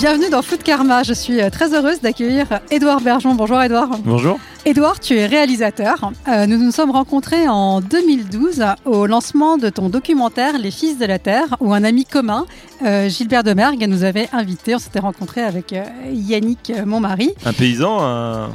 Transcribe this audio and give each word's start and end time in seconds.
Bienvenue 0.00 0.30
dans 0.30 0.40
Food 0.40 0.62
Karma. 0.62 1.02
Je 1.02 1.12
suis 1.12 1.42
euh, 1.42 1.50
très 1.50 1.74
heureuse 1.74 2.00
d'accueillir 2.00 2.46
Édouard 2.70 3.02
Bergeon. 3.02 3.34
Bonjour 3.34 3.62
Édouard. 3.62 3.98
Bonjour. 4.02 4.40
Édouard, 4.64 4.98
tu 4.98 5.14
es 5.14 5.26
réalisateur. 5.26 6.10
Euh, 6.26 6.46
nous 6.46 6.56
nous 6.56 6.70
sommes 6.70 6.90
rencontrés 6.90 7.46
en 7.48 7.82
2012 7.82 8.64
au 8.86 9.04
lancement 9.04 9.58
de 9.58 9.68
ton 9.68 9.90
documentaire 9.90 10.58
Les 10.58 10.70
Fils 10.70 10.96
de 10.96 11.04
la 11.04 11.18
Terre, 11.18 11.54
où 11.60 11.74
un 11.74 11.84
ami 11.84 12.06
commun, 12.06 12.46
euh, 12.82 13.10
Gilbert 13.10 13.44
Demergue, 13.44 13.86
nous 13.86 14.02
avait 14.02 14.30
invités. 14.32 14.74
On 14.74 14.78
s'était 14.78 15.00
rencontrés 15.00 15.42
avec 15.42 15.74
euh, 15.74 15.84
Yannick, 16.10 16.70
euh, 16.70 16.86
mon 16.86 17.00
mari. 17.00 17.34
Un 17.44 17.52
paysan, 17.52 17.98
un 18.00 18.50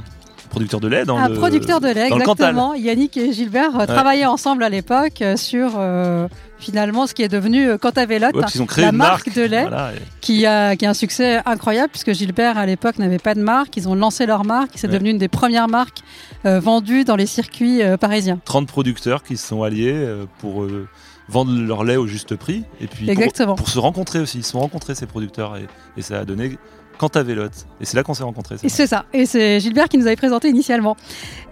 producteur 0.55 0.79
de 0.79 0.87
lait 0.87 1.05
dans 1.05 1.17
un 1.17 1.29
le 1.29 1.35
producteur 1.35 1.79
de 1.81 1.87
lait, 1.87 2.07
exactement. 2.11 2.73
Yannick 2.73 3.15
et 3.17 3.31
Gilbert 3.33 3.79
euh, 3.79 3.85
travaillaient 3.85 4.25
ensemble 4.25 4.63
à 4.63 4.69
l'époque 4.69 5.21
euh, 5.21 5.35
sur 5.37 5.73
euh, 5.77 6.27
finalement 6.59 7.05
ce 7.07 7.13
qui 7.13 7.21
est 7.23 7.27
devenu 7.27 7.77
Cantavelotte, 7.77 8.35
Ouais, 8.35 8.43
qu'ils 8.45 8.61
ont 8.61 8.65
créé 8.65 8.85
la 8.85 8.91
une 8.91 8.97
marque 8.97 9.27
marque 9.27 9.37
de 9.37 9.43
lait. 9.43 9.61
Voilà, 9.63 9.91
et- 9.93 9.99
qui 10.21 10.45
a, 10.45 10.75
qui 10.75 10.85
a 10.85 10.89
un 10.89 10.93
succès 10.93 11.41
incroyable 11.45 11.89
puisque 11.89 12.13
Gilbert 12.13 12.57
à 12.57 12.65
l'époque 12.65 12.97
n'avait 12.97 13.19
pas 13.19 13.35
de 13.35 13.41
marque. 13.41 13.75
Ils 13.77 13.87
ont 13.87 13.95
lancé 13.95 14.25
leur 14.25 14.45
marque. 14.45 14.71
C'est 14.75 14.87
Ouais. 14.87 14.93
devenu 14.93 15.09
une 15.11 15.17
des 15.17 15.27
premières 15.27 15.67
marques 15.67 15.99
euh, 16.45 16.59
vendues 16.59 17.03
dans 17.03 17.15
les 17.15 17.25
circuits 17.27 17.81
euh, 17.83 17.97
parisiens. 17.97 18.39
30 18.45 18.67
producteurs 18.67 19.23
qui 19.23 19.37
se 19.37 19.47
sont 19.47 19.63
alliés 19.63 20.07
pour 20.39 20.65
vendre 21.27 21.51
leur 21.59 21.83
lait 21.83 21.95
au 21.97 22.07
juste 22.07 22.35
prix 22.35 22.63
et 22.79 22.87
puis 22.87 23.07
pour, 23.57 23.69
se 23.69 23.79
rencontrer 23.79 24.19
aussi. 24.19 24.39
Ils 24.39 24.43
se 24.43 24.51
sont 24.51 24.59
rencontrés 24.59 24.93
ces 24.95 25.07
producteurs 25.07 25.57
et, 25.57 25.65
et 25.97 26.01
ça 26.01 26.19
a 26.19 26.25
donné 26.25 26.57
Cantavelotte. 26.97 27.65
Et 27.81 27.85
c'est 27.85 27.97
là 27.97 28.03
qu'on 28.03 28.13
s'est 28.13 28.23
rencontrés. 28.23 28.55
c'est 28.65 28.87
ça. 28.87 29.05
Et 29.13 29.25
c'est 29.25 29.59
Gilbert 29.59 29.89
qui 29.89 29.97
nous 29.97 30.07
avait 30.07 30.15
présenté 30.15 30.49
initialement. 30.49 30.95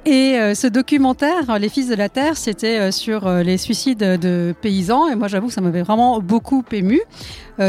Et 0.05 0.37
euh, 0.37 0.53
ce 0.53 0.67
documentaire, 0.67 1.57
Les 1.59 1.69
Fils 1.69 1.87
de 1.87 1.95
la 1.95 2.09
Terre, 2.09 2.35
c'était 2.35 2.77
euh, 2.77 2.91
sur 2.91 3.25
euh, 3.25 3.41
les 3.41 3.57
suicides 3.57 3.99
de 3.99 4.53
paysans. 4.61 5.07
Et 5.07 5.15
moi, 5.15 5.29
j'avoue 5.29 5.47
que 5.47 5.53
ça 5.53 5.61
m'avait 5.61 5.83
vraiment 5.83 6.19
beaucoup 6.19 6.63
ému. 6.71 7.01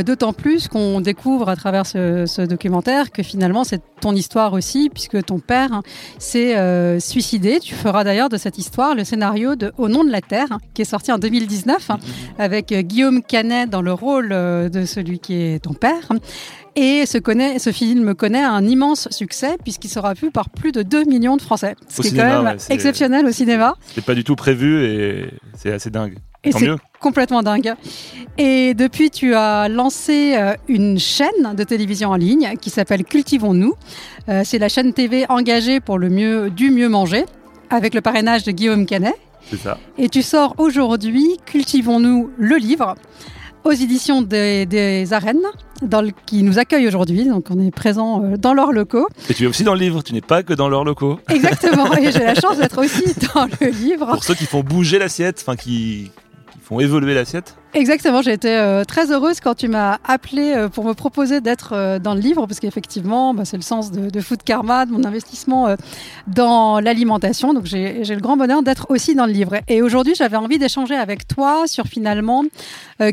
D'autant 0.07 0.33
plus 0.33 0.67
qu'on 0.67 1.03
découvre 1.03 1.51
à 1.51 1.57
travers 1.57 1.85
ce, 1.85 2.25
ce 2.25 2.41
documentaire 2.41 3.13
que 3.13 3.23
finalement, 3.23 3.65
c'est 3.65 3.83
ton 4.01 4.15
histoire 4.15 4.55
aussi, 4.55 4.89
puisque 4.89 5.23
ton 5.23 5.41
père 5.41 5.75
hein, 5.75 5.83
s'est 6.19 6.57
suicidé. 7.01 7.61
Tu 7.61 7.75
feras 7.75 8.03
d'ailleurs 8.03 8.31
de 8.31 8.39
cette 8.39 8.57
histoire 8.57 8.95
le 8.95 9.05
scénario 9.05 9.57
de 9.57 9.73
Au 9.79 9.89
nom 9.89 10.05
de 10.05 10.11
la 10.11 10.21
Terre, 10.21 10.47
hein, 10.51 10.59
qui 10.73 10.83
est 10.83 10.87
sorti 10.87 11.13
en 11.13 11.19
2019, 11.19 11.91
hein, 11.91 11.99
avec 12.39 12.73
euh, 12.73 12.83
Guillaume 12.83 13.23
Canet 13.23 13.69
dans 13.69 13.83
le 13.83 13.93
rôle 13.93 14.31
de 14.31 14.85
celui 14.87 15.19
qui 15.19 15.35
est 15.35 15.63
ton 15.63 15.75
père. 15.75 16.09
Et 16.77 17.07
ce, 17.07 17.19
connaît, 17.19 17.59
ce 17.59 17.71
film 17.71 18.15
connaît 18.15 18.43
un 18.43 18.65
immense 18.67 19.09
succès 19.11 19.57
puisqu'il 19.63 19.89
sera 19.89 20.13
vu 20.15 20.31
par 20.31 20.51
plus 20.51 20.73
de 20.73 20.83
2 20.83 21.05
millions 21.05 21.37
de 21.37 21.43
Français. 21.43 21.77
Ce 21.89 22.01
Au 22.01 22.03
qui 22.03 22.09
est 22.09 22.19
quand 22.19 22.25
même 22.25 22.45
ouais, 22.45 22.55
c'est- 22.59 22.73
exceptionnel 22.75 23.25
au 23.27 23.31
cinéma. 23.33 23.75
C'était 23.87 24.01
pas 24.01 24.15
du 24.15 24.25
tout 24.25 24.35
prévu 24.37 24.85
et 24.85 25.31
c'est 25.57 25.73
assez 25.73 25.91
dingue. 25.91 26.17
Et 26.43 26.51
Tant 26.51 26.59
c'est 26.59 26.67
mieux. 26.67 26.77
complètement 27.01 27.43
dingue. 27.43 27.73
Et 28.37 28.75
depuis, 28.75 29.11
tu 29.11 29.35
as 29.35 29.69
lancé 29.69 30.35
euh, 30.37 30.53
une 30.69 30.99
chaîne 30.99 31.55
de 31.57 31.65
télévision 31.65 32.11
en 32.11 32.17
ligne 32.17 32.55
qui 32.61 32.69
s'appelle 32.71 33.05
Cultivons-nous. 33.05 33.75
Euh, 34.29 34.43
c'est 34.45 34.59
la 34.59 34.69
chaîne 34.69 34.93
TV 34.93 35.25
engagée 35.31 35.81
pour 35.81 35.97
le 35.99 36.11
mieux, 36.11 36.51
du 36.51 36.71
mieux 36.71 36.89
manger 36.91 37.25
avec 37.71 37.95
le 37.95 38.01
parrainage 38.03 38.43
de 38.43 38.51
Guillaume 38.51 38.85
Canet. 38.85 39.15
C'est 39.49 39.57
ça. 39.59 39.79
Et 39.97 40.09
tu 40.09 40.23
sors 40.23 40.55
aujourd'hui 40.59 41.39
Cultivons-nous 41.47 42.31
le 42.37 42.57
livre 42.57 42.95
aux 43.65 43.73
éditions 43.73 44.23
des, 44.23 44.67
des 44.67 45.13
arènes 45.13 45.41
dans 45.83 46.03
le- 46.03 46.13
qui 46.27 46.43
nous 46.43 46.59
accueillent 46.59 46.87
aujourd'hui. 46.87 47.25
Donc 47.27 47.47
on 47.51 47.59
est 47.61 47.71
présent 47.71 48.23
euh, 48.23 48.37
dans 48.37 48.55
leurs 48.55 48.73
locaux. 48.73 49.09
Et 49.29 49.35
tu 49.35 49.45
es 49.45 49.47
aussi 49.47 49.65
dans 49.65 49.75
le 49.75 49.81
livre. 49.81 50.03
Tu 50.03 50.13
n'es 50.13 50.21
pas 50.21 50.43
que 50.43 50.53
dans 50.55 50.69
leurs 50.69 50.85
locaux. 50.85 51.19
Exactement. 51.31 51.93
Et 51.97 52.13
j'ai 52.13 52.21
la 52.25 52.35
chance 52.35 52.59
d'être 52.59 52.83
aussi 52.83 53.05
dans 53.35 53.47
le 53.61 53.69
livre. 53.71 54.07
Pour 54.13 54.25
ceux 54.25 54.35
qui 54.35 54.47
font 54.47 54.63
bouger 54.63 54.99
l'assiette, 54.99 55.39
enfin 55.41 55.57
qui 55.57 56.11
font 56.65 56.81
évoluer 56.81 57.15
l'assiette. 57.15 57.57
Exactement, 57.75 58.23
j'ai 58.23 58.33
été 58.33 58.57
euh, 58.57 58.85
très 58.85 59.11
heureuse 59.13 59.41
quand 59.41 59.55
tu 59.55 59.69
m'as 59.69 59.99
appelé 60.05 60.55
euh, 60.57 60.69
pour 60.69 60.85
me 60.85 60.95
proposer 60.95 61.41
d'être 61.41 61.73
euh, 61.73 61.99
dans 61.99 62.15
le 62.15 62.21
livre, 62.21 62.47
parce 62.47 62.61
qu'effectivement, 62.61 63.35
bah, 63.35 63.45
c'est 63.45 63.57
le 63.57 63.63
sens 63.63 63.91
de, 63.91 64.09
de 64.09 64.21
Food 64.21 64.43
Karma, 64.45 64.87
de 64.87 64.93
mon 64.93 65.05
investissement 65.05 65.77
dans 66.27 66.81
l'alimentation. 66.81 67.53
Donc 67.53 67.67
j'ai 67.67 68.05
le 68.05 68.21
grand 68.21 68.37
bonheur 68.37 68.63
d'être 68.63 68.87
aussi 68.89 69.15
dans 69.15 69.27
le 69.27 69.33
livre. 69.33 69.57
Et 69.69 69.83
aujourd'hui, 69.83 70.15
j'avais 70.15 70.37
envie 70.37 70.59
d'échanger 70.59 70.95
avec 70.95 71.27
toi 71.27 71.65
sur 71.67 71.87
finalement 71.87 72.45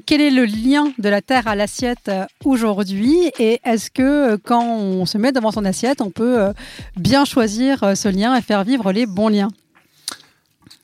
quel 0.06 0.22
est 0.22 0.30
le 0.30 0.46
lien 0.46 0.92
de 0.98 1.10
la 1.10 1.22
terre 1.22 1.48
à 1.48 1.56
l'assiette 1.56 2.12
aujourd'hui, 2.46 3.32
et 3.40 3.60
est-ce 3.64 3.90
que 3.90 4.36
quand 4.38 4.64
on 4.64 5.06
se 5.06 5.18
met 5.18 5.32
devant 5.32 5.52
son 5.52 5.66
assiette, 5.66 6.02
on 6.02 6.12
peut 6.12 6.54
bien 6.96 7.26
choisir 7.26 7.96
ce 7.96 8.10
lien 8.10 8.36
et 8.36 8.42
faire 8.42 8.64
vivre 8.64 8.92
les 8.92 9.06
bons 9.06 9.30
liens? 9.30 9.50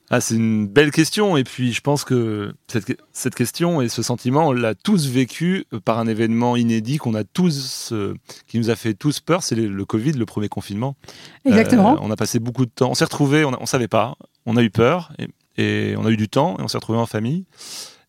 Ah, 0.09 0.21
c'est 0.21 0.35
une 0.35 0.67
belle 0.67 0.91
question. 0.91 1.35
Et 1.35 1.43
puis, 1.43 1.73
je 1.73 1.81
pense 1.81 2.05
que 2.05 2.53
cette, 2.67 2.97
cette 3.11 3.35
question 3.35 3.81
et 3.81 3.89
ce 3.89 4.01
sentiment, 4.01 4.47
on 4.47 4.51
l'a 4.53 4.73
tous 4.73 5.09
vécu 5.09 5.65
euh, 5.73 5.81
par 5.81 5.99
un 5.99 6.07
événement 6.07 6.55
inédit 6.55 6.97
qu'on 6.97 7.13
a 7.13 7.25
tous, 7.25 7.91
euh, 7.91 8.13
qui 8.47 8.57
nous 8.57 8.69
a 8.69 8.77
fait 8.77 8.93
tous 8.93 9.19
peur. 9.19 9.43
C'est 9.43 9.55
le, 9.55 9.67
le 9.67 9.85
Covid, 9.85 10.13
le 10.13 10.25
premier 10.25 10.47
confinement. 10.47 10.95
Exactement. 11.43 11.95
Euh, 11.95 11.99
on 12.01 12.09
a 12.09 12.15
passé 12.15 12.39
beaucoup 12.39 12.65
de 12.65 12.71
temps. 12.71 12.91
On 12.91 12.95
s'est 12.95 13.03
retrouvés, 13.03 13.43
on, 13.43 13.51
on 13.59 13.65
savait 13.65 13.89
pas. 13.89 14.15
On 14.45 14.55
a 14.55 14.63
eu 14.63 14.69
peur 14.69 15.11
et, 15.19 15.27
et 15.61 15.95
on 15.97 16.05
a 16.05 16.09
eu 16.09 16.17
du 16.17 16.29
temps 16.29 16.55
et 16.57 16.61
on 16.61 16.69
s'est 16.69 16.77
retrouvés 16.77 16.99
en 16.99 17.05
famille. 17.05 17.45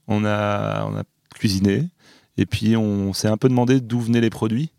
On 0.06 0.24
a, 0.24 0.86
on 0.86 0.96
a 0.96 1.02
cuisiné 1.34 1.88
et 2.36 2.46
puis 2.46 2.76
on 2.76 3.12
s'est 3.12 3.28
un 3.28 3.36
peu 3.36 3.48
demandé 3.48 3.80
d'où 3.80 4.00
venaient 4.00 4.20
les 4.20 4.30
produits. 4.30 4.70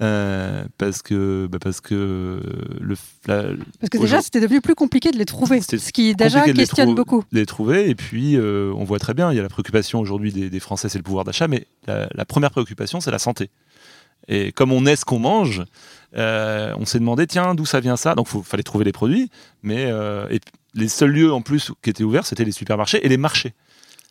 Euh, 0.00 0.64
parce 0.78 1.02
que, 1.02 1.48
bah, 1.50 1.58
parce 1.60 1.80
que 1.80 2.40
le, 2.80 2.94
la- 3.26 3.42
Parce 3.80 3.90
que 3.90 3.98
déjà, 3.98 4.22
c'était 4.22 4.40
devenu 4.40 4.60
plus 4.60 4.76
compliqué 4.76 5.10
de 5.10 5.18
les 5.18 5.24
trouver, 5.24 5.60
ce 5.60 5.76
qui 5.92 6.14
déjà 6.14 6.46
les 6.46 6.52
questionne 6.52 6.94
beaucoup. 6.94 7.24
les 7.32 7.46
trouver. 7.46 7.90
Et 7.90 7.94
puis, 7.96 8.36
euh, 8.36 8.72
on 8.76 8.84
voit 8.84 9.00
très 9.00 9.14
bien, 9.14 9.32
il 9.32 9.36
y 9.36 9.40
a 9.40 9.42
la 9.42 9.48
préoccupation 9.48 9.98
aujourd'hui 9.98 10.32
des, 10.32 10.50
des 10.50 10.60
Français, 10.60 10.88
c'est 10.88 10.98
le 10.98 11.02
pouvoir 11.04 11.24
d'achat, 11.24 11.48
mais 11.48 11.66
la, 11.88 12.08
la 12.14 12.24
première 12.24 12.52
préoccupation, 12.52 13.00
c'est 13.00 13.10
la 13.10 13.18
santé. 13.18 13.50
Et 14.28 14.52
comme 14.52 14.70
on 14.72 14.86
est 14.86 14.94
ce 14.94 15.04
qu'on 15.04 15.18
mange, 15.18 15.64
euh, 16.16 16.72
on 16.78 16.84
s'est 16.84 16.98
demandé, 17.00 17.26
tiens, 17.26 17.54
d'où 17.56 17.66
ça 17.66 17.80
vient 17.80 17.96
ça? 17.96 18.14
Donc, 18.14 18.28
il 18.34 18.42
fallait 18.44 18.62
trouver 18.62 18.84
les 18.84 18.92
produits, 18.92 19.30
mais 19.62 19.86
euh, 19.86 20.28
et 20.30 20.38
les 20.74 20.88
seuls 20.88 21.10
lieux 21.10 21.32
en 21.32 21.40
plus 21.40 21.72
qui 21.82 21.90
étaient 21.90 22.04
ouverts, 22.04 22.26
c'était 22.26 22.44
les 22.44 22.52
supermarchés 22.52 23.04
et 23.04 23.08
les 23.08 23.16
marchés. 23.16 23.52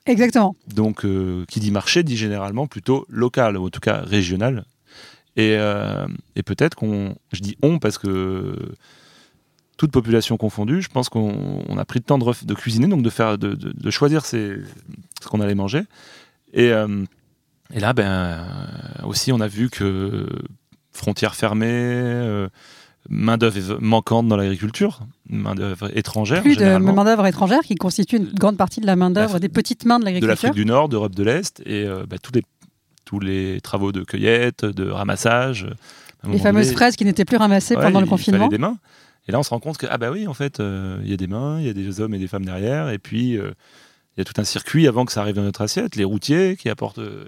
Exactement. 0.06 0.56
Donc, 0.74 1.06
euh, 1.06 1.46
qui 1.48 1.60
dit 1.60 1.72
marché 1.72 2.04
dit 2.04 2.18
généralement 2.18 2.68
plutôt 2.68 3.06
local, 3.10 3.58
ou 3.58 3.68
en 3.68 3.70
tout 3.70 3.80
cas 3.80 4.02
régional. 4.02 4.66
Et, 5.38 5.56
euh, 5.58 6.06
et 6.36 6.44
peut-être 6.44 6.76
qu'on, 6.76 7.16
je 7.32 7.42
dis 7.42 7.56
on 7.62 7.80
parce 7.80 7.98
que 7.98 8.56
toute 9.78 9.92
population 9.92 10.36
confondue, 10.38 10.82
je 10.82 10.90
pense 10.90 11.08
qu'on 11.10 11.64
on 11.70 11.78
a 11.78 11.86
pris 11.86 12.00
le 12.00 12.04
temps 12.04 12.18
de, 12.18 12.24
ref- 12.24 12.46
de 12.46 12.54
cuisiner, 12.56 12.88
donc 12.88 13.04
de 13.04 13.10
faire, 13.12 13.38
de, 13.38 13.54
de- 13.54 13.72
de 13.72 13.90
choisir 13.92 14.26
ses- 14.26 14.58
ce 15.22 15.28
qu'on 15.28 15.40
allait 15.40 15.54
manger. 15.56 15.84
Et, 16.54 16.72
euh, 16.72 17.04
et 17.74 17.80
là, 17.80 17.94
ben 17.94 18.48
aussi, 19.06 19.32
on 19.32 19.40
a 19.40 19.48
vu 19.48 19.70
que 19.70 20.28
frontières 20.92 21.36
fermées, 21.36 21.68
euh, 21.70 22.48
main 23.10 23.38
d'œuvre 23.38 23.78
manquante 23.80 24.28
dans 24.28 24.38
l'agriculture, 24.38 25.02
main 25.30 25.54
d'œuvre 25.54 25.96
étrangère. 25.96 26.42
Plus 26.42 26.58
de 26.58 26.66
main-d'œuvre 26.96 27.28
étrangère 27.28 27.62
qui 27.62 27.76
constitue 27.76 28.18
une 28.18 28.34
grande 28.34 28.58
partie 28.58 28.82
de 28.82 28.88
la 28.88 28.96
main-d'œuvre 28.96 29.38
des 29.40 29.50
petites 29.50 29.86
mains 29.86 30.00
de 30.00 30.06
de 30.06 30.06
l'agriculture. 30.06 30.30
l'Afrique 30.48 30.54
du 30.56 30.66
Nord, 30.66 30.90
d'Europe 30.90 31.14
de 31.14 31.24
l'Est, 31.24 31.62
et 31.68 31.86
euh, 31.86 32.06
bah, 32.10 32.18
tous, 32.18 32.32
les, 32.34 32.42
tous 33.08 33.20
les 33.22 33.62
travaux 33.62 33.94
de 33.94 34.04
cueillette, 34.04 34.66
de 34.66 34.90
ramassage. 34.90 35.66
Les 36.30 36.40
fameuses 36.40 36.74
fraises 36.74 36.98
qui 36.98 37.06
n'étaient 37.06 37.24
plus 37.26 37.38
ramassées 37.38 37.76
ouais, 37.76 37.82
pendant 37.82 38.02
le 38.02 38.06
il 38.06 38.10
confinement. 38.10 38.40
fallait 38.40 38.50
des 38.50 38.58
mains. 38.58 38.78
Et 39.28 39.32
là, 39.32 39.40
on 39.40 39.44
se 39.44 39.50
rend 39.50 39.60
compte 39.62 39.78
que, 39.78 39.88
ah 39.90 39.98
bah 39.98 40.12
oui, 40.12 40.28
en 40.28 40.34
fait, 40.34 40.60
euh, 40.60 41.00
il 41.04 41.10
y 41.10 41.14
a 41.14 41.18
des 41.18 41.28
mains, 41.28 41.60
il 41.62 41.68
y 41.68 41.70
a 41.70 41.74
des 41.74 42.02
hommes 42.02 42.14
et 42.14 42.20
des 42.20 42.28
femmes 42.28 42.44
derrière, 42.46 42.90
et 42.90 42.98
puis 42.98 43.38
euh, 43.38 43.52
il 44.16 44.20
y 44.20 44.22
a 44.22 44.26
tout 44.26 44.34
un 44.40 44.44
circuit 44.44 44.88
avant 44.88 45.06
que 45.06 45.14
ça 45.14 45.22
arrive 45.22 45.36
dans 45.36 45.44
notre 45.44 45.62
assiette, 45.62 45.96
les 45.96 46.04
routiers 46.04 46.58
qui 46.58 46.68
apportent 46.70 47.00
euh, 47.00 47.24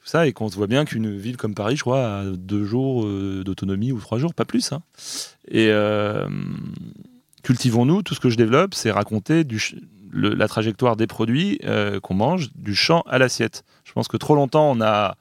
tout 0.00 0.06
ça, 0.06 0.26
et 0.26 0.32
qu'on 0.32 0.48
se 0.48 0.56
voit 0.56 0.66
bien 0.66 0.84
qu'une 0.84 1.16
ville 1.16 1.36
comme 1.36 1.54
Paris, 1.54 1.76
je 1.76 1.82
crois, 1.82 2.18
a 2.20 2.24
deux 2.24 2.64
jours 2.64 3.06
d'autonomie 3.44 3.92
ou 3.92 4.00
trois 4.00 4.18
jours, 4.18 4.34
pas 4.34 4.44
plus. 4.46 4.72
hein. 4.72 4.82
Et 5.48 5.70
cultivons-nous, 7.42 8.02
tout 8.02 8.14
ce 8.14 8.20
que 8.20 8.30
je 8.30 8.36
développe, 8.36 8.74
c'est 8.74 8.90
raconter 8.90 9.44
du 9.44 9.60
le- 10.10 10.34
la 10.34 10.48
trajectoire 10.48 10.96
des 10.96 11.06
produits 11.06 11.58
euh, 11.64 12.00
qu'on 12.00 12.14
mange 12.14 12.50
du 12.54 12.74
champ 12.74 13.02
à 13.06 13.18
l'assiette. 13.18 13.64
Je 13.84 13.92
pense 13.92 14.08
que 14.08 14.16
trop 14.16 14.34
longtemps, 14.34 14.70
on 14.70 14.80
a, 14.80 15.16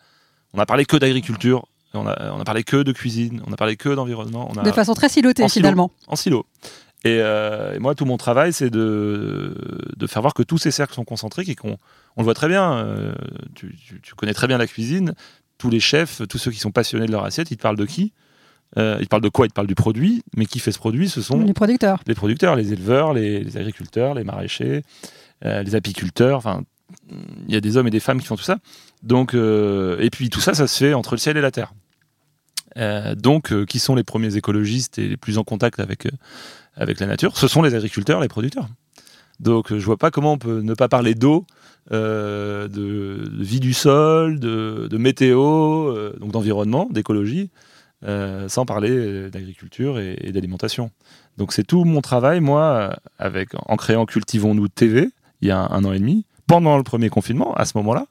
on 0.54 0.60
a 0.60 0.66
parlé 0.66 0.86
que 0.86 0.98
d'agriculture, 0.98 1.66
on 1.94 2.08
a, 2.08 2.32
on 2.32 2.40
a 2.40 2.44
parlé 2.44 2.64
que 2.64 2.84
de 2.84 2.92
cuisine, 2.92 3.42
on 3.48 3.54
a 3.54 3.56
parlé 3.56 3.76
que 3.78 3.90
d'environnement. 3.90 4.52
De 4.64 4.72
façon 4.72 4.94
très 4.94 5.10
silotée 5.10 5.44
en 5.44 5.48
silo. 5.48 5.64
finalement. 5.64 5.92
en 6.08 6.16
silo. 6.16 6.46
Et, 7.06 7.22
moi, 7.80 7.96
tout 7.96 8.06
mon 8.06 8.18
travail, 8.18 8.52
c'est 8.52 8.70
de, 8.70 9.56
de, 9.96 10.08
faire 10.08 10.22
voir 10.22 10.34
que 10.34 10.44
tous 10.44 10.58
ces 10.58 10.70
cercles 10.70 10.94
sont 10.94 11.06
concentriques 11.06 11.50
et 11.50 11.56
qu'on 11.56 11.78
on 12.18 12.22
le 12.22 12.24
voit 12.24 12.34
très 12.34 12.50
bien. 12.50 13.14
tu, 13.56 13.74
connais 14.16 14.34
très 14.34 14.48
bien 14.48 14.58
la 14.58 14.68
cuisine. 14.68 15.14
Tous 15.58 15.70
les 15.70 15.80
chefs, 15.80 16.22
tous 16.28 16.38
ceux 16.38 16.52
qui 16.52 16.60
sont 16.60 16.72
passionnés 16.72 17.06
de 17.06 17.12
leur 17.12 17.24
assiette, 17.24 17.52
ils 17.52 17.58
te 17.58 17.62
parlent 17.62 17.78
de 17.78 17.86
qui? 17.86 18.14
Euh, 18.78 18.98
il 19.00 19.08
parle 19.08 19.22
de 19.22 19.30
quoi? 19.30 19.48
Il 19.48 19.52
parle 19.52 19.68
du 19.68 19.76
produit, 19.76 20.24
mais 20.36 20.46
qui 20.46 20.60
fait 20.60 20.72
ce 20.72 20.78
produit? 20.78 21.10
Ce 21.10 21.22
sont 21.22 21.40
les 21.40 21.54
producteurs. 21.54 22.02
Les 22.06 22.16
producteurs, 22.16 22.56
les 22.56 22.74
éleveurs, 22.74 23.14
les, 23.14 23.58
agriculteurs, 23.58 24.14
les 24.14 24.24
maraîchers, 24.24 24.84
euh, 25.46 25.64
les 25.64 25.76
apiculteurs. 25.76 26.38
Enfin, 26.38 26.64
il 27.48 27.54
y 27.54 27.58
a 27.58 27.62
des 27.62 27.78
hommes 27.78 27.88
et 27.88 27.92
des 27.92 28.00
femmes 28.00 28.20
qui 28.20 28.28
font 28.28 28.36
tout 28.36 28.44
ça. 28.44 28.58
Donc, 29.02 29.34
euh, 29.34 29.98
et 30.00 30.10
puis 30.10 30.30
tout 30.30 30.42
ça, 30.42 30.54
ça 30.54 30.68
se 30.68 30.78
fait 30.78 30.94
entre 30.94 31.14
le 31.14 31.18
ciel 31.18 31.38
et 31.38 31.42
la 31.42 31.52
terre. 31.52 31.74
donc, 33.16 33.66
qui 33.66 33.80
sont 33.80 33.96
les 33.96 34.04
premiers 34.04 34.36
écologistes 34.36 35.00
et 35.00 35.08
les 35.08 35.18
plus 35.18 35.38
en 35.38 35.44
contact 35.44 35.80
avec 35.80 36.08
avec 36.76 37.00
la 37.00 37.08
nature? 37.08 37.36
Ce 37.38 37.48
sont 37.48 37.62
les 37.62 37.76
agriculteurs, 37.76 38.22
les 38.22 38.28
producteurs. 38.28 38.68
Donc, 39.40 39.74
je 39.76 39.86
vois 39.86 39.98
pas 39.98 40.12
comment 40.12 40.34
on 40.34 40.38
peut 40.38 40.62
ne 40.62 40.74
pas 40.74 40.88
parler 40.88 41.16
d'eau, 41.16 41.46
de, 41.92 42.70
vie 43.40 43.60
du 43.60 43.74
sol, 43.74 44.40
de, 44.40 44.88
de 44.90 44.98
météo, 44.98 46.12
donc 46.20 46.32
d'environnement, 46.32 46.88
d'écologie. 46.92 47.50
Euh, 48.06 48.48
sans 48.48 48.66
parler 48.66 48.92
euh, 48.92 49.30
d'agriculture 49.30 50.00
et, 50.00 50.32
d'alimentation. 50.32 50.90
Donc 51.38 51.52
c'est 51.52 51.66
tout 51.66 51.84
mon 51.84 52.00
travail, 52.00 52.40
moi, 52.40 52.96
avec, 53.18 53.50
en 53.66 53.76
créant 53.76 54.06
Cultivons-nous 54.06 54.70
TV, 54.70 55.10
il 55.42 55.50
y 55.50 55.52
a 55.52 55.60
un, 55.60 55.84
an 55.84 55.92
et 55.92 56.00
demi, 56.00 56.26
pendant 56.48 56.78
le 56.78 56.84
premier 56.84 57.10
confinement, 57.10 57.54
à 57.56 57.66
ce 57.66 57.78
moment-là. 57.78 58.06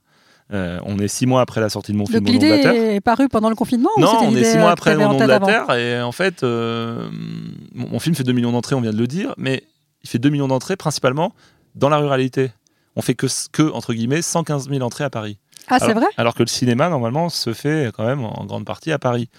Euh, 0.52 0.78
on 0.84 0.98
est 0.98 1.08
six 1.08 1.24
mois 1.24 1.40
après 1.40 1.62
la 1.62 1.70
sortie 1.70 1.92
de 1.92 1.96
mon 1.96 2.04
film 2.04 2.20
Donc 2.20 2.28
l'idée 2.28 2.48
est 2.48 3.00
parue 3.00 3.28
pendant 3.28 3.48
le 3.48 3.54
confinement 3.54 3.88
Non, 3.96 4.12
on 4.22 4.36
est 4.36 4.44
six 4.44 4.58
mois 4.58 4.72
après 4.72 4.94
Au 4.94 4.98
nom 4.98 5.16
de 5.16 5.24
la 5.24 5.40
Terre. 5.40 5.70
Et 5.74 6.02
en 6.02 6.12
fait, 6.12 6.42
mon 6.42 7.98
film 7.98 8.14
fait 8.14 8.24
2 8.24 8.32
millions 8.32 8.52
d'entrées, 8.52 8.74
on 8.74 8.82
vient 8.82 8.92
de 8.92 8.98
le 8.98 9.06
dire, 9.06 9.32
mais 9.38 9.64
il 10.04 10.10
fait 10.10 10.18
2 10.18 10.28
millions 10.28 10.48
d'entrées 10.48 10.76
principalement 10.76 11.32
dans 11.74 11.88
la 11.88 11.96
ruralité. 11.96 12.50
On 12.94 13.00
fait 13.00 13.14
que, 13.14 13.26
que 13.52 13.72
entre 13.72 13.94
guillemets, 13.94 14.20
115 14.20 14.68
000 14.68 14.82
entrées 14.82 15.04
à 15.04 15.10
Paris. 15.10 15.38
Ah, 15.68 15.78
c'est 15.78 15.94
vrai? 15.94 16.06
Alors 16.18 16.34
que 16.34 16.42
le 16.42 16.48
cinéma, 16.48 16.90
normalement, 16.90 17.30
se 17.30 17.54
fait 17.54 17.90
quand 17.94 18.04
même 18.04 18.24
en 18.24 18.44
grande 18.44 18.66
partie 18.66 18.92
à 18.92 18.98
Paris. 18.98 19.30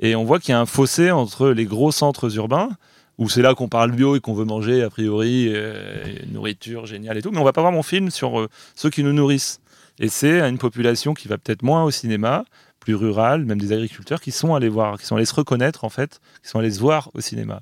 Et 0.00 0.16
on 0.16 0.24
voit 0.24 0.40
qu'il 0.40 0.50
y 0.50 0.54
a 0.54 0.60
un 0.60 0.66
fossé 0.66 1.10
entre 1.10 1.50
les 1.50 1.66
gros 1.66 1.92
centres 1.92 2.34
urbains, 2.36 2.70
où 3.18 3.28
c'est 3.28 3.42
là 3.42 3.54
qu'on 3.54 3.68
parle 3.68 3.92
bio 3.92 4.16
et 4.16 4.20
qu'on 4.20 4.32
veut 4.32 4.46
manger, 4.46 4.82
a 4.82 4.88
priori, 4.88 5.48
euh, 5.50 6.02
nourriture 6.32 6.86
géniale 6.86 7.18
et 7.18 7.22
tout, 7.22 7.30
mais 7.30 7.38
on 7.38 7.44
va 7.44 7.52
pas 7.52 7.60
voir 7.60 7.72
mon 7.72 7.82
film 7.82 8.10
sur 8.10 8.40
euh, 8.40 8.48
ceux 8.74 8.88
qui 8.88 9.04
nous 9.04 9.12
nourrissent. 9.12 9.60
Et 9.98 10.08
c'est 10.08 10.40
une 10.40 10.56
population 10.56 11.12
qui 11.12 11.28
va 11.28 11.36
peut-être 11.36 11.62
moins 11.62 11.84
au 11.84 11.90
cinéma, 11.90 12.44
plus 12.80 12.94
rurale, 12.94 13.44
même 13.44 13.60
des 13.60 13.72
agriculteurs 13.74 14.22
qui 14.22 14.30
sont 14.30 14.54
allés 14.54 14.70
voir, 14.70 14.98
qui 14.98 15.04
sont 15.04 15.16
allés 15.16 15.26
se 15.26 15.34
reconnaître 15.34 15.84
en 15.84 15.90
fait, 15.90 16.20
qui 16.42 16.48
sont 16.48 16.58
allés 16.58 16.70
se 16.70 16.80
voir 16.80 17.10
au 17.12 17.20
cinéma. 17.20 17.60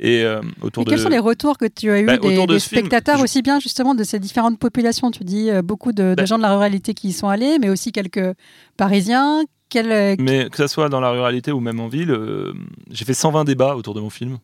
Et, 0.00 0.22
euh, 0.24 0.40
autour 0.62 0.84
quels 0.84 0.98
sont 0.98 1.08
les 1.08 1.18
retours 1.18 1.58
que 1.58 1.66
tu 1.66 1.90
as 1.90 2.00
eu 2.00 2.06
bah, 2.06 2.18
des, 2.18 2.58
spectateurs 2.58 3.20
aussi 3.20 3.42
bien 3.42 3.58
justement 3.58 3.94
de 3.94 4.02
ces 4.02 4.18
différentes 4.18 4.58
populations? 4.58 5.12
Tu 5.12 5.22
dis 5.22 5.50
beaucoup 5.62 5.92
de, 5.92 6.14
bah 6.16 6.24
gens 6.24 6.38
de 6.38 6.42
la 6.42 6.54
ruralité 6.54 6.94
qui 6.94 7.08
y 7.08 7.12
sont 7.12 7.28
allés, 7.28 7.58
mais 7.60 7.68
aussi 7.68 7.92
quelques 7.92 8.34
Parisiens, 8.76 9.42
euh, 9.76 10.16
Mais 10.18 10.48
que 10.50 10.56
ce 10.56 10.66
soit 10.66 10.88
dans 10.88 11.00
la 11.00 11.10
ruralité 11.10 11.52
ou 11.52 11.60
même 11.60 11.80
en 11.80 11.88
ville, 11.88 12.10
euh, 12.10 12.52
j'ai 12.90 13.04
fait 13.04 13.14
120 13.14 13.44
débats 13.44 13.76
autour 13.76 13.94
de 13.94 14.00
mon 14.00 14.10
film. 14.10 14.38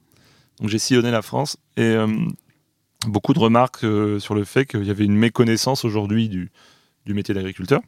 Donc 0.61 0.69
j'ai 0.69 0.79
sillonné 0.79 1.11
la 1.11 1.23
France 1.23 1.57
et 1.77 1.83
euh, 1.83 2.07
beaucoup 3.07 3.35
de 3.35 3.39
remarques 3.39 3.85
sur 4.21 4.35
le 4.35 4.45
fait 4.45 4.67
qu'il 4.67 4.85
y 4.85 4.91
avait 4.91 5.05
une 5.05 5.17
méconnaissance 5.17 5.85
aujourd'hui 5.85 6.29
du, 6.29 6.51
métier 7.07 7.35
d'agriculteur. 7.35 7.81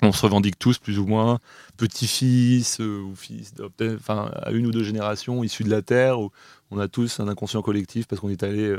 On 0.00 0.10
se 0.10 0.22
revendique 0.22 0.58
tous 0.58 0.78
plus 0.78 0.98
ou 0.98 1.06
moins 1.06 1.38
petits-fils 1.76 2.80
ou 2.80 3.14
fils, 3.14 3.54
enfin 3.94 4.32
à 4.42 4.50
une 4.50 4.66
ou 4.66 4.72
deux 4.72 4.82
générations 4.82 5.44
issus 5.44 5.64
de 5.64 5.70
la 5.70 5.82
terre. 5.82 6.18
Où 6.20 6.30
on 6.70 6.78
a 6.78 6.88
tous 6.88 7.20
un 7.20 7.28
inconscient 7.28 7.62
collectif 7.62 8.08
parce 8.08 8.20
qu'on 8.20 8.30
est 8.30 8.42
allé 8.42 8.74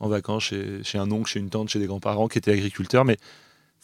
en 0.00 0.08
vacances 0.08 0.44
chez, 0.44 0.82
chez, 0.82 0.98
un 0.98 1.12
oncle, 1.12 1.30
chez 1.30 1.38
une 1.38 1.50
tante, 1.50 1.68
chez 1.68 1.78
des 1.78 1.86
grands-parents 1.86 2.26
qui 2.26 2.38
étaient 2.38 2.52
agriculteurs. 2.52 3.04
Mais 3.04 3.18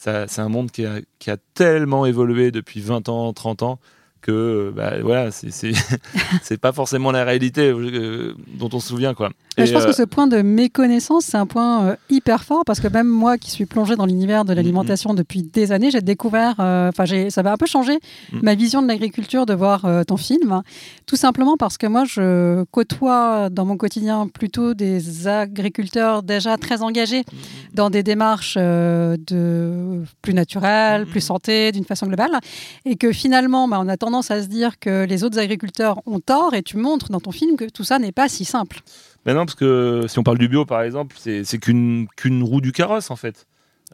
c'est 0.00 0.38
un 0.40 0.48
monde 0.48 0.70
qui 0.70 0.86
a, 0.86 1.36
tellement 1.54 2.06
évolué 2.06 2.50
depuis 2.50 2.80
20 2.80 3.08
ans, 3.10 3.32
30 3.34 3.62
ans, 3.62 3.78
que 4.20 4.72
bah, 4.74 4.94
voilà, 5.02 5.30
c'est 6.42 6.60
pas 6.60 6.72
forcément 6.72 7.10
la 7.10 7.24
réalité 7.24 7.70
euh, 7.70 8.34
dont 8.58 8.68
on 8.72 8.80
se 8.80 8.88
souvient. 8.88 9.14
Quoi. 9.14 9.30
je 9.56 9.72
pense 9.72 9.84
que 9.84 9.90
euh, 9.90 9.92
ce 9.92 10.02
point 10.02 10.26
de 10.26 10.42
méconnaissance, 10.42 11.24
c'est 11.24 11.36
un 11.36 11.46
point 11.46 11.84
euh, 11.84 11.96
hyper 12.08 12.44
fort 12.44 12.64
parce 12.64 12.80
que 12.80 12.88
même 12.88 13.08
moi 13.08 13.38
qui 13.38 13.50
suis 13.50 13.66
plongé 13.66 13.96
dans 13.96 14.06
l'univers 14.06 14.44
de 14.44 14.52
l'alimentation 14.52 15.14
depuis 15.14 15.42
des 15.42 15.72
années, 15.72 15.90
j'ai 15.90 16.00
découvert, 16.00 16.54
enfin 16.58 17.04
ça 17.30 17.42
va 17.42 17.52
un 17.52 17.56
peu 17.56 17.66
changer 17.66 17.98
mm. 18.32 18.40
ma 18.42 18.54
vision 18.54 18.82
de 18.82 18.88
l'agriculture 18.88 19.46
de 19.46 19.54
voir 19.54 19.86
ton 20.06 20.16
film. 20.16 20.62
Tout 21.06 21.16
simplement 21.16 21.56
parce 21.56 21.78
que 21.78 21.86
moi, 21.86 22.04
je 22.04 22.64
côtoie 22.70 23.50
dans 23.50 23.64
mon 23.64 23.76
quotidien 23.76 24.28
plutôt 24.28 24.74
des 24.74 25.26
agriculteurs 25.26 26.22
déjà 26.22 26.56
très 26.56 26.82
engagés 26.82 27.20
mm. 27.20 27.74
dans 27.74 27.90
des 27.90 28.02
démarches 28.02 28.56
de 28.56 30.02
plus 30.22 30.34
naturelles, 30.34 31.06
plus 31.06 31.18
mm. 31.18 31.22
santé, 31.22 31.72
d'une 31.72 31.84
façon 31.84 32.06
globale. 32.06 32.38
Et 32.84 32.96
que 32.96 33.12
finalement, 33.12 33.68
bah, 33.68 33.78
on 33.80 33.88
attend 33.88 34.09
à 34.18 34.42
se 34.42 34.48
dire 34.48 34.78
que 34.78 35.04
les 35.04 35.24
autres 35.24 35.38
agriculteurs 35.38 36.00
ont 36.06 36.20
tort 36.20 36.54
et 36.54 36.62
tu 36.62 36.76
montres 36.76 37.10
dans 37.10 37.20
ton 37.20 37.30
film 37.30 37.56
que 37.56 37.68
tout 37.68 37.84
ça 37.84 37.98
n'est 37.98 38.12
pas 38.12 38.28
si 38.28 38.44
simple. 38.44 38.80
Mais 39.26 39.34
non, 39.34 39.46
parce 39.46 39.54
que 39.54 40.04
si 40.08 40.18
on 40.18 40.22
parle 40.22 40.38
du 40.38 40.48
bio, 40.48 40.64
par 40.64 40.82
exemple, 40.82 41.16
c'est 41.18 41.58
qu'une 41.58 42.06
qu'une 42.16 42.42
roue 42.42 42.60
du 42.60 42.72
carrosse, 42.72 43.10
en 43.10 43.16
fait. 43.16 43.46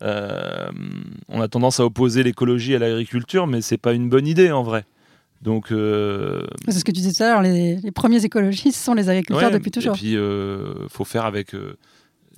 Euh, 0.02 0.68
on 1.28 1.40
a 1.40 1.48
tendance 1.48 1.80
à 1.80 1.84
opposer 1.84 2.22
l'écologie 2.22 2.74
à 2.74 2.78
l'agriculture, 2.78 3.46
mais 3.46 3.62
c'est 3.62 3.78
pas 3.78 3.92
une 3.92 4.08
bonne 4.08 4.26
idée, 4.26 4.50
en 4.50 4.62
vrai. 4.62 4.84
Donc, 5.42 5.70
euh, 5.70 6.42
c'est 6.66 6.80
ce 6.80 6.84
que 6.84 6.92
tu 6.92 7.00
disais 7.00 7.12
tout 7.12 7.22
à 7.22 7.28
l'heure. 7.28 7.42
Les, 7.42 7.92
premiers 7.92 8.24
écologistes 8.24 8.82
sont 8.82 8.94
les 8.94 9.08
agriculteurs 9.08 9.50
depuis 9.50 9.70
toujours. 9.70 9.94
Et 9.94 9.98
puis, 9.98 10.12
il 10.12 10.18
euh, 10.18 10.88
faut 10.88 11.04
faire 11.04 11.24
avec 11.24 11.54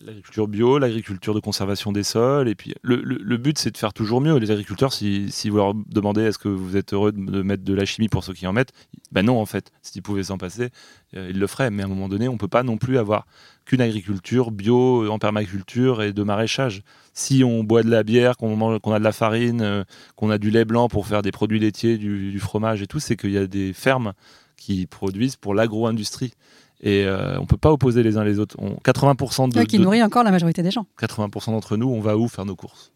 l'agriculture 0.05 0.49
bio, 0.49 0.79
l'agriculture 0.79 1.35
de 1.35 1.41
conservation 1.41 1.93
des 1.93 2.03
sols. 2.03 2.49
Et 2.49 2.55
puis, 2.55 2.75
le, 2.83 3.37
but, 3.37 3.59
c'est 3.59 3.71
de 3.71 3.77
faire 3.77 3.93
toujours 3.93 4.21
mieux. 4.21 4.37
Les 4.39 4.51
agriculteurs, 4.51 4.93
si, 4.93 5.29
vous 5.49 5.57
leur 5.57 5.75
demandez 5.75 6.23
est-ce 6.23 6.39
que 6.39 6.49
vous 6.49 6.77
êtes 6.77 6.93
heureux 6.93 7.13
de, 7.13 7.43
mettre 7.43 7.65
de 7.65 7.75
la 7.75 7.85
chimie 7.85 8.09
pour 8.09 8.25
ceux 8.25 8.33
qui 8.33 8.47
en 8.47 8.53
mettent, 8.53 8.73
ben 9.13 9.25
non, 9.25 9.41
en 9.41 9.47
fait. 9.47 9.73
S'ils 9.83 10.03
pouvaient 10.03 10.25
s'en 10.25 10.39
passer, 10.39 10.71
euh, 11.17 11.29
ils 11.31 11.39
le 11.39 11.47
feraient. 11.47 11.71
Mais 11.71 11.83
à 11.83 11.87
un 11.87 11.89
moment 11.89 12.09
donné, 12.09 12.29
on 12.29 12.35
ne 12.35 12.39
peut 12.39 12.49
pas 12.49 12.63
non 12.63 12.77
plus 12.77 12.99
avoir 12.99 13.27
qu'une 13.65 13.81
agriculture 13.81 14.51
bio, 14.51 15.09
en 15.11 15.19
permaculture 15.19 16.03
et 16.03 16.13
de 16.13 16.23
maraîchage. 16.23 16.83
Si 17.15 17.43
on 17.45 17.65
boit 17.65 17.83
de 17.83 17.91
la 17.91 18.03
bière, 18.03 18.37
qu'on 18.37 18.79
qu'on 18.79 18.93
a 18.93 18.99
de 18.99 19.05
la 19.05 19.13
farine, 19.13 19.61
euh, 19.63 19.85
qu'on 20.17 20.31
a 20.31 20.39
du 20.39 20.51
lait 20.51 20.65
blanc 20.65 20.89
pour 20.89 21.07
faire 21.07 21.23
des 21.23 21.33
produits 21.33 21.59
laitiers, 21.59 21.99
du, 21.99 22.31
du 22.31 22.41
fromage 22.41 22.83
et 22.83 22.87
tout, 22.87 23.01
c'est 23.01 23.17
qu'il 23.17 23.33
y 23.33 23.39
a 23.39 23.47
des 23.47 23.73
fermes 23.73 24.13
qui 24.57 24.87
produisent 24.87 25.37
pour 25.37 25.55
l'agro-industrie. 25.55 26.33
Et 26.81 27.05
euh, 27.05 27.39
on 27.41 27.47
peut 27.47 27.57
pas 27.57 27.73
opposer 27.73 28.03
les 28.03 28.17
uns 28.17 28.25
les 28.25 28.39
autres. 28.39 28.57
On, 28.59 28.75
80% 28.75 29.53
de, 29.53 29.63
qui 29.65 29.79
nourrit 29.79 30.03
encore 30.03 30.23
la 30.23 30.31
majorité 30.31 30.63
des 30.63 30.71
gens. 30.71 30.87
80% 31.01 31.51
d'entre 31.51 31.77
nous, 31.77 31.89
on 31.89 32.01
va 32.01 32.17
où 32.17 32.29
faire 32.29 32.45
nos 32.45 32.57
courses? 32.57 32.93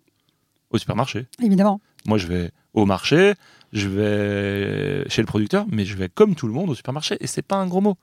Au 0.71 0.79
supermarché. 0.79 1.27
Évidemment. 1.43 1.81
Moi, 2.07 2.19
je 2.19 2.27
vais 2.27 2.51
au 2.73 2.87
marché, 2.87 3.35
je 3.73 3.89
vais 3.89 5.09
chez 5.09 5.21
le 5.21 5.27
producteur, 5.27 5.67
mais 5.71 5.85
je 5.85 5.97
vais 5.97 6.09
comme 6.09 6.35
tout 6.35 6.47
le 6.47 6.53
monde 6.53 6.71
au 6.71 6.75
supermarché. 6.75 7.17
Et 7.21 7.27
c'est 7.27 7.43
pas 7.43 7.57
un 7.57 7.67
gros 7.67 7.81
mot. 7.81 7.97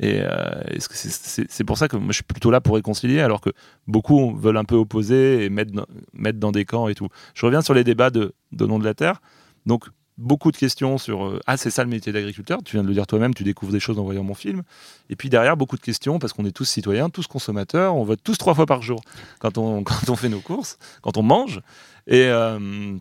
Et 0.00 0.20
euh, 0.22 0.78
c'est 0.78 1.64
pour 1.64 1.76
ça 1.76 1.86
que 1.86 1.96
moi, 1.96 2.08
je 2.08 2.14
suis 2.14 2.24
plutôt 2.24 2.50
là 2.50 2.62
pour 2.62 2.74
réconcilier, 2.76 3.20
alors 3.20 3.42
que 3.42 3.50
beaucoup 3.86 4.34
veulent 4.34 4.56
un 4.56 4.64
peu 4.64 4.74
opposer 4.74 5.44
et 5.44 5.50
mettre, 5.50 5.86
mettre 6.14 6.38
dans 6.38 6.52
des 6.52 6.64
camps 6.64 6.88
et 6.88 6.94
tout. 6.94 7.08
Je 7.34 7.44
reviens 7.44 7.60
sur 7.60 7.74
les 7.74 7.84
débats 7.84 8.08
de, 8.08 8.32
de 8.52 8.66
nom 8.66 8.78
de 8.78 8.84
la 8.84 8.94
terre. 8.94 9.20
Donc, 9.66 9.84
beaucoup 10.20 10.52
de 10.52 10.56
questions 10.56 10.98
sur 10.98 11.24
euh, 11.24 11.40
ah 11.46 11.56
c'est 11.56 11.70
ça 11.70 11.82
le 11.82 11.90
métier 11.90 12.12
d'agriculteur. 12.12 12.60
Tu 12.64 12.76
viens 12.76 12.82
de 12.82 12.88
le 12.88 12.94
dire 12.94 13.06
toi-même 13.06 13.34
tu 13.34 13.42
découvres 13.42 13.72
des 13.72 13.80
choses 13.80 13.98
en 13.98 14.04
voyant 14.04 14.22
mon 14.22 14.34
film. 14.34 14.62
Et 15.08 15.16
puis 15.16 15.30
derrière 15.30 15.56
beaucoup 15.56 15.76
de 15.76 15.80
questions 15.80 16.18
parce 16.18 16.32
qu'on 16.32 16.44
est 16.44 16.52
tous 16.52 16.66
citoyens 16.66 17.10
tous 17.10 17.26
consommateurs 17.26 17.96
on 17.96 18.04
vote 18.04 18.20
tous 18.22 18.36
trois 18.36 18.54
fois 18.54 18.66
par 18.66 18.82
jour 18.82 19.00
quand 19.38 19.58
on 19.58 19.82
quand 19.84 20.08
on 20.08 20.16
fait 20.16 20.28
nos 20.28 20.40
courses 20.40 20.78
quand 21.02 21.16
on 21.16 21.22
mange. 21.22 21.60
Et 22.06 22.26
euh, 22.26 22.96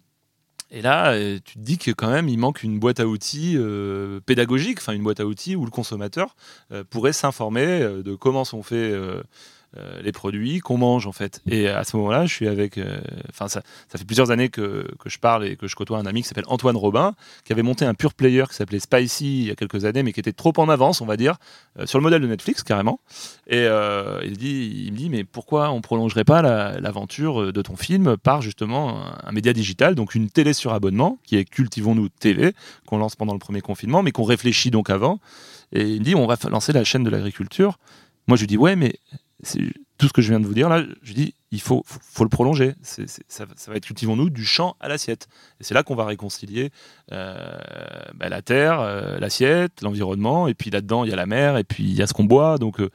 et 0.72 0.84
là, 0.84 1.14
euh, 1.14 1.40
tu 1.44 1.56
te 1.56 1.60
dis 1.60 1.80
que 1.80 1.90
quand 1.90 2.12
même, 2.12 2.30
il 2.30 2.38
manque 2.38 2.62
une 2.62 2.78
boîte 2.78 3.00
à 3.00 3.08
outils 3.08 3.58
pédagogique, 4.26 4.78
enfin 4.80 4.94
une 4.94 5.02
boîte 5.04 5.20
à 5.20 5.26
outils 5.26 5.56
où 5.56 5.66
le 5.66 5.72
consommateur 5.72 6.36
pourrait 6.92 7.14
s'informer 7.14 7.80
de 7.80 8.16
comment 8.16 8.46
sont 8.46 8.62
faits 8.62 8.94
euh, 9.78 10.02
les 10.02 10.12
produits 10.12 10.62
qu'on 10.62 10.80
mange 10.80 11.06
en 11.06 11.12
fait. 11.12 11.42
Et 11.46 11.68
à 11.68 11.84
ce 11.84 11.96
moment-là, 11.98 12.26
je 12.26 12.34
suis 12.34 12.48
avec. 12.48 12.80
Euh, 12.80 13.00
enfin, 13.30 13.48
ça, 13.48 13.62
ça, 13.88 14.00
fait 14.00 14.04
plusieurs 14.06 14.32
années 14.32 14.50
que, 14.50 14.88
que, 14.98 15.10
je 15.10 15.20
parle 15.20 15.46
et 15.46 15.58
que 15.58 15.68
je 15.68 15.76
côtoie 15.76 16.00
un 16.00 16.08
ami 16.08 16.24
qui 16.24 16.28
s'appelle 16.28 16.48
Antoine 16.48 16.76
Robin, 16.76 17.14
qui 17.46 17.54
avait 17.54 17.62
monté 17.62 17.86
un 17.86 17.94
pure 17.94 18.16
player 18.16 18.46
qui 18.50 18.56
s'appelait 18.56 18.80
Spicy 18.80 19.42
il 19.42 19.48
y 19.48 19.52
a 19.52 19.56
quelques 19.56 19.86
années, 19.86 20.02
mais 20.02 20.12
qui 20.12 20.22
était 20.22 20.34
trop 20.34 20.54
en 20.58 20.70
avance, 20.70 21.02
on 21.02 21.06
va 21.06 21.18
dire, 21.18 21.38
euh, 21.78 21.86
sur 21.86 22.00
le 22.00 22.04
modèle 22.04 22.20
de 22.20 22.26
Netflix 22.26 22.64
carrément. 22.64 23.00
Et 23.46 23.68
il, 24.24 24.38
dit, 24.38 24.86
il 24.88 24.92
me 24.92 24.98
dit, 24.98 25.10
mais 25.10 25.24
pourquoi 25.24 25.70
on 25.70 25.82
prolongerait 25.82 26.24
pas 26.24 26.42
l'aventure 26.42 27.54
de 27.54 27.62
ton 27.62 27.76
film 27.76 28.18
par 28.18 28.42
justement 28.42 29.04
un, 29.24 29.32
média 29.32 29.54
digital, 29.54 29.94
donc 29.94 30.16
une 30.16 30.30
télé 30.32 30.54
sur 30.54 30.74
abonnement, 30.74 31.20
qui 31.24 31.38
est 31.38 31.46
Cultivons-nous 31.46 32.10
TV, 32.10 32.54
qu'on 32.88 32.98
lance 32.98 33.16
pendant 33.16 33.34
le 33.34 33.40
premier 33.40 33.62
confinement, 33.62 34.02
mais 34.02 34.12
qu'on 34.12 34.24
réfléchit 34.24 34.72
donc 34.72 34.90
avant. 34.90 35.20
Et 35.72 35.84
il 35.84 36.00
me 36.00 36.06
dit, 36.06 36.16
on 36.16 36.26
va 36.26 36.38
lancer 36.50 36.74
la 36.74 36.84
chaîne 36.84 37.04
de 37.04 37.10
l'agriculture. 37.10 37.78
Moi, 38.28 38.36
je 38.36 38.44
lui 38.44 38.48
dis, 38.48 38.58
ouais, 38.58 38.76
mais 38.76 38.96
tout 39.98 40.08
ce 40.08 40.14
que 40.14 40.22
je 40.22 40.30
viens 40.30 40.40
de 40.40 40.46
vous 40.46 40.54
dire 40.54 40.70
là, 40.70 40.84
je 41.02 41.14
dis 41.14 41.34
il 41.52 41.62
faut, 41.62 41.84
faut, 41.86 42.24
le 42.24 42.30
prolonger. 42.30 42.76
ça, 42.82 43.46
va 43.46 43.76
être 43.76 43.86
cultivons-nous 43.86 44.30
du 44.30 44.46
champ 44.46 44.76
à 44.80 44.88
l'assiette. 44.88 45.28
Et 45.60 45.64
c'est 45.64 45.74
là 45.74 45.82
qu'on 45.84 45.96
va 45.96 46.06
réconcilier 46.06 46.70
euh, 47.12 47.60
bah, 48.14 48.30
la 48.30 48.42
terre, 48.42 48.80
euh, 48.80 49.20
l'assiette, 49.20 49.82
l'environnement, 49.82 50.48
et 50.48 50.54
puis 50.54 50.70
là-dedans 50.70 51.04
il 51.06 51.10
y 51.10 51.14
a 51.14 51.16
la 51.16 51.26
mer, 51.26 51.58
et 51.58 51.64
puis 51.64 51.84
il 51.84 51.94
y 51.94 52.02
a 52.02 52.08
ce 52.08 52.14
qu'on 52.14 52.24
boit, 52.24 52.58
donc 52.60 52.80
euh, 52.80 52.90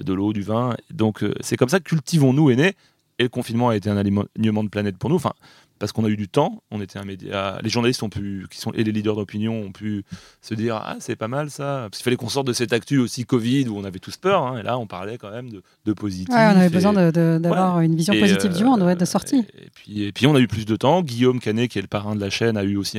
de 0.00 0.12
l'eau, 0.12 0.32
du 0.32 0.42
vin. 0.42 0.76
Donc 0.90 1.24
c'est 1.40 1.56
comme 1.56 1.68
ça 1.68 1.80
que 1.80 1.84
cultivons-nous 1.84 2.50
est 2.50 2.56
né. 2.56 2.74
Et 3.18 3.24
le 3.24 3.28
confinement 3.28 3.70
a 3.70 3.76
été 3.76 3.88
un 3.88 3.96
alignement 3.96 4.64
de 4.64 4.68
planète 4.68 4.98
pour 4.98 5.08
nous. 5.08 5.16
Enfin, 5.16 5.32
parce 5.78 5.92
qu'on 5.92 6.04
a 6.04 6.08
eu 6.08 6.16
du 6.16 6.28
temps, 6.28 6.62
on 6.70 6.80
était 6.80 6.98
un 6.98 7.04
média, 7.04 7.58
les 7.62 7.70
journalistes 7.70 8.02
ont 8.02 8.08
pu, 8.08 8.46
qui 8.50 8.58
sont 8.58 8.72
et 8.72 8.84
les 8.84 8.92
leaders 8.92 9.16
d'opinion 9.16 9.54
ont 9.54 9.72
pu 9.72 10.04
se 10.40 10.54
dire 10.54 10.76
ah 10.76 10.96
c'est 11.00 11.16
pas 11.16 11.28
mal 11.28 11.50
ça, 11.50 11.86
parce 11.90 11.98
qu'il 11.98 12.04
fallait 12.04 12.16
qu'on 12.16 12.28
sorte 12.28 12.46
de 12.46 12.52
cette 12.52 12.72
actu 12.72 12.98
aussi 12.98 13.24
Covid 13.24 13.68
où 13.68 13.76
on 13.76 13.84
avait 13.84 13.98
tous 13.98 14.16
peur, 14.16 14.42
hein, 14.42 14.58
et 14.58 14.62
là 14.62 14.78
on 14.78 14.86
parlait 14.86 15.18
quand 15.18 15.30
même 15.30 15.50
de, 15.50 15.62
de 15.84 15.92
positif. 15.92 16.28
on 16.30 16.34
avait 16.34 16.68
besoin 16.68 16.92
d'avoir 16.92 17.80
une 17.80 17.96
vision 17.96 18.14
positive 18.18 18.52
du 18.52 18.64
monde, 18.64 18.96
de 18.96 19.04
sortie. 19.04 19.44
Et, 19.54 19.70
puis, 19.74 20.02
et 20.02 20.12
puis 20.12 20.26
on 20.26 20.34
a 20.34 20.40
eu 20.40 20.48
plus 20.48 20.64
de 20.64 20.76
temps. 20.76 21.02
Guillaume 21.02 21.40
Canet, 21.40 21.70
qui 21.70 21.78
est 21.78 21.82
le 21.82 21.88
parrain 21.88 22.14
de 22.14 22.20
la 22.20 22.30
chaîne, 22.30 22.56
a 22.56 22.64
eu 22.64 22.76
aussi 22.76 22.98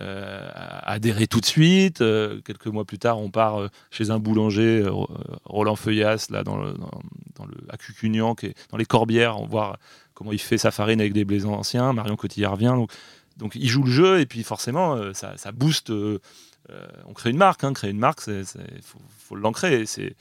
euh, 0.00 0.48
adhéré 0.84 1.26
tout 1.26 1.40
de 1.40 1.46
suite. 1.46 2.02
Euh, 2.02 2.40
quelques 2.44 2.66
mois 2.66 2.84
plus 2.84 2.98
tard, 2.98 3.18
on 3.18 3.30
part 3.30 3.60
euh, 3.60 3.68
chez 3.90 4.10
un 4.10 4.20
boulanger, 4.20 4.88
Roland 5.44 5.74
Feuillas, 5.74 6.28
là 6.30 6.44
dans 6.44 6.56
le, 6.56 6.72
dans, 7.36 7.46
le 7.46 7.54
à 7.68 7.76
Cucugnan, 7.76 8.36
qui 8.36 8.46
est 8.46 8.54
dans 8.70 8.76
les 8.76 8.84
Corbières, 8.84 9.40
on 9.40 9.46
voit 9.46 9.76
comment 10.18 10.32
il 10.32 10.40
fait 10.40 10.58
sa 10.58 10.72
farine 10.72 11.00
avec 11.00 11.12
des 11.12 11.24
blés 11.24 11.46
anciens. 11.46 11.92
Marion 11.92 12.16
Cotillard 12.16 12.56
vient. 12.56 12.74
Donc, 12.74 12.90
donc 13.36 13.54
il 13.54 13.68
joue 13.68 13.84
le 13.84 13.90
jeu 13.90 14.18
et 14.18 14.26
puis 14.26 14.42
forcément, 14.42 14.96
euh, 14.96 15.12
ça, 15.14 15.36
ça 15.36 15.52
booste. 15.52 15.90
Euh, 15.90 16.18
euh, 16.70 16.84
on 17.06 17.12
crée 17.12 17.30
une 17.30 17.36
marque. 17.36 17.62
Hein, 17.62 17.72
créer 17.72 17.92
une 17.92 18.00
marque, 18.00 18.22
il 18.26 18.44
faut, 18.82 18.98
faut 19.16 19.36
l'ancrer. 19.36 19.86
C'est 19.86 20.16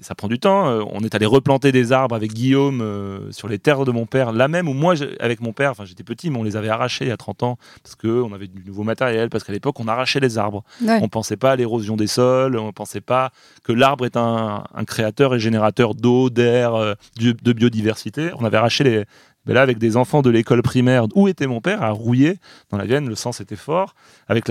ça 0.00 0.14
prend 0.14 0.28
du 0.28 0.38
temps. 0.38 0.68
Euh, 0.68 0.82
on 0.90 1.00
est 1.00 1.14
allé 1.14 1.26
replanter 1.26 1.72
des 1.72 1.92
arbres 1.92 2.14
avec 2.14 2.32
Guillaume 2.32 2.80
euh, 2.80 3.30
sur 3.30 3.48
les 3.48 3.58
terres 3.58 3.84
de 3.84 3.92
mon 3.92 4.06
père, 4.06 4.32
là 4.32 4.48
même 4.48 4.68
où 4.68 4.72
moi, 4.72 4.94
avec 5.20 5.40
mon 5.40 5.52
père, 5.52 5.72
enfin 5.72 5.84
j'étais 5.84 6.04
petit, 6.04 6.30
mais 6.30 6.38
on 6.38 6.42
les 6.42 6.56
avait 6.56 6.68
arrachés 6.68 7.04
il 7.04 7.08
y 7.08 7.12
a 7.12 7.16
30 7.16 7.42
ans 7.42 7.58
parce 7.82 7.94
qu'on 7.96 8.32
avait 8.32 8.46
du 8.46 8.64
nouveau 8.64 8.84
matériel, 8.84 9.28
parce 9.28 9.44
qu'à 9.44 9.52
l'époque 9.52 9.78
on 9.80 9.88
arrachait 9.88 10.20
les 10.20 10.38
arbres. 10.38 10.64
On 10.86 11.08
pensait 11.08 11.36
pas 11.36 11.52
à 11.52 11.56
l'érosion 11.56 11.96
des 11.96 12.06
sols, 12.06 12.56
on 12.56 12.72
pensait 12.72 13.00
pas 13.00 13.32
que 13.64 13.72
l'arbre 13.72 14.06
est 14.06 14.16
un, 14.16 14.64
créateur 14.86 15.34
et 15.34 15.38
générateur 15.38 15.94
d'eau, 15.94 16.30
d'air, 16.30 16.74
euh, 16.74 16.94
de 17.18 17.52
biodiversité. 17.52 18.30
On 18.38 18.44
avait 18.44 18.56
arraché 18.56 18.84
les, 18.84 19.04
mais 19.46 19.54
là, 19.54 19.62
avec 19.62 19.78
des 19.78 19.96
enfants 19.96 20.22
de 20.22 20.30
l'école 20.30 20.62
primaire 20.62 21.06
où 21.14 21.28
était 21.28 21.46
mon 21.46 21.60
père, 21.60 21.82
à 21.82 21.90
Rouillé, 21.90 22.38
dans 22.70 22.78
la 22.78 22.84
Vienne, 22.84 23.08
le 23.08 23.14
sens 23.14 23.40
était 23.40 23.56
fort, 23.56 23.94
avec 24.28 24.50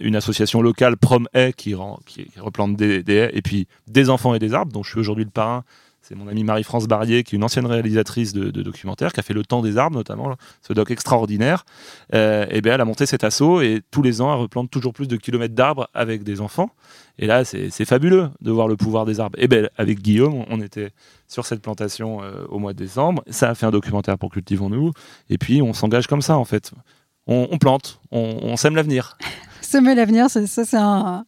une 0.00 0.16
association 0.16 0.60
locale, 0.60 0.96
Prom 0.96 1.28
qui, 1.56 1.74
qui, 2.06 2.30
replante 2.38 2.76
des, 2.76 3.02
des 3.02 3.14
haies, 3.14 3.30
et 3.32 3.42
puis 3.42 3.66
des 3.86 4.10
enfants 4.10 4.34
et 4.34 4.38
des 4.38 4.54
arbres, 4.54 4.72
dont 4.72 4.82
je 4.82 4.90
suis 4.90 5.00
aujourd'hui 5.00 5.24
le 5.24 5.30
parrain 5.30 5.64
c'est 6.08 6.14
mon 6.14 6.26
amie 6.26 6.42
Marie-France 6.42 6.86
Barrier, 6.86 7.22
qui 7.22 7.34
est 7.34 7.36
une 7.36 7.44
ancienne 7.44 7.66
réalisatrice 7.66 8.32
de, 8.32 8.50
documentaires, 8.62 9.12
qui 9.12 9.20
a 9.20 9.22
fait 9.22 9.34
Le 9.34 9.44
Temps 9.44 9.60
des 9.60 9.76
Arbres 9.76 9.96
notamment, 9.96 10.34
ce 10.66 10.72
doc 10.72 10.90
extraordinaire. 10.90 11.66
Euh, 12.14 12.46
et 12.48 12.62
bien, 12.62 12.74
elle 12.74 12.80
a 12.80 12.86
monté 12.86 13.04
cet 13.04 13.24
assaut 13.24 13.60
et 13.60 13.82
tous 13.90 14.00
les 14.00 14.22
ans, 14.22 14.32
elle 14.32 14.40
replante 14.40 14.70
toujours 14.70 14.94
plus 14.94 15.06
de 15.06 15.16
kilomètres 15.16 15.54
d'arbres 15.54 15.90
avec 15.92 16.22
des 16.22 16.40
enfants. 16.40 16.70
Et 17.18 17.26
là, 17.26 17.44
c'est 17.44 17.84
fabuleux 17.84 18.30
de 18.40 18.50
voir 18.50 18.68
le 18.68 18.76
pouvoir 18.76 19.04
des 19.04 19.20
arbres. 19.20 19.38
Et 19.38 19.48
bien, 19.48 19.68
avec 19.76 20.00
Guillaume, 20.00 20.46
on 20.48 20.62
était 20.62 20.92
sur 21.26 21.44
cette 21.44 21.60
plantation 21.60 22.22
euh, 22.22 22.46
au 22.48 22.58
mois 22.58 22.72
de 22.72 22.78
décembre. 22.78 23.22
Ça 23.28 23.50
a 23.50 23.54
fait 23.54 23.66
un 23.66 23.70
documentaire 23.70 24.16
pour 24.16 24.30
Cultivons-nous. 24.30 24.92
Et 25.28 25.36
puis, 25.36 25.60
on 25.60 25.74
s'engage 25.74 26.06
comme 26.06 26.22
ça, 26.22 26.38
en 26.38 26.46
fait. 26.46 26.72
On, 27.26 27.58
plante, 27.58 28.00
on, 28.10 28.56
sème 28.56 28.74
l'avenir. 28.74 29.18
Semer 29.60 29.94
l'avenir, 29.94 30.30
ça, 30.30 30.46
c'est 30.46 30.78
un, 30.78 31.26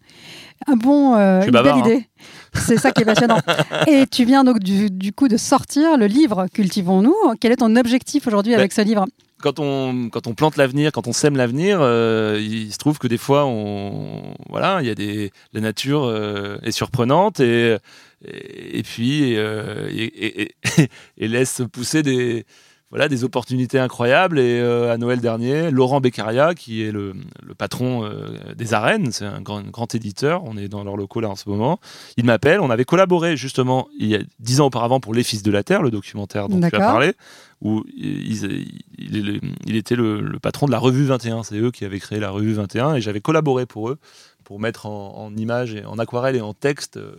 bon, 0.69 1.17
euh, 1.17 1.43
une 1.43 1.51
belle 1.51 1.69
hein. 1.69 1.79
idée. 1.79 2.07
C'est 2.55 2.77
ça 2.77 2.91
qui 2.91 3.03
est 3.03 3.05
passionnant. 3.05 3.39
Et 3.87 4.07
tu 4.07 4.25
viens 4.25 4.45
donc 4.45 4.59
du, 4.61 5.13
coup 5.13 5.29
de 5.29 5.37
sortir 5.37 5.97
le 5.97 6.07
livre 6.07 6.47
Cultivons-nous. 6.53 7.15
Quel 7.41 7.53
est 7.53 7.57
ton 7.57 7.75
objectif 7.77 8.27
aujourd'hui 8.27 8.55
avec 8.55 8.73
ce 8.73 8.83
livre? 8.83 9.07
quand 9.43 9.59
on, 9.59 10.11
quand 10.11 10.27
on 10.27 10.35
plante 10.35 10.59
l'avenir, 10.59 10.93
quand 10.93 11.07
on 11.07 11.15
sème 11.15 11.35
l'avenir, 11.35 11.79
euh, 11.81 12.39
il 12.39 12.71
se 12.71 12.77
trouve 12.77 12.99
que 12.99 13.07
des 13.07 13.17
fois, 13.17 13.47
on, 13.47 14.35
voilà, 14.51 14.81
il 14.83 14.87
y 14.87 14.91
a 14.91 14.95
des, 14.95 15.33
la 15.55 15.63
nature 15.63 16.05
euh, 16.05 16.59
est 16.63 16.73
surprenante 16.73 17.41
et, 17.41 17.79
et, 18.23 18.83
puis 18.83 19.33
et, 19.33 20.55
et, 21.17 21.29
laisse 21.29 21.63
pousser 21.73 22.03
des, 22.03 22.45
voilà, 22.91 23.09
des 23.09 23.25
opportunités 23.25 23.79
incroyables. 23.79 24.39
Et 24.39 24.61
euh, 24.61 24.93
à 24.93 24.99
Noël 24.99 25.21
dernier, 25.21 25.71
Laurent 25.71 26.01
Beccaria, 26.01 26.55
qui 26.55 26.83
est 26.83 26.93
le, 26.93 27.15
patron 27.57 28.05
euh, 28.05 28.55
des 28.57 28.75
arènes, 28.75 29.13
c'est 29.13 29.25
un 29.25 29.41
grand, 29.41 29.63
grand, 29.63 29.95
éditeur, 29.95 30.43
on 30.45 30.57
est 30.57 30.69
dans 30.69 30.85
leur 30.85 30.97
locaux 30.97 31.21
là 31.21 31.29
en 31.29 31.37
ce 31.37 31.49
moment, 31.49 31.79
il 32.17 32.25
m'appelle, 32.25 32.61
on 32.61 32.71
avait 32.71 32.85
collaboré 32.85 33.37
justement 33.37 33.89
il 33.99 34.07
y 34.09 34.15
a 34.15 34.21
dix 34.39 34.61
ans 34.61 34.67
auparavant 34.67 35.01
pour 35.01 35.15
Les 35.15 35.23
Fils 35.23 35.43
de 35.43 35.51
la 35.51 35.63
Terre, 35.63 35.83
le 35.83 35.91
documentaire 35.91 36.49
dont 36.49 36.61
tu 36.61 36.67
as 36.67 36.79
parlé, 36.79 37.13
où 37.61 37.85
il, 37.97 38.67
il, 38.99 39.77
était 39.77 39.97
le, 39.97 40.39
patron 40.41 40.67
de 40.67 40.73
la 40.73 40.79
revue 40.79 41.05
21, 41.05 41.43
c'est 41.43 41.57
eux 41.57 41.71
qui 41.71 41.85
avaient 41.85 42.01
créé 42.01 42.19
la 42.19 42.31
revue 42.31 42.55
21, 42.55 42.95
et 42.95 43.01
j'avais 43.01 43.21
collaboré 43.21 43.67
pour 43.67 43.91
eux, 43.91 43.99
pour 44.45 44.59
mettre 44.61 44.87
en, 44.87 45.17
en 45.17 45.37
images, 45.37 45.75
et 45.75 45.85
en 45.85 45.99
aquarelle 45.99 46.37
et 46.37 46.41
en 46.41 46.55
texte. 46.55 46.97
Euh, 46.97 47.13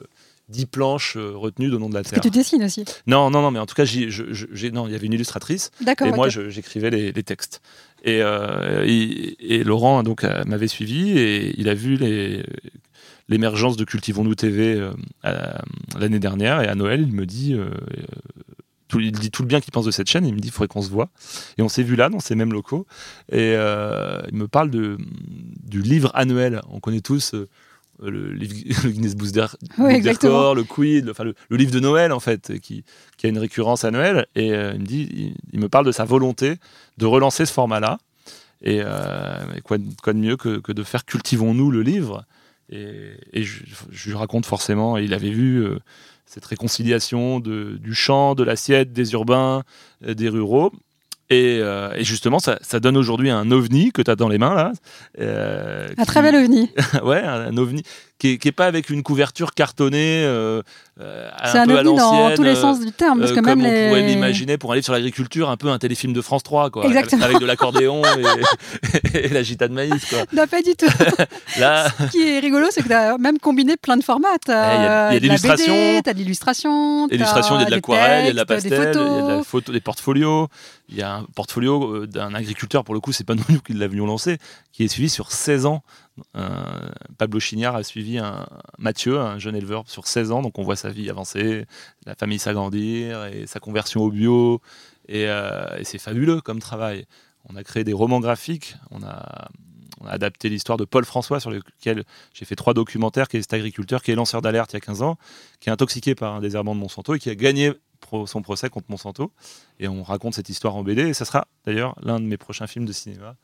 dix 0.52 0.66
planches 0.66 1.18
euh, 1.18 1.32
retenues 1.36 1.70
de 1.70 1.78
nom 1.78 1.90
de 1.90 1.96
la 1.96 2.04
Terre. 2.04 2.20
que 2.20 2.20
tu 2.20 2.30
dessines 2.30 2.64
aussi 2.64 2.86
Non, 3.08 3.30
non, 3.30 3.42
non, 3.42 3.52
mais 3.52 3.60
en 3.60 3.66
tout 3.66 3.76
cas, 3.76 3.86
j'ai, 3.86 4.10
non, 4.72 4.88
il 4.88 4.92
y 4.92 4.96
avait 4.96 5.08
une 5.08 5.14
illustratrice. 5.14 5.72
Et 5.82 6.12
moi, 6.12 6.30
j'écrivais 6.30 6.90
les, 6.90 7.24
textes. 7.24 7.62
Et, 8.04 8.22
euh, 8.22 8.84
et, 8.86 9.64
Laurent 9.64 10.04
donc 10.04 10.24
m'avait 10.46 10.68
suivi 10.68 11.18
et 11.18 11.54
il 11.60 11.70
a 11.70 11.74
vu 11.74 11.96
les, 11.96 12.44
l'émergence 13.30 13.78
de 13.78 13.86
Cultivons-nous 13.86 14.36
TV 14.36 14.76
euh, 14.76 14.94
l'année 16.00 16.20
dernière 16.20 16.62
et 16.62 16.68
à 16.68 16.76
Noël, 16.76 17.02
il 17.02 17.14
me 17.14 17.26
dit. 17.26 17.56
tout, 18.88 19.00
il 19.00 19.12
dit 19.12 19.32
tout 19.32 19.44
le 19.44 19.48
bien 19.48 19.62
qu'il 19.62 19.72
pense 19.72 19.86
de 19.86 19.92
cette 19.92 20.10
chaîne. 20.10 20.26
il 20.26 20.34
me 20.34 20.40
dit, 20.40 20.50
il 20.50 20.52
faudrait 20.52 20.68
qu'on 20.68 20.82
se 20.82 20.90
voit. 20.90 21.10
Et 21.58 21.62
on 21.62 21.70
s'est 21.70 21.84
vu 21.84 21.96
là, 21.96 22.10
dans 22.10 22.20
ces 22.20 22.36
mêmes 22.36 22.54
locaux. 22.54 22.86
Et 23.32 23.54
il 23.54 24.38
me 24.38 24.48
parle 24.48 24.70
de, 24.70 24.98
du 25.64 25.82
livre 25.82 26.12
annuel. 26.14 26.62
On 26.70 26.80
connaît 26.80 27.02
tous 27.02 27.36
le, 28.10 28.36
Guinness 28.90 29.16
Book 29.16 29.30
le 30.56 30.64
Quid, 30.64 31.10
enfin 31.10 31.24
le, 31.24 31.36
livre 31.52 31.72
de 31.72 31.80
Noël 31.80 32.12
en 32.12 32.20
fait, 32.20 32.60
qui, 32.60 32.84
qui 33.18 33.26
a 33.28 33.30
une 33.30 33.38
récurrence 33.38 33.84
Noël. 33.92 34.26
Et 34.36 34.54
euh, 34.54 34.74
il 34.74 34.82
me 34.82 34.86
dit, 34.86 35.36
il, 35.54 35.60
me 35.60 35.70
parle 35.70 35.86
de 35.86 35.92
sa 35.92 36.06
volonté 36.06 36.56
de 36.98 37.06
relancer 37.06 37.46
ce 37.46 37.54
format-là. 37.54 38.00
Et, 38.64 38.82
euh, 38.84 39.38
quoi, 39.64 39.78
quoi, 40.02 40.14
de 40.14 40.20
mieux 40.20 40.38
que, 40.38 40.60
que 40.60 40.72
de 40.72 40.84
faire 40.84 41.06
cultivons-nous 41.06 41.72
le 41.72 41.82
livre? 41.82 42.26
Et, 42.70 43.44
je, 43.44 44.10
lui 44.10 44.16
raconte 44.16 44.46
forcément, 44.46 44.98
il 44.98 45.14
avait 45.14 45.32
vu 45.32 45.58
euh, 45.58 45.80
cette 46.26 46.46
réconciliation 46.46 47.40
de, 47.40 47.78
du 47.82 47.94
champ, 47.94 48.34
de 48.34 48.44
l'assiette, 48.44 48.94
des 48.94 49.14
urbains, 49.14 49.64
des 50.02 50.30
ruraux. 50.30 50.72
Euh, 51.32 51.94
et, 51.96 52.04
justement, 52.04 52.40
ça, 52.40 52.58
donne 52.80 52.98
aujourd'hui 52.98 53.30
un 53.30 53.52
ovni 53.52 53.92
que 53.92 54.02
tu 54.02 54.12
as 54.12 54.16
dans 54.16 54.28
les 54.28 54.38
mains 54.38 54.54
là. 54.54 54.74
Euh, 55.20 55.90
un 55.98 56.06
très 56.06 56.22
bel 56.22 56.36
ovni. 56.36 56.70
ouais, 57.04 57.22
un, 57.22 57.56
ovni 57.58 57.84
qui 58.22 58.48
est, 58.48 58.52
pas 58.52 58.68
avec 58.68 58.90
une 58.92 59.02
couverture 59.02 59.54
cartonnée. 59.54 60.24
Euh, 60.24 60.62
euh 61.00 61.30
c'est 61.46 61.58
un, 61.58 61.70
ovni 61.70 61.96
dans 61.96 62.36
tous 62.36 62.44
les 62.44 62.56
sens 62.56 62.80
du 62.80 62.92
terme. 62.92 63.20
Parce 63.20 63.32
que 63.32 63.40
comme 63.40 63.46
même 63.46 63.60
on 63.62 63.88
pourrait 63.88 64.04
l'imaginer 64.04 64.58
pour 64.58 64.72
aller 64.72 64.84
sur 64.84 64.94
l'agriculture, 64.94 65.50
un 65.50 65.58
peu 65.58 65.70
un 65.70 65.80
téléfilm 65.80 66.14
de 66.14 66.22
France 66.22 66.44
3, 66.44 66.70
quoi. 66.70 66.86
Exactement. 66.86 67.24
Avec 67.24 67.40
de 67.40 67.46
l'accordéon 67.46 68.04
et, 69.14 69.28
la 69.30 69.42
gita 69.42 69.68
de 69.68 69.74
maïs, 69.74 70.06
quoi. 70.06 70.20
Non, 70.34 70.46
pas 70.46 70.62
du 70.62 70.76
tout. 70.76 70.86
là... 71.60 71.88
Ce 72.00 72.12
qui 72.12 72.28
est 72.28 72.40
rigolo, 72.40 72.68
c'est 72.70 72.84
que 72.84 72.88
tu 72.88 72.94
as 72.94 73.18
même 73.18 73.40
combiné 73.40 73.76
plein 73.76 73.98
de 73.98 74.04
formats. 74.04 74.28
Il 74.48 74.52
y 74.52 74.54
a, 74.54 75.14
de 75.14 75.18
l'illustration. 75.18 76.02
Tu 76.04 76.10
as 76.10 76.14
de 76.14 76.20
l'illustration. 76.20 77.08
L'illustration, 77.08 77.56
il 77.56 77.62
y 77.62 77.64
a 77.64 77.66
de 77.66 77.72
l'aquarelle, 77.72 78.26
il 78.26 78.28
y 78.28 78.30
a 78.30 78.34
de 78.34 78.38
la 78.38 78.46
pastel, 78.46 78.72
il 78.72 78.76
y 78.76 78.80
a 78.80 78.92
de 78.92 79.38
la 79.38 79.44
photo, 79.44 79.72
des 79.72 79.82
portfolios. 79.82 80.48
Il 80.90 80.98
y 80.98 81.02
a 81.02 81.16
un 81.16 81.26
portfolio 81.36 82.06
d'un 82.06 82.36
agriculteur, 82.36 82.84
pour 82.84 82.94
le 82.94 83.00
coup, 83.00 83.14
c'est 83.14 83.24
pas 83.24 83.36
nous 83.50 83.60
qui 83.62 83.74
l'avions 83.74 84.06
lancé, 84.06 84.38
qui 84.74 84.84
est 84.84 84.88
suivi 84.88 85.10
sur 85.10 85.32
16 85.32 85.66
ans 85.66 85.82
Pablo 87.18 87.40
Chignard 87.40 87.76
a 87.76 87.84
suivi 87.84 88.18
un, 88.18 88.46
Mathieu, 88.78 89.20
un 89.20 89.38
jeune 89.38 89.56
éleveur 89.56 89.84
sur 89.88 90.08
16 90.08 90.32
ans, 90.32 90.42
donc 90.42 90.58
on 90.58 90.64
voit 90.64 90.76
sa 90.76 90.90
vie 90.90 91.10
avancer, 91.10 91.66
la 92.06 92.16
famille 92.16 92.40
s'agrandir 92.40 93.26
et 93.26 93.48
sa 93.48 93.60
conversion 93.60 94.02
au 94.02 94.12
bio. 94.12 94.62
Euh, 95.10 95.78
et, 95.78 95.84
c'est 95.84 95.98
fabuleux 95.98 96.42
comme 96.42 96.60
travail. 96.60 97.06
On 97.50 97.56
a 97.56 97.64
créé 97.64 97.84
des 97.84 97.94
romans 97.94 98.20
graphiques, 98.20 98.76
on 98.92 99.04
a, 99.04 99.50
adapté 100.08 100.50
l'histoire 100.50 100.80
de 100.80 100.86
Paul 100.86 101.06
François 101.06 101.40
sur 101.40 101.52
lequel 101.52 102.06
j'ai 102.34 102.46
fait 102.46 102.56
trois 102.56 102.74
documentaires, 102.74 103.28
qui 103.28 103.38
est 103.38 103.54
agriculteur 103.54 104.02
qui 104.02 104.12
est 104.12 104.16
lanceur 104.16 104.42
d'alerte 104.42 104.74
il 104.74 104.78
y 104.78 104.78
a 104.78 104.82
15 104.82 105.04
ans, 105.04 105.18
qui 105.60 105.70
est 105.70 105.72
intoxiqué 105.72 106.16
par 106.16 106.34
un 106.34 106.42
désherbant 106.42 106.74
de 106.74 106.80
Monsanto 106.80 107.14
et 107.14 107.20
qui 107.20 107.30
a 107.30 107.36
gagné 107.36 107.74
son 108.26 108.42
procès 108.42 108.70
contre 108.70 108.88
Monsanto. 108.90 109.32
Et 109.80 109.88
on 109.88 110.02
raconte 110.02 110.34
cette 110.34 110.50
histoire 110.50 110.76
en 110.76 110.84
BD 110.84 111.04
et 111.04 111.14
ça 111.14 111.24
sera 111.24 111.48
d'ailleurs 111.66 111.96
l'un 112.02 112.20
de 112.20 112.26
mes 112.26 112.38
prochains 112.38 112.66
films 112.66 112.86
de 112.86 112.94
cinéma. 112.94 113.36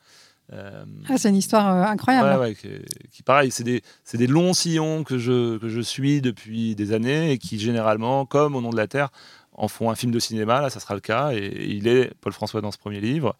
Euh, 0.52 0.84
ah, 1.08 1.18
c'est 1.18 1.28
une 1.28 1.36
histoire 1.36 1.68
euh, 1.68 1.82
incroyable. 1.82 2.40
Ouais, 2.40 2.54
qui, 2.54 3.22
pareil, 3.22 3.50
c'est 3.50 3.64
des, 3.64 3.82
des, 4.14 4.26
longs 4.26 4.54
sillons 4.54 5.04
que 5.04 5.18
je, 5.18 5.58
que 5.58 5.68
je 5.68 5.80
suis 5.80 6.22
depuis 6.22 6.74
des 6.74 6.92
années 6.92 7.32
et 7.32 7.38
qui 7.38 7.58
généralement, 7.58 8.24
comme 8.24 8.56
au 8.56 8.60
nom 8.60 8.70
de 8.70 8.76
la 8.76 8.86
Terre, 8.86 9.10
en 9.52 9.68
font 9.68 9.90
un 9.90 9.94
film 9.94 10.12
de 10.12 10.18
cinéma. 10.18 10.62
Là, 10.62 10.70
ça 10.70 10.80
sera 10.80 10.94
le 10.94 11.00
cas. 11.00 11.32
Et, 11.32 11.66
il 11.68 11.86
est 11.86 12.12
Paul 12.20 12.32
François 12.32 12.60
dans 12.60 12.70
ce 12.70 12.78
premier 12.78 13.00
livre. 13.00 13.36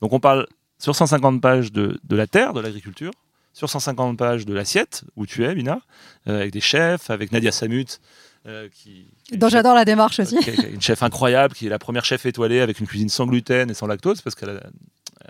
Donc 0.00 0.12
on 0.12 0.20
parle 0.20 0.46
sur 0.78 0.94
150 0.94 1.40
pages 1.40 1.72
de, 1.72 1.98
de 2.04 2.16
la 2.16 2.26
Terre, 2.26 2.52
de 2.52 2.60
l'agriculture, 2.60 3.12
sur 3.52 3.68
150 3.68 4.16
pages 4.16 4.46
de 4.46 4.54
l'assiette, 4.54 5.04
où 5.16 5.26
tu 5.26 5.44
es, 5.44 5.54
Mina, 5.54 5.80
euh, 6.28 6.40
avec 6.40 6.52
des 6.52 6.60
chefs, 6.60 7.10
avec 7.10 7.32
Nadia 7.32 7.52
Samut, 7.52 8.00
euh, 8.46 8.68
qui, 8.72 9.06
dont 9.32 9.48
j'adore 9.48 9.74
la 9.74 9.84
démarche 9.84 10.20
aussi. 10.20 10.36
une 10.72 10.80
chef 10.80 11.02
incroyable, 11.02 11.54
qui 11.54 11.66
est 11.66 11.70
la 11.70 11.78
première 11.78 12.04
chef 12.04 12.26
étoilée 12.26 12.60
avec 12.60 12.80
une 12.80 12.86
cuisine 12.86 13.08
sans 13.08 13.26
gluten 13.26 13.70
et 13.70 13.74
sans 13.74 13.86
lactose, 13.86 14.20
parce 14.20 14.34
qu'elle 14.34 14.60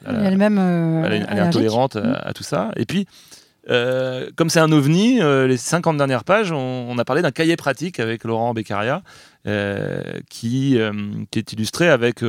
elle, 0.06 0.36
même 0.36 0.58
elle, 1.04 1.12
est 1.12 1.40
intolérante 1.40 1.96
à, 1.96 2.32
tout 2.32 2.42
ça. 2.42 2.70
Et 2.76 2.84
puis, 2.84 3.06
comme 3.66 4.50
c'est 4.50 4.60
un 4.60 4.72
ovni, 4.72 5.20
les 5.20 5.56
50 5.56 5.96
dernières 5.96 6.24
pages, 6.24 6.52
on, 6.52 6.96
a 6.98 7.04
parlé 7.04 7.22
d'un 7.22 7.30
cahier 7.30 7.56
pratique 7.56 8.00
avec 8.00 8.24
Laurent 8.24 8.54
Beccaria, 8.54 9.02
qui, 10.28 10.78
qui, 11.30 11.38
est 11.38 11.52
illustré 11.52 11.88
avec 11.88 12.22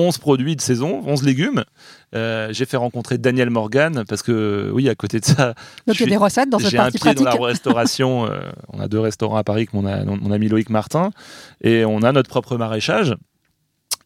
11 0.00 0.18
produits 0.18 0.56
de 0.56 0.60
saison, 0.60 1.02
11 1.06 1.22
légumes. 1.22 1.64
Euh, 2.14 2.48
j'ai 2.52 2.64
fait 2.64 2.76
rencontrer 2.76 3.18
Daniel 3.18 3.50
Morgan 3.50 4.04
parce 4.08 4.22
que, 4.22 4.70
oui, 4.72 4.88
à 4.88 4.94
côté 4.94 5.20
de 5.20 5.24
ça. 5.24 5.54
Donc 5.86 5.96
il 5.96 6.00
y 6.00 6.04
a 6.04 6.06
des 6.06 6.16
recettes 6.16 6.50
dans 6.50 6.58
cette 6.58 6.74
partie. 6.74 6.98
J'ai 7.02 7.08
un 7.08 7.14
pied 7.14 7.24
dans 7.24 7.30
la 7.30 7.46
restauration. 7.46 8.26
Euh, 8.26 8.40
on 8.68 8.80
a 8.80 8.88
deux 8.88 9.00
restaurants 9.00 9.36
à 9.36 9.44
Paris 9.44 9.66
que 9.66 9.76
mon, 9.76 10.32
ami 10.32 10.48
Loïc 10.48 10.70
Martin. 10.70 11.10
Et 11.62 11.84
on 11.84 12.02
a 12.02 12.12
notre 12.12 12.30
propre 12.30 12.56
maraîchage. 12.56 13.14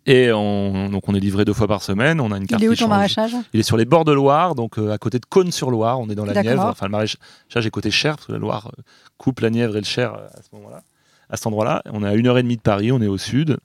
Et 0.06 0.30
on, 0.32 0.90
donc 0.90 1.08
on 1.08 1.14
est 1.14 1.20
livré 1.20 1.44
deux 1.44 1.54
fois 1.54 1.66
par 1.66 1.82
semaine. 1.82 2.20
On 2.20 2.30
a 2.30 2.37
une 2.37 2.46
carte. 2.46 2.61
Il 2.62 2.66
est 2.66 2.68
où 2.68 2.75
ton 2.75 2.88
maraîchage? 2.88 3.34
Il 3.52 3.61
est 3.61 3.64
sur 3.64 3.76
les 3.76 3.87
bords 3.87 4.04
de 4.04 4.12
Loire, 4.12 4.54
donc 4.54 4.78
euh, 4.78 4.92
à 4.92 4.99
côté 4.99 5.18
de 5.18 5.26
Cône-sur-Loire. 5.26 5.99
On 5.99 6.08
est 6.11 6.14
dans 6.14 6.26
la 6.26 6.42
Nièvre. 6.42 6.64
Enfin, 6.64 6.87
le 6.87 6.92
maraîchage 6.92 7.18
est 7.66 7.70
côté 7.70 7.90
Cher, 7.90 8.16
parce 8.16 8.26
que 8.26 8.32
la 8.32 8.38
Loire 8.38 8.70
coupe 9.16 9.40
la 9.40 9.50
Nièvre 9.50 9.76
et 9.76 9.80
le 9.80 9.87
Cher 9.87 10.12
à 10.12 10.42
ce 10.42 10.54
moment-là, 10.54 10.82
à 11.30 11.37
cet 11.37 11.46
endroit-là. 11.46 11.82
On 11.90 12.04
est 12.04 12.08
à 12.08 12.14
une 12.14 12.26
heure 12.26 12.38
et 12.38 12.42
demie 12.42 12.56
de 12.56 12.62
Paris. 12.62 12.92
On 12.92 13.00
est 13.00 13.06
au 13.06 13.18
sud. 13.18 13.58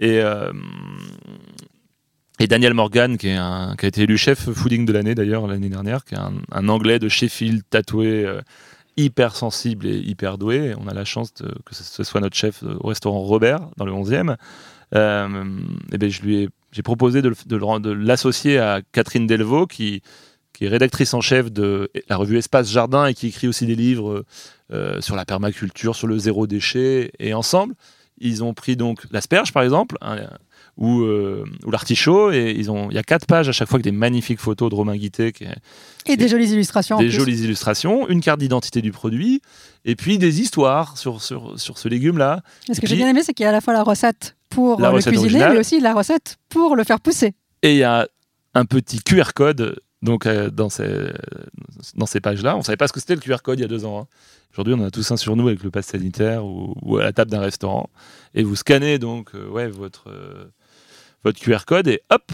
Et, 0.00 0.20
et 2.40 2.46
Daniel 2.48 2.74
Morgan, 2.74 3.16
qui, 3.16 3.28
est 3.28 3.36
un, 3.36 3.76
qui 3.78 3.86
a 3.86 3.88
été 3.88 4.02
élu 4.02 4.18
chef 4.18 4.50
fooding 4.50 4.84
de 4.84 4.92
l'année 4.92 5.14
d'ailleurs 5.14 5.46
l'année 5.46 5.68
dernière, 5.68 6.04
qui 6.04 6.14
est 6.14 6.18
un, 6.18 6.68
anglais 6.68 6.98
de 6.98 7.08
Sheffield 7.08 7.62
tatoué, 7.70 8.24
euh, 8.26 8.40
hyper 8.96 9.36
sensible 9.36 9.86
et 9.86 9.96
hyper 9.96 10.36
doué. 10.36 10.74
on 10.78 10.88
a 10.88 10.94
la 10.94 11.04
chance 11.04 11.32
que 11.32 11.74
ce 11.74 12.02
soit 12.02 12.20
notre 12.20 12.36
chef 12.36 12.62
au 12.62 12.88
restaurant 12.88 13.20
Robert 13.20 13.60
dans 13.76 13.84
le 13.84 13.92
11e. 13.92 14.36
Euh, 14.94 15.44
et 15.92 15.98
ben 15.98 16.10
je 16.10 16.22
lui 16.22 16.42
ai, 16.42 16.48
j'ai 16.72 16.82
proposé 16.82 17.22
de, 17.22 17.32
de, 17.46 17.90
l'associer 17.90 18.58
à 18.58 18.80
Catherine 18.92 19.26
Delvaux, 19.26 19.66
qui, 19.66 20.02
qui 20.52 20.64
est 20.64 20.68
rédactrice 20.68 21.14
en 21.14 21.20
chef 21.20 21.52
de 21.52 21.90
la 22.08 22.16
revue 22.16 22.38
Espace 22.38 22.70
Jardin 22.70 23.06
et 23.06 23.14
qui 23.14 23.28
écrit 23.28 23.48
aussi 23.48 23.66
des 23.66 23.76
livres 23.76 24.24
euh, 24.72 25.00
sur 25.00 25.16
la 25.16 25.24
permaculture, 25.24 25.94
sur 25.94 26.06
le 26.06 26.18
zéro 26.18 26.46
déchet. 26.46 27.12
Et 27.18 27.34
ensemble, 27.34 27.74
ils 28.18 28.42
ont 28.42 28.54
pris 28.54 28.76
donc 28.76 29.04
l'asperge, 29.10 29.52
par 29.52 29.62
exemple, 29.62 29.96
ou, 30.76 31.02
euh, 31.02 31.44
ou 31.64 31.70
l'artichaut. 31.70 32.32
Et 32.32 32.54
ils 32.56 32.70
ont, 32.70 32.88
il 32.90 32.94
y 32.94 32.98
a 32.98 33.02
quatre 33.02 33.26
pages 33.26 33.48
à 33.48 33.52
chaque 33.52 33.68
fois 33.68 33.76
avec 33.76 33.84
des 33.84 33.92
magnifiques 33.92 34.40
photos 34.40 34.70
de 34.70 34.74
Romain 34.74 34.96
Guité. 34.96 35.32
et 36.06 36.16
des 36.16 36.28
jolies 36.28 36.52
illustrations. 36.52 36.98
Des 36.98 37.10
jolies 37.10 37.42
illustrations, 37.42 38.08
une 38.08 38.20
carte 38.20 38.40
d'identité 38.40 38.80
du 38.82 38.92
produit, 38.92 39.42
et 39.84 39.96
puis 39.96 40.18
des 40.18 40.40
histoires 40.40 40.96
sur, 40.98 41.22
sur, 41.22 41.58
sur 41.58 41.78
ce 41.78 41.88
légume-là. 41.88 42.42
ce 42.72 42.80
que 42.80 42.86
j'ai 42.86 42.96
bien 42.96 43.08
aimé, 43.08 43.22
c'est 43.24 43.34
qu'il 43.34 43.44
y 43.44 43.46
a 43.46 43.50
à 43.50 43.52
la 43.52 43.60
fois 43.60 43.72
la 43.72 43.82
recette 43.82 44.36
pour 44.54 44.80
le 44.80 45.02
cuisiner, 45.02 45.48
mais 45.50 45.58
aussi 45.58 45.80
la 45.80 45.94
recette 45.94 46.38
pour 46.48 46.76
le 46.76 46.84
faire 46.84 47.00
pousser. 47.00 47.34
Et 47.62 47.72
il 47.72 47.78
y 47.78 47.84
a 47.84 48.08
un 48.54 48.64
petit 48.64 49.00
QR 49.00 49.32
code 49.34 49.80
donc 50.02 50.26
euh, 50.26 50.50
dans 50.50 50.68
ces, 50.68 51.12
dans 51.94 52.06
ces 52.06 52.20
pages-là. 52.20 52.54
On 52.54 52.58
ne 52.58 52.62
savait 52.62 52.76
pas 52.76 52.88
ce 52.88 52.92
que 52.92 53.00
c'était 53.00 53.14
le 53.14 53.20
QR 53.20 53.38
code 53.42 53.58
il 53.58 53.62
y 53.62 53.64
a 53.64 53.68
deux 53.68 53.84
ans. 53.84 54.00
Hein. 54.00 54.06
Aujourd'hui, 54.52 54.74
on 54.74 54.80
en 54.80 54.84
a 54.84 54.90
tous 54.90 55.10
un 55.10 55.16
sur 55.16 55.34
nous 55.34 55.48
avec 55.48 55.62
le 55.62 55.70
pass 55.70 55.86
sanitaire 55.86 56.44
ou, 56.44 56.98
à 56.98 57.04
la 57.04 57.12
table 57.12 57.30
d'un 57.30 57.40
restaurant. 57.40 57.88
Et 58.34 58.42
vous 58.42 58.54
scannez 58.54 58.98
donc 58.98 59.34
euh, 59.34 59.48
ouais, 59.48 59.68
votre, 59.68 60.10
votre 61.24 61.40
QR 61.40 61.64
code 61.66 61.88
et 61.88 62.02
hop, 62.10 62.30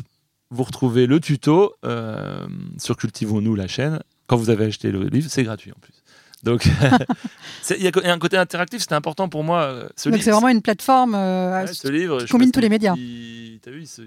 vous 0.51 0.65
retrouvez 0.65 1.07
le 1.07 1.21
tuto 1.21 1.75
euh, 1.85 2.47
sur 2.77 2.97
Cultivons-nous, 2.97 3.55
la 3.55 3.69
chaîne. 3.69 4.01
Quand 4.27 4.37
vous 4.37 4.51
avez 4.51 4.67
acheté 4.67 4.91
le 4.91 5.05
livre, 5.05 5.31
c'est 5.31 5.45
gratuit 5.45 5.71
en 5.71 5.79
plus. 5.81 6.00
Donc, 6.43 6.67
il 7.71 7.83
y, 7.83 7.89
a 7.89 8.13
un 8.13 8.19
côté 8.19 8.37
interactif, 8.39 8.81
c'était 8.81 8.95
important 8.95 9.29
pour 9.29 9.45
moi. 9.45 9.63
Euh, 9.63 9.89
Donc, 10.07 10.23
c'est 10.23 10.31
vraiment 10.31 10.49
une 10.49 10.63
plateforme 10.63 11.15
euh, 11.15 11.67
ce 11.67 11.89
livre, 11.89 12.23
qui 12.23 12.33
combine 12.33 12.51
tous 12.51 12.61
les 12.61 12.71
médias. 12.71 12.95
Tu 12.95 13.61
as 13.67 13.71
vu, 13.71 13.83
il 13.83 13.87
se, 13.87 14.03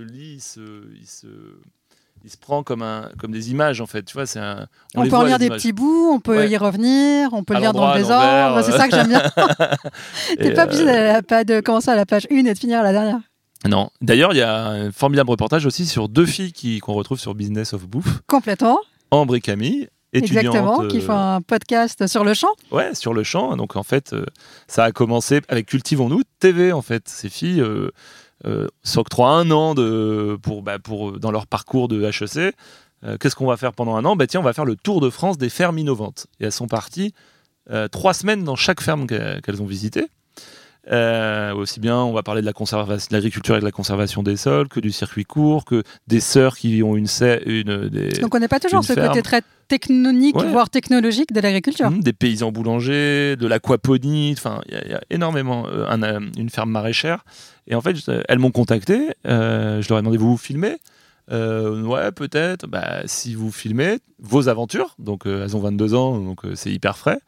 lit, 0.00 0.34
il 0.36 0.40
se, 0.40 0.60
il 2.24 2.30
se, 2.30 2.36
prend 2.38 2.62
comme, 2.62 2.80
un, 2.80 3.10
comme 3.18 3.32
des 3.32 3.50
images, 3.50 3.82
en 3.82 3.86
fait. 3.86 4.02
Tu 4.04 4.14
vois, 4.14 4.24
un, 4.36 4.66
on, 4.94 5.06
peut 5.06 5.16
en 5.16 5.24
lire 5.24 5.38
des 5.38 5.50
petits 5.50 5.72
bouts, 5.72 6.10
on 6.10 6.20
peut 6.20 6.48
y 6.48 6.56
revenir, 6.56 7.34
on 7.34 7.44
peut 7.44 7.58
lire 7.58 7.74
dans 7.74 7.92
le 7.92 8.00
désordre. 8.00 8.62
C'est 8.62 8.72
ça 8.72 8.88
que 8.88 8.96
j'aime 8.96 9.08
bien. 9.08 9.22
T'es 10.38 10.54
pas 10.54 10.64
obligé 10.64 10.84
de 10.84 11.60
commencer 11.60 11.90
à 11.90 11.96
la 11.96 12.06
page 12.06 12.26
1 12.30 12.36
et 12.36 12.54
de 12.54 12.58
finir 12.58 12.80
à 12.80 12.82
la 12.82 12.92
dernière. 12.92 13.20
Non. 13.68 13.90
D'ailleurs, 14.00 14.32
il 14.32 14.38
y 14.38 14.42
a 14.42 14.66
un 14.66 14.90
formidable 14.90 15.30
reportage 15.30 15.66
aussi 15.66 15.86
sur 15.86 16.08
deux 16.08 16.26
filles 16.26 16.80
qu'on 16.80 16.94
retrouve 16.94 17.18
sur 17.18 17.34
Business 17.34 17.74
of 17.74 17.86
Bouffe. 17.86 18.20
Complètement. 18.26 18.78
Ambre 19.10 19.36
et 19.36 19.40
Camille. 19.40 19.88
Exactement, 20.14 20.86
qui 20.86 21.00
font 21.00 21.16
un 21.16 21.40
podcast 21.40 22.06
sur 22.06 22.24
le 22.24 22.34
champ. 22.34 22.48
Ouais, 22.70 22.94
sur 22.94 23.14
le 23.14 23.24
champ. 23.24 23.56
Donc 23.56 23.76
en 23.76 23.82
fait, 23.82 24.12
euh, 24.12 24.24
ça 24.68 24.84
a 24.84 24.92
commencé 24.92 25.40
avec 25.48 25.66
Cultivons-nous 25.66 26.22
TV. 26.38 26.72
En 26.72 26.82
fait, 26.82 27.08
ces 27.08 27.28
filles 27.28 27.60
euh, 27.60 27.90
euh, 28.46 28.68
s'octroient 28.82 29.32
un 29.32 29.50
an 29.50 29.74
de, 29.74 30.38
pour, 30.42 30.62
bah, 30.62 30.78
pour, 30.78 31.18
dans 31.18 31.30
leur 31.30 31.46
parcours 31.46 31.88
de 31.88 32.02
HEC. 32.02 32.54
Qu'est-ce 33.20 33.36
qu'on 33.36 33.46
va 33.46 33.58
faire 33.58 33.74
pendant 33.74 33.96
un 33.96 34.04
an? 34.06 34.16
Bah, 34.16 34.26
Tiens, 34.26 34.40
on 34.40 34.44
va 34.44 34.54
faire 34.54 34.64
le 34.64 34.76
tour 34.76 35.02
de 35.02 35.10
France 35.10 35.36
des 35.36 35.50
fermes 35.50 35.78
innovantes. 35.78 36.26
Et 36.40 36.44
elles 36.44 36.52
sont 36.52 36.68
parties 36.68 37.12
trois 37.92 38.14
semaines 38.14 38.44
dans 38.44 38.56
chaque 38.56 38.80
ferme 38.80 39.06
qu'elles 39.06 39.60
ont 39.60 39.66
visitée. 39.66 40.06
Euh, 40.92 41.54
aussi 41.54 41.80
bien, 41.80 41.98
on 41.98 42.12
va 42.12 42.22
parler 42.22 42.40
de 42.40 42.46
la 42.46 42.52
conservation, 42.52 43.08
de 43.10 43.14
l'agriculture 43.14 43.56
et 43.56 43.60
de 43.60 43.64
la 43.64 43.72
conservation 43.72 44.22
des 44.22 44.36
sols, 44.36 44.68
que 44.68 44.80
du 44.80 44.92
circuit 44.92 45.24
court, 45.24 45.64
que 45.64 45.82
des 46.06 46.20
sœurs 46.20 46.56
qui 46.56 46.82
ont 46.82 46.96
une, 46.96 47.06
une 47.46 47.88
des, 47.88 48.10
Donc 48.20 48.34
on 48.34 48.38
n'est 48.38 48.48
pas 48.48 48.60
toujours 48.60 48.84
ce 48.84 48.92
côté 48.92 49.22
très 49.22 49.42
technonique, 49.68 50.36
voire 50.36 50.68
technologique 50.68 51.32
de 51.32 51.40
l'agriculture. 51.40 51.90
Mmh, 51.90 52.00
des 52.00 52.12
paysans 52.12 52.52
boulangers, 52.52 53.36
de 53.36 53.46
l'aquaponie, 53.46 54.34
enfin, 54.36 54.60
il 54.68 54.90
y, 54.90 54.94
a 54.94 55.00
énormément. 55.10 55.66
Euh, 55.68 55.86
un, 55.88 56.02
une 56.36 56.50
ferme 56.50 56.70
maraîchère. 56.70 57.24
Et 57.66 57.74
en 57.74 57.80
fait, 57.80 57.96
elles 58.28 58.38
m'ont 58.38 58.50
contacté. 58.50 59.10
Euh, 59.26 59.80
je 59.80 59.88
leur 59.88 59.98
ai 59.98 60.02
demandé 60.02 60.18
vous 60.18 60.32
vous 60.32 60.36
filmez? 60.36 60.76
Ouais, 61.30 62.12
peut-être. 62.12 62.66
Bah, 62.66 63.00
si 63.06 63.34
vous 63.34 63.50
filmez 63.50 64.00
vos 64.18 64.50
aventures, 64.50 64.94
donc 64.98 65.22
elles 65.24 65.56
ont 65.56 65.60
22 65.60 65.94
ans, 65.94 66.18
donc 66.18 66.40
c'est 66.54 66.70
hyper 66.70 66.98
frais. 66.98 67.18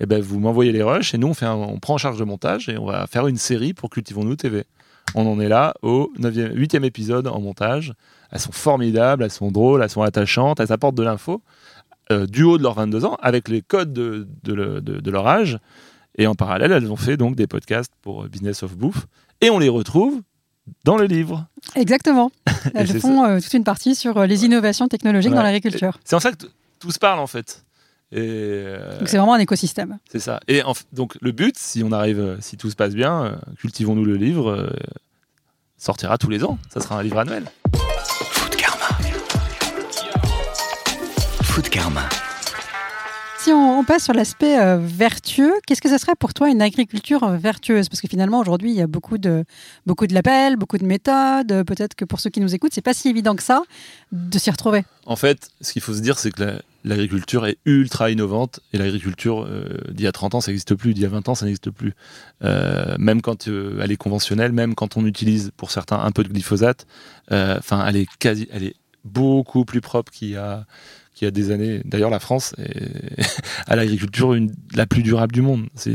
Eh 0.00 0.06
ben, 0.06 0.20
vous 0.20 0.40
m'envoyez 0.40 0.72
les 0.72 0.82
rushs 0.82 1.14
et 1.14 1.18
nous, 1.18 1.28
on, 1.28 1.34
fait 1.34 1.46
on 1.46 1.78
prend 1.78 1.94
en 1.94 1.98
charge 1.98 2.18
le 2.18 2.24
montage 2.24 2.68
et 2.68 2.76
on 2.78 2.86
va 2.86 3.06
faire 3.06 3.26
une 3.26 3.36
série 3.36 3.74
pour 3.74 3.90
Cultivons-nous 3.90 4.36
TV. 4.36 4.64
On 5.14 5.26
en 5.26 5.38
est 5.38 5.48
là 5.48 5.74
au 5.82 6.12
9e, 6.18 6.54
8e 6.54 6.84
épisode 6.84 7.28
en 7.28 7.40
montage. 7.40 7.94
Elles 8.32 8.40
sont 8.40 8.52
formidables, 8.52 9.22
elles 9.22 9.30
sont 9.30 9.52
drôles, 9.52 9.82
elles 9.82 9.90
sont 9.90 10.02
attachantes, 10.02 10.58
elles 10.58 10.72
apportent 10.72 10.96
de 10.96 11.04
l'info 11.04 11.42
euh, 12.10 12.26
du 12.26 12.42
haut 12.42 12.58
de 12.58 12.62
leurs 12.62 12.74
22 12.74 13.04
ans 13.04 13.16
avec 13.22 13.48
les 13.48 13.62
codes 13.62 13.92
de, 13.92 14.26
de, 14.42 15.10
leur 15.10 15.26
âge. 15.26 15.58
Et 16.18 16.26
en 16.26 16.34
parallèle, 16.34 16.72
elles 16.72 16.90
ont 16.90 16.96
fait 16.96 17.16
donc 17.16 17.36
des 17.36 17.46
podcasts 17.46 17.92
pour 18.02 18.24
Business 18.24 18.62
of 18.62 18.76
Bouffe 18.76 19.06
et 19.40 19.50
on 19.50 19.58
les 19.58 19.68
retrouve 19.68 20.20
dans 20.84 20.96
le 20.96 21.06
livre. 21.06 21.46
Exactement. 21.76 22.30
Elles 22.74 23.00
font 23.00 23.24
euh, 23.24 23.40
toute 23.40 23.52
une 23.52 23.64
partie 23.64 23.94
sur 23.94 24.16
euh, 24.16 24.26
les 24.26 24.44
innovations 24.44 24.88
technologiques 24.88 25.32
dans 25.32 25.42
l'agriculture. 25.42 25.98
C'est 26.04 26.16
en 26.16 26.20
ça 26.20 26.32
que 26.32 26.46
tout 26.78 26.90
se 26.90 26.98
parle 26.98 27.20
en 27.20 27.26
fait. 27.26 27.64
Euh, 28.12 28.98
donc 28.98 29.08
c'est 29.08 29.16
vraiment 29.16 29.34
un 29.34 29.38
écosystème. 29.38 29.98
C'est 30.10 30.20
ça. 30.20 30.40
Et 30.48 30.62
donc 30.92 31.16
le 31.20 31.32
but, 31.32 31.56
si 31.58 31.82
on 31.82 31.92
arrive, 31.92 32.20
euh, 32.20 32.36
si 32.40 32.56
tout 32.56 32.70
se 32.70 32.76
passe 32.76 32.94
bien, 32.94 33.24
euh, 33.24 33.36
cultivons-nous 33.58 34.04
le 34.04 34.16
livre, 34.16 34.72
sortira 35.76 36.18
tous 36.18 36.30
les 36.30 36.44
ans. 36.44 36.58
Ça 36.72 36.80
sera 36.80 36.98
un 36.98 37.02
livre 37.02 37.18
annuel. 37.18 37.44
Food 38.04 38.56
Karma. 38.56 38.88
Food 41.42 41.68
Karma. 41.68 42.08
Si 43.38 43.52
on, 43.52 43.84
passe 43.84 44.04
sur 44.04 44.14
l'aspect 44.14 44.56
vertueux, 44.78 45.52
qu'est-ce 45.66 45.82
que 45.82 45.90
ça 45.90 45.98
serait 45.98 46.14
pour 46.18 46.32
toi 46.32 46.48
une 46.48 46.62
agriculture 46.62 47.28
vertueuse? 47.32 47.90
Parce 47.90 48.00
que 48.00 48.08
finalement 48.08 48.40
aujourd'hui 48.40 48.70
il 48.70 48.76
y 48.76 48.80
a 48.80 48.86
beaucoup 48.86 49.18
de 49.18 49.44
beaucoup 49.84 50.06
de 50.06 50.14
labels, 50.14 50.56
beaucoup 50.56 50.78
de 50.78 50.86
méthodes. 50.86 51.62
Peut-être 51.64 51.94
que 51.94 52.06
pour 52.06 52.20
ceux 52.20 52.30
qui 52.30 52.40
nous 52.40 52.54
écoutent, 52.54 52.72
c'est 52.72 52.80
pas 52.80 52.94
si 52.94 53.10
évident 53.10 53.36
que 53.36 53.42
ça 53.42 53.60
de 54.12 54.38
s'y 54.38 54.50
retrouver. 54.50 54.86
En 55.04 55.16
fait, 55.16 55.50
ce 55.60 55.74
qu'il 55.74 55.82
faut 55.82 55.92
se 55.92 56.00
dire, 56.00 56.18
c'est 56.18 56.30
que 56.30 56.42
la, 56.42 56.54
l'agriculture 56.84 57.46
est 57.46 57.58
ultra 57.64 58.10
innovante 58.10 58.60
et 58.72 58.78
l'agriculture 58.78 59.44
euh, 59.44 59.64
d'il 59.90 60.04
y 60.04 60.06
a 60.06 60.12
30 60.12 60.36
ans 60.36 60.40
ça 60.40 60.50
n'existe 60.50 60.74
plus, 60.74 60.94
d'il 60.94 61.02
y 61.02 61.06
a 61.06 61.08
20 61.08 61.28
ans 61.28 61.34
ça 61.34 61.46
n'existe 61.46 61.70
plus. 61.70 61.94
Euh, 62.44 62.94
même 62.98 63.22
quand 63.22 63.48
euh, 63.48 63.80
elle 63.82 63.90
est 63.90 63.96
conventionnelle, 63.96 64.52
même 64.52 64.74
quand 64.74 64.96
on 64.96 65.06
utilise 65.06 65.50
pour 65.56 65.70
certains 65.70 65.98
un 65.98 66.12
peu 66.12 66.22
de 66.22 66.28
glyphosate, 66.28 66.86
enfin 67.30 67.84
elle 67.86 67.96
est 67.96 68.06
quasi, 68.18 68.46
elle 68.52 68.64
est 68.64 68.76
beaucoup 69.04 69.64
plus 69.64 69.80
propre 69.80 70.12
qu'il 70.12 70.28
y 70.28 70.36
a 70.36 70.66
qu'il 71.14 71.26
y 71.26 71.28
a 71.28 71.30
des 71.30 71.52
années. 71.52 71.80
D'ailleurs 71.84 72.10
la 72.10 72.18
France 72.18 72.54
est 72.58 73.22
à 73.66 73.76
l'agriculture 73.76 74.36
la 74.74 74.86
plus 74.86 75.02
durable 75.02 75.32
du 75.32 75.42
monde. 75.42 75.68
C'est 75.74 75.94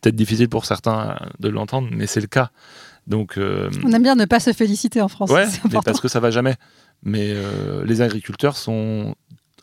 peut-être 0.00 0.16
difficile 0.16 0.48
pour 0.48 0.64
certains 0.64 1.16
de 1.38 1.48
l'entendre, 1.48 1.88
mais 1.92 2.06
c'est 2.06 2.20
le 2.20 2.26
cas. 2.26 2.50
Donc 3.06 3.38
on 3.38 3.92
aime 3.92 4.02
bien 4.02 4.16
ne 4.16 4.24
pas 4.24 4.40
se 4.40 4.52
féliciter 4.52 5.00
en 5.00 5.08
France. 5.08 5.30
Ouais, 5.30 5.46
parce 5.84 6.00
que 6.00 6.08
ça 6.08 6.20
va 6.20 6.30
jamais. 6.30 6.56
Mais 7.02 7.34
les 7.84 8.00
agriculteurs 8.00 8.56
sont 8.56 9.14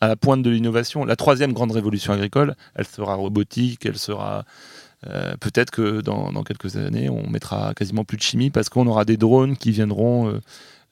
à 0.04 0.08
la 0.08 0.16
pointe 0.16 0.44
de 0.44 0.50
l'innovation. 0.50 1.06
La 1.06 1.16
troisième 1.16 1.54
grande 1.54 1.72
révolution 1.72 2.14
agricole, 2.14 2.56
elle 2.76 2.86
sera 2.86 3.16
robotique, 3.16 3.86
elle 3.86 3.98
sera 3.98 4.46
euh, 5.08 5.36
peut-être 5.40 5.72
que 5.72 6.02
dans, 6.02 6.44
quelques 6.44 6.76
années, 6.78 7.10
on 7.10 7.30
mettra 7.30 7.74
quasiment 7.74 8.04
plus 8.04 8.18
de 8.18 8.22
chimie 8.22 8.50
parce 8.50 8.70
qu'on 8.70 8.88
aura 8.88 9.06
des 9.06 9.18
drones 9.18 9.58
qui 9.58 9.72
viendront 9.72 10.30
euh, 10.30 10.40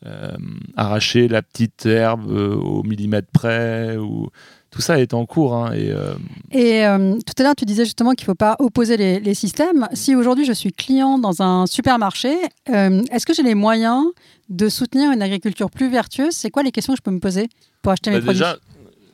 euh, 0.05 0.31
arracher 0.75 1.27
la 1.27 1.41
petite 1.41 1.85
herbe 1.85 2.29
au 2.29 2.83
millimètre 2.83 3.29
près. 3.31 3.97
Ou 3.97 4.29
tout 4.71 4.81
ça 4.81 4.99
est 4.99 5.13
en 5.13 5.25
cours. 5.25 5.53
hein, 5.53 5.73
et, 5.73 5.91
euh, 5.91 6.13
Et 6.51 6.85
euh, 6.85 7.17
tout 7.25 7.33
à 7.39 7.43
l'heure, 7.43 7.55
tu 7.55 7.65
disais 7.65 7.83
justement 7.83 8.13
qu'il 8.13 8.23
ne 8.23 8.31
faut 8.31 8.35
pas 8.35 8.55
opposer 8.59 8.95
les, 8.97 9.19
les 9.19 9.33
systèmes. 9.33 9.87
Si 9.93 10.15
aujourd'hui 10.15 10.45
je 10.45 10.53
suis 10.53 10.71
client 10.71 11.19
dans 11.19 11.41
un 11.41 11.67
supermarché, 11.67 12.35
euh, 12.69 13.03
est-ce 13.11 13.25
que 13.25 13.33
j'ai 13.33 13.43
les 13.43 13.53
moyens 13.53 14.05
de 14.49 14.69
soutenir 14.69 15.11
une 15.11 15.21
agriculture 15.21 15.69
plus 15.69 15.89
vertueuse? 15.89 16.33
C'est 16.33 16.49
quoi 16.49 16.63
les 16.63 16.71
questions 16.71 16.93
que 16.93 16.97
je 16.97 17.03
peux 17.03 17.11
me 17.11 17.19
poser 17.19 17.49
pour 17.81 17.91
acheter 17.91 18.11
mes 18.11 18.21
bah, 18.21 18.33
produits? 18.33 18.43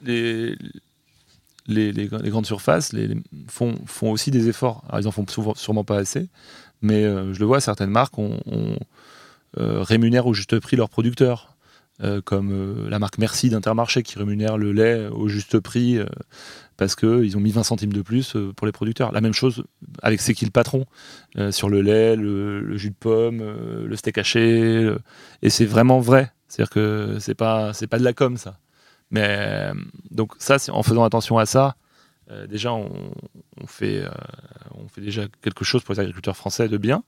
Les, 0.04 0.58
grandes 2.08 2.46
surfaces 2.46 2.96
font, 3.48 3.76
aussi 4.02 4.32
des 4.32 4.50
efforts. 4.50 4.84
Alors, 4.88 5.02
ils 5.02 5.08
en 5.08 5.12
font 5.12 5.26
sûrement 5.56 5.84
pas 5.84 5.98
assez, 5.98 6.30
mais 6.82 7.04
euh, 7.04 7.34
je 7.34 7.40
le 7.40 7.46
vois, 7.46 7.60
certaines 7.60 7.90
marques 7.90 8.18
euh, 8.20 8.76
rémunèrent 9.56 10.28
au 10.28 10.34
juste 10.34 10.60
prix 10.60 10.78
leurs 10.78 10.90
producteurs. 10.90 11.54
Euh, 12.04 12.22
comme 12.22 12.88
la 12.90 13.00
marque 13.00 13.18
Merci 13.18 13.50
d'Intermarché 13.50 14.04
qui 14.04 14.20
rémunère 14.20 14.60
le 14.60 14.72
lait 14.72 15.08
au 15.08 15.28
juste 15.28 15.58
prix 15.58 15.98
parce 16.78 16.96
qu'ils 16.96 17.36
ont 17.36 17.40
mis 17.40 17.50
20 17.50 17.64
centimes 17.64 17.92
de 17.92 18.04
plus 18.04 18.38
pour 18.56 18.68
les 18.68 18.72
producteurs. 18.72 19.12
La 19.12 19.20
même 19.20 19.34
chose 19.34 19.64
avec 20.04 20.22
C'est 20.22 20.36
qui 20.36 20.46
le 20.46 20.52
patron 20.52 20.86
sur 21.50 21.70
le 21.70 21.82
lait, 21.82 22.16
le, 22.16 22.78
jus 22.78 22.92
de 22.92 22.96
pomme, 22.96 23.42
le 23.84 23.96
steak 23.96 24.20
haché. 24.20 24.96
Et 25.42 25.50
c'est 25.50 25.66
vraiment 25.66 26.00
vrai. 26.00 26.32
C'est-à-dire 26.48 26.70
que 26.70 27.18
c'est 27.20 27.34
pas, 27.34 27.72
pas 27.90 27.98
de 27.98 28.04
la 28.04 28.14
com 28.14 28.38
ça. 28.38 28.60
Mais 29.12 29.72
donc 30.12 30.34
ça, 30.38 30.58
en 30.72 30.84
faisant 30.84 31.04
attention 31.04 31.38
à 31.38 31.46
ça, 31.46 31.76
euh, 32.30 32.46
déjà 32.48 32.74
on, 32.74 32.92
on 33.62 33.68
fait, 33.68 34.04
euh, 34.04 34.10
on 34.76 34.88
fait 34.90 35.02
déjà 35.02 35.24
quelque 35.42 35.64
chose 35.64 35.82
pour 35.84 35.94
les 35.94 36.00
agriculteurs 36.02 36.36
français 36.36 36.68
de 36.68 36.78
bien. 36.78 37.04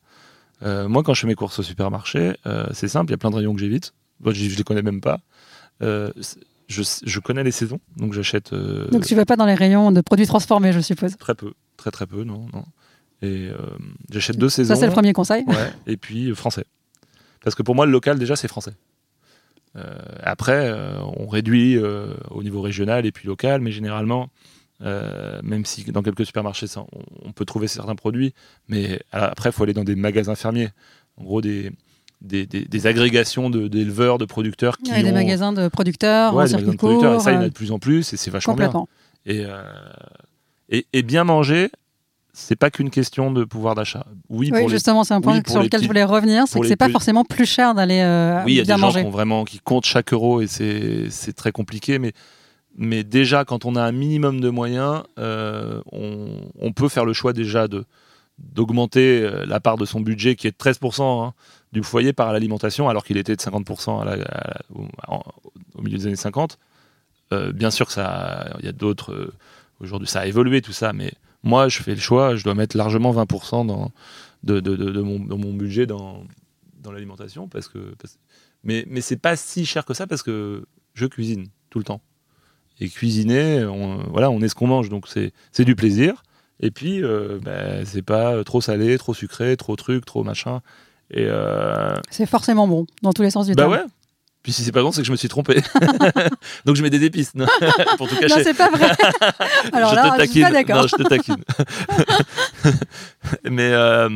Euh, 0.64 0.88
moi, 0.88 1.04
quand 1.04 1.14
je 1.14 1.22
fais 1.22 1.28
mes 1.28 1.36
courses 1.36 1.60
au 1.60 1.64
supermarché, 1.64 2.36
c'est 2.74 2.88
simple, 2.88 3.10
il 3.10 3.14
y 3.14 3.16
a 3.16 3.18
plein 3.18 3.32
de 3.32 3.36
rayons 3.36 3.54
que 3.54 3.60
j'évite. 3.60 3.94
Moi, 4.22 4.34
je, 4.34 4.44
je 4.50 4.58
les 4.58 4.64
connais 4.64 4.82
même 4.82 5.02
pas. 5.02 5.20
Je, 5.82 6.10
je 6.68 7.20
connais 7.20 7.44
les 7.44 7.52
saisons, 7.52 7.80
donc 7.98 8.14
j'achète 8.14 8.54
Donc 8.54 9.06
tu 9.06 9.14
ne 9.16 9.20
vas 9.20 9.26
pas 9.26 9.36
dans 9.36 9.46
les 9.48 9.56
rayons 9.56 9.92
de 9.92 10.02
produits 10.02 10.28
transformés, 10.28 10.72
je 10.72 10.80
suppose. 10.82 11.18
très 11.18 11.36
peu, 11.36 11.54
très 11.78 11.92
très 11.92 12.06
peu, 12.06 12.24
non, 12.24 12.48
non. 12.54 12.64
Et 13.22 13.50
j'achète 14.10 14.38
deux 14.38 14.50
saisons. 14.50 14.74
Ça, 14.74 14.80
c'est 14.80 14.88
le 14.88 14.94
premier 14.94 15.14
conseil. 15.14 15.44
Ouais, 15.48 15.74
et 15.88 15.98
puis 15.98 16.34
français. 16.36 16.66
Parce 17.44 17.56
que 17.56 17.64
pour 17.64 17.76
moi, 17.76 17.86
le 17.86 17.92
local, 17.92 18.20
déjà, 18.20 18.36
c'est 18.36 18.48
français. 18.48 18.74
Euh, 19.76 19.84
après, 20.24 20.70
euh, 20.70 21.00
on 21.18 21.28
réduit 21.28 21.78
euh, 21.78 22.14
au 22.32 22.42
niveau 22.44 22.62
régional 22.62 23.06
et 23.06 23.12
puis 23.12 23.28
local, 23.28 23.62
mais 23.62 23.72
généralement, 23.72 24.30
euh, 24.82 25.40
même 25.44 25.66
si 25.66 25.84
dans 25.92 26.02
quelques 26.02 26.26
supermarchés, 26.26 26.68
ça, 26.68 26.86
on, 27.26 27.32
peut 27.32 27.46
trouver 27.46 27.68
certains 27.68 27.96
produits, 27.96 28.34
mais 28.68 29.00
après, 29.12 29.50
il 29.50 29.54
faut 29.54 29.64
aller 29.64 29.74
dans 29.74 29.84
des 29.84 29.96
magasins 29.96 30.36
fermiers. 30.36 30.70
En 31.18 31.24
gros, 31.24 31.42
des, 31.42 31.72
des, 32.22 32.46
des- 32.46 32.66
des 32.66 32.88
agrégations 32.88 33.50
d'éleveurs, 33.50 34.18
de, 34.18 34.26
producteurs 34.26 34.78
qui 34.78 34.92
a 34.92 35.04
des 35.04 35.10
ont- 35.10 35.14
magasins 35.14 35.54
de 35.54 35.68
producteurs, 35.68 36.34
Ouais, 36.34 36.44
en 36.44 36.48
des 36.48 36.54
magasins 36.54 36.72
de 36.72 36.78
producteurs, 36.78 37.14
et 37.16 37.20
ça, 37.20 37.32
il 37.32 37.36
y 37.36 37.38
en 37.38 37.42
a 37.42 37.50
de 37.50 37.54
plus 37.54 37.72
en 37.72 37.80
plus, 37.80 38.14
et 38.14 38.18
c'est 38.18 38.32
vachement 38.32 38.54
bien. 38.56 38.68
euh, 39.46 39.64
et, 40.70 40.86
et 40.94 41.04
bien 41.04 41.24
manger, 41.24 41.70
c'est 42.40 42.56
pas 42.56 42.70
qu'une 42.72 42.90
question 42.90 43.32
de 43.32 43.44
pouvoir 43.44 43.76
d'achat. 43.76 44.06
Oui, 44.30 44.50
Oui, 44.52 44.60
pour 44.60 44.70
les 44.70 44.76
justement, 44.76 45.04
c'est 45.04 45.14
un 45.14 45.22
point 45.22 45.38
oui, 45.38 45.44
sur 45.52 45.62
lequel 45.62 45.82
je 45.82 45.88
voulais 45.88 46.04
revenir, 46.04 46.46
c'est 46.48 46.60
que 46.60 46.68
c'est 46.68 46.76
pas 46.76 46.86
petits- 46.86 46.94
forcément 46.94 47.24
plus 47.26 47.46
cher 47.46 47.74
d'aller 47.76 48.00
euh, 48.02 48.42
Oui, 48.46 48.54
il 48.54 48.56
y 48.58 48.60
a 48.60 48.64
bien 48.64 48.76
des 48.76 48.82
gens 48.82 48.88
manger. 48.88 49.02
qui, 49.02 49.06
ont 49.08 49.12
vraiment, 49.12 49.44
qui 49.46 49.60
comptent 49.60 49.86
chaque 49.86 50.14
euro 50.14 50.42
et 50.42 50.48
c'est 50.48 51.34
très 51.36 51.52
compliqué. 51.52 52.00
Mais, 52.00 52.14
mais 52.78 53.04
déjà, 53.04 53.46
quand 53.46 53.66
on 53.66 53.76
a 53.76 53.82
un 53.84 53.92
minimum 53.92 54.40
de 54.40 54.50
moyens, 54.50 55.04
euh, 55.20 55.82
on, 55.92 56.28
on 56.60 56.72
peut 56.72 56.88
faire 56.90 57.06
le 57.06 57.14
choix 57.14 57.34
déjà 57.34 57.68
de 57.68 57.86
d'augmenter 58.42 59.22
euh, 59.22 59.46
la 59.46 59.60
part 59.60 59.76
de 59.78 59.84
son 59.86 60.00
budget 60.00 60.36
qui 60.36 60.48
est 60.48 60.52
de 60.52 60.56
13% 60.56 61.26
hein, 61.28 61.34
du 61.74 61.84
foyer 61.84 62.14
par 62.14 62.32
l'alimentation 62.32 62.88
alors 62.88 63.04
qu'il 63.04 63.18
était 63.18 63.36
de 63.36 63.42
50% 63.42 64.02
à 64.02 64.06
la- 64.06 64.12
à 64.14 64.16
la- 64.48 64.62
au, 65.76 65.82
milieu 65.82 65.98
des 65.98 66.08
années 66.08 66.16
50. 66.16 66.58
Euh, 67.34 67.52
bien 67.52 67.70
sûr 67.70 67.86
que 67.88 67.92
ça, 67.92 68.56
il 68.60 68.66
y 68.66 68.70
a 68.70 68.72
d'autres. 68.72 69.34
Aujourd'hui, 69.82 70.08
ça 70.08 70.22
a 70.22 70.26
évolué 70.26 70.62
tout 70.62 70.72
ça, 70.72 70.94
mais 70.94 71.12
moi, 71.44 71.68
je 71.70 71.82
fais 71.82 71.96
le 71.96 72.02
choix, 72.02 72.36
je 72.36 72.44
dois 72.44 72.56
mettre 72.56 72.76
largement 72.78 73.12
20% 73.14 73.66
dans, 73.66 73.92
de, 74.44 74.60
de, 74.60 74.76
de- 74.76 74.92
de 74.92 75.02
mon, 75.02 75.20
dans 75.20 75.38
mon 75.38 75.54
budget 75.54 75.86
dans, 75.86 76.24
dans 76.82 76.92
l'alimentation 76.92 77.48
parce 77.48 77.68
que, 77.68 77.94
parce- 78.02 78.18
mais, 78.64 78.86
mais 78.90 79.02
c'est 79.02 79.18
pas 79.18 79.36
si 79.36 79.66
cher 79.66 79.86
que 79.86 79.94
ça 79.94 80.06
parce 80.08 80.22
que 80.24 80.66
je 80.94 81.06
cuisine 81.06 81.48
tout 81.70 81.80
le 81.80 81.86
temps. 81.86 82.02
Et 82.82 82.90
cuisiner, 82.90 83.66
on, 83.66 84.04
voilà, 84.10 84.30
on 84.32 84.40
est 84.42 84.48
ce 84.50 84.56
qu'on 84.56 84.68
mange, 84.68 84.90
donc 84.90 85.08
c'est 85.08 85.34
du 85.66 85.76
plaisir. 85.76 86.24
Et 86.62 86.72
puis, 86.72 87.04
euh, 87.04 87.40
ben, 87.42 87.86
c'est 87.86 88.02
pas 88.02 88.42
trop 88.44 88.62
salé, 88.62 88.98
trop 88.98 89.14
sucré, 89.14 89.56
trop 89.58 89.76
truc, 89.76 90.06
trop 90.06 90.24
machin. 90.24 90.62
Et 91.12 91.26
euh, 91.26 91.94
C'est 92.10 92.26
forcément 92.26 92.68
bon, 92.68 92.86
dans 93.02 93.12
tous 93.14 93.22
les 93.22 93.32
sens 93.32 93.48
du 93.48 93.54
bah 93.54 93.64
terme. 93.64 93.72
ouais. 93.74 93.84
Puis 94.42 94.54
si 94.54 94.64
c'est 94.64 94.72
pas 94.72 94.82
bon, 94.82 94.92
c'est 94.92 95.02
que 95.02 95.08
je 95.08 95.12
me 95.12 95.18
suis 95.18 95.28
trompé. 95.28 95.62
donc 96.66 96.76
je 96.78 96.82
mets 96.82 96.90
des 96.90 97.04
épices 97.04 97.36
non, 97.36 97.46
pour 97.98 98.08
tout 98.08 98.16
Non, 98.16 98.22
cacher. 98.22 98.44
c'est 98.44 98.54
pas 98.54 98.70
vrai. 98.70 98.90
Alors 99.74 99.90
je 99.92 99.96
là, 99.96 100.12
te 100.18 100.22
je 100.24 100.30
suis 100.32 100.42
taquine. 100.42 100.66
pas. 100.66 100.74
Non, 100.82 100.88
je 100.88 100.96
te 100.96 101.04
taquine. 101.04 101.44
Mais 103.50 103.72
euh, 103.74 104.10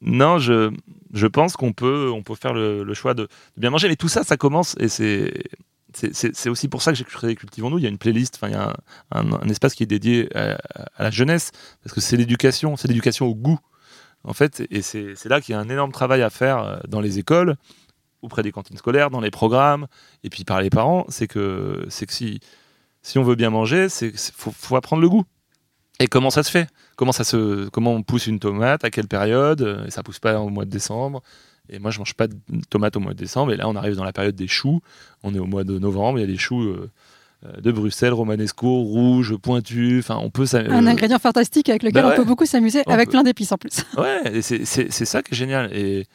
non, 0.00 0.38
je, 0.38 0.70
je 1.12 1.26
pense 1.26 1.56
qu'on 1.56 1.72
peut, 1.72 2.10
on 2.12 2.22
peut 2.22 2.34
faire 2.34 2.52
le, 2.54 2.82
le 2.82 2.94
choix 2.94 3.14
de, 3.14 3.22
de 3.22 3.60
bien 3.60 3.70
manger. 3.70 3.88
Mais 3.88 3.96
tout 3.96 4.08
ça, 4.08 4.24
ça 4.24 4.36
commence 4.36 4.76
et 4.78 4.88
c'est. 4.88 5.32
C'est- 5.94 6.48
aussi 6.48 6.68
pour 6.68 6.80
ça 6.80 6.90
que 6.90 6.96
j'ai 6.96 7.04
créé 7.04 7.34
Cultivons-nous. 7.36 7.76
Il 7.76 7.82
y 7.84 7.86
a 7.86 7.90
une 7.90 7.98
playlist, 7.98 8.36
enfin, 8.36 8.48
il 8.48 8.54
y 8.54 8.56
a 8.56 8.72
un, 9.12 9.20
un- 9.30 9.32
un 9.42 9.48
espace 9.50 9.74
qui 9.74 9.82
est 9.82 9.86
dédié 9.86 10.34
à, 10.34 10.56
à 10.96 11.02
la 11.02 11.10
jeunesse, 11.10 11.50
parce 11.84 11.94
que 11.94 12.00
c'est 12.00 12.16
l'éducation, 12.16 12.78
c'est 12.78 12.88
l'éducation 12.88 13.26
au 13.26 13.34
goût, 13.34 13.58
en 14.24 14.32
fait. 14.32 14.66
Et 14.70 14.80
c'est 14.80 15.12
c'est 15.16 15.28
là 15.28 15.42
qu'il 15.42 15.52
y 15.52 15.54
a 15.56 15.60
un 15.60 15.68
énorme 15.68 15.92
travail 15.92 16.22
à 16.22 16.30
faire 16.30 16.58
euh, 16.64 16.76
dans 16.88 17.02
les 17.02 17.18
écoles, 17.18 17.56
auprès 18.22 18.42
des 18.42 18.52
cantines 18.52 18.76
scolaires, 18.76 19.10
dans 19.10 19.20
les 19.20 19.30
programmes, 19.30 19.86
et 20.24 20.30
puis 20.30 20.44
par 20.44 20.60
les 20.62 20.70
parents. 20.70 21.04
C'est 21.08 21.26
que, 21.26 21.84
c'est 21.90 22.06
que 22.06 22.12
si, 22.12 22.40
si 23.02 23.18
on 23.18 23.22
veut 23.22 23.34
bien 23.34 23.50
manger, 23.50 23.88
c'est 23.88 24.12
faut, 24.36 24.52
faut 24.52 24.76
apprendre 24.76 25.02
le 25.02 25.08
goût. 25.08 25.24
Et 26.00 26.06
comment 26.06 26.30
ça 26.30 26.42
se 26.42 26.50
fait? 26.50 26.68
Comment, 26.96 27.12
ça 27.12 27.24
se, 27.24 27.68
comment 27.68 27.92
on 27.92 28.02
pousse 28.02 28.26
une 28.26 28.38
tomate 28.38 28.84
À 28.84 28.90
quelle 28.90 29.08
période? 29.08 29.62
Euh, 29.62 29.88
Ça 29.90 30.02
pousse 30.02 30.18
pas 30.18 30.40
au 30.40 30.48
mois 30.48 30.64
de 30.64 30.70
décembre. 30.70 31.22
Et 31.68 31.78
moi, 31.78 31.90
je 31.90 31.98
mange 31.98 32.14
pas 32.14 32.26
de 32.26 32.34
tomates 32.70 32.96
au 32.96 33.00
mois 33.00 33.12
de 33.12 33.18
décembre. 33.18 33.52
Et 33.52 33.56
là, 33.56 33.68
on 33.68 33.76
arrive 33.76 33.94
dans 33.94 34.04
la 34.04 34.12
période 34.12 34.34
des 34.34 34.48
choux. 34.48 34.80
On 35.22 35.34
est 35.34 35.38
au 35.38 35.46
mois 35.46 35.64
de 35.64 35.78
novembre. 35.78 36.18
Il 36.18 36.22
y 36.22 36.24
a 36.24 36.26
des 36.26 36.36
choux 36.38 36.62
euh, 36.62 36.90
euh, 37.46 37.60
de 37.60 37.70
Bruxelles, 37.72 38.12
romanesco, 38.12 38.82
rouges, 38.82 39.36
pointus. 39.36 40.00
Enfin, 40.04 40.18
on 40.22 40.28
peut. 40.30 40.44
Un 40.54 40.86
euh, 40.86 40.86
ingrédient 40.90 41.18
fantastique 41.20 41.68
avec 41.68 41.82
lequel 41.84 42.02
bah 42.02 42.10
on 42.12 42.16
peut 42.16 42.24
beaucoup 42.24 42.46
s'amuser, 42.46 42.82
avec 42.86 43.06
peut. 43.06 43.12
plein 43.12 43.22
d'épices 43.22 43.52
en 43.52 43.58
plus. 43.58 43.84
Ouais, 43.96 44.20
et 44.36 44.42
c'est- 44.42 44.64
c'est 44.64 44.90
c'est 44.92 45.04
ça 45.04 45.22
qui 45.22 45.34
est 45.34 45.36
génial. 45.36 45.72
Et, 45.76 46.06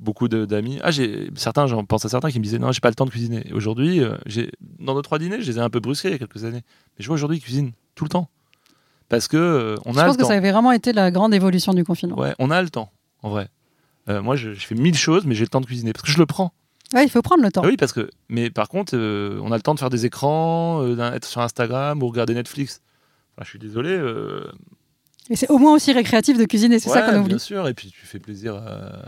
beaucoup 0.00 0.28
d'amis. 0.28 0.78
Ah, 0.82 0.90
j'ai 0.90 1.30
certains, 1.34 1.66
j'en 1.66 1.84
pense 1.84 2.04
à 2.04 2.08
certains 2.08 2.30
qui 2.30 2.38
me 2.38 2.44
disaient 2.44 2.58
non, 2.58 2.72
j'ai 2.72 2.80
pas 2.80 2.88
le 2.88 2.94
temps 2.94 3.04
de 3.04 3.10
cuisiner. 3.10 3.50
Aujourd'hui, 3.52 4.02
euh, 4.02 4.16
j'ai 4.26 4.50
dans 4.78 4.94
nos 4.94 5.02
trois 5.02 5.18
dîners, 5.18 5.40
je 5.40 5.50
les 5.50 5.58
ai 5.58 5.60
un 5.60 5.70
peu 5.70 5.80
brusqués 5.80 6.08
il 6.08 6.12
y 6.12 6.14
a 6.14 6.18
quelques 6.18 6.44
années. 6.44 6.62
Mais 6.62 7.00
je 7.02 7.06
vois 7.06 7.14
aujourd'hui, 7.14 7.38
ils 7.38 7.42
cuisinent 7.42 7.72
tout 7.94 8.04
le 8.04 8.10
temps 8.10 8.28
parce 9.08 9.26
que 9.28 9.36
euh, 9.36 9.76
on 9.86 9.92
Je 9.92 9.98
a 9.98 10.04
pense 10.04 10.12
le 10.12 10.16
que 10.18 10.22
temps. 10.22 10.28
ça 10.28 10.34
avait 10.34 10.50
vraiment 10.52 10.72
été 10.72 10.92
la 10.92 11.10
grande 11.10 11.34
évolution 11.34 11.74
du 11.74 11.84
confinement. 11.84 12.18
Ouais, 12.18 12.34
on 12.38 12.50
a 12.50 12.62
le 12.62 12.70
temps, 12.70 12.90
en 13.22 13.30
vrai. 13.30 13.48
Euh, 14.08 14.22
moi, 14.22 14.36
je, 14.36 14.54
je 14.54 14.66
fais 14.66 14.74
mille 14.74 14.96
choses, 14.96 15.24
mais 15.26 15.34
j'ai 15.34 15.44
le 15.44 15.48
temps 15.48 15.60
de 15.60 15.66
cuisiner 15.66 15.92
parce 15.92 16.04
que 16.04 16.12
je 16.12 16.18
le 16.18 16.26
prends. 16.26 16.52
Ouais, 16.94 17.04
il 17.04 17.10
faut 17.10 17.20
prendre 17.20 17.42
le 17.42 17.50
temps. 17.52 17.62
Ah 17.64 17.68
oui, 17.68 17.76
parce 17.76 17.92
que. 17.92 18.08
Mais 18.30 18.50
par 18.50 18.68
contre, 18.68 18.96
on 18.96 19.52
a 19.52 19.56
le 19.56 19.62
temps 19.62 19.74
de 19.74 19.78
faire 19.78 19.90
des 19.90 20.06
écrans, 20.06 20.82
d'être 20.94 21.26
sur 21.26 21.40
Instagram 21.42 22.02
ou 22.02 22.08
regarder 22.08 22.32
Netflix. 22.34 22.80
Enfin, 23.36 23.44
je 23.44 23.50
suis 23.50 23.58
désolé. 23.58 23.98
Et 25.30 25.36
c'est 25.36 25.50
au 25.50 25.58
moins 25.58 25.74
aussi 25.74 25.92
récréatif 25.92 26.38
de 26.38 26.44
cuisiner, 26.44 26.78
c'est 26.78 26.88
ça 26.88 27.04
Ouais, 27.06 27.12
qu'on 27.12 27.18
oublie. 27.20 27.28
Bien 27.30 27.38
sûr, 27.38 27.68
et 27.68 27.74
puis 27.74 27.90
tu 27.90 28.06
fais 28.06 28.18
plaisir. 28.18 28.54
à- 28.56 29.02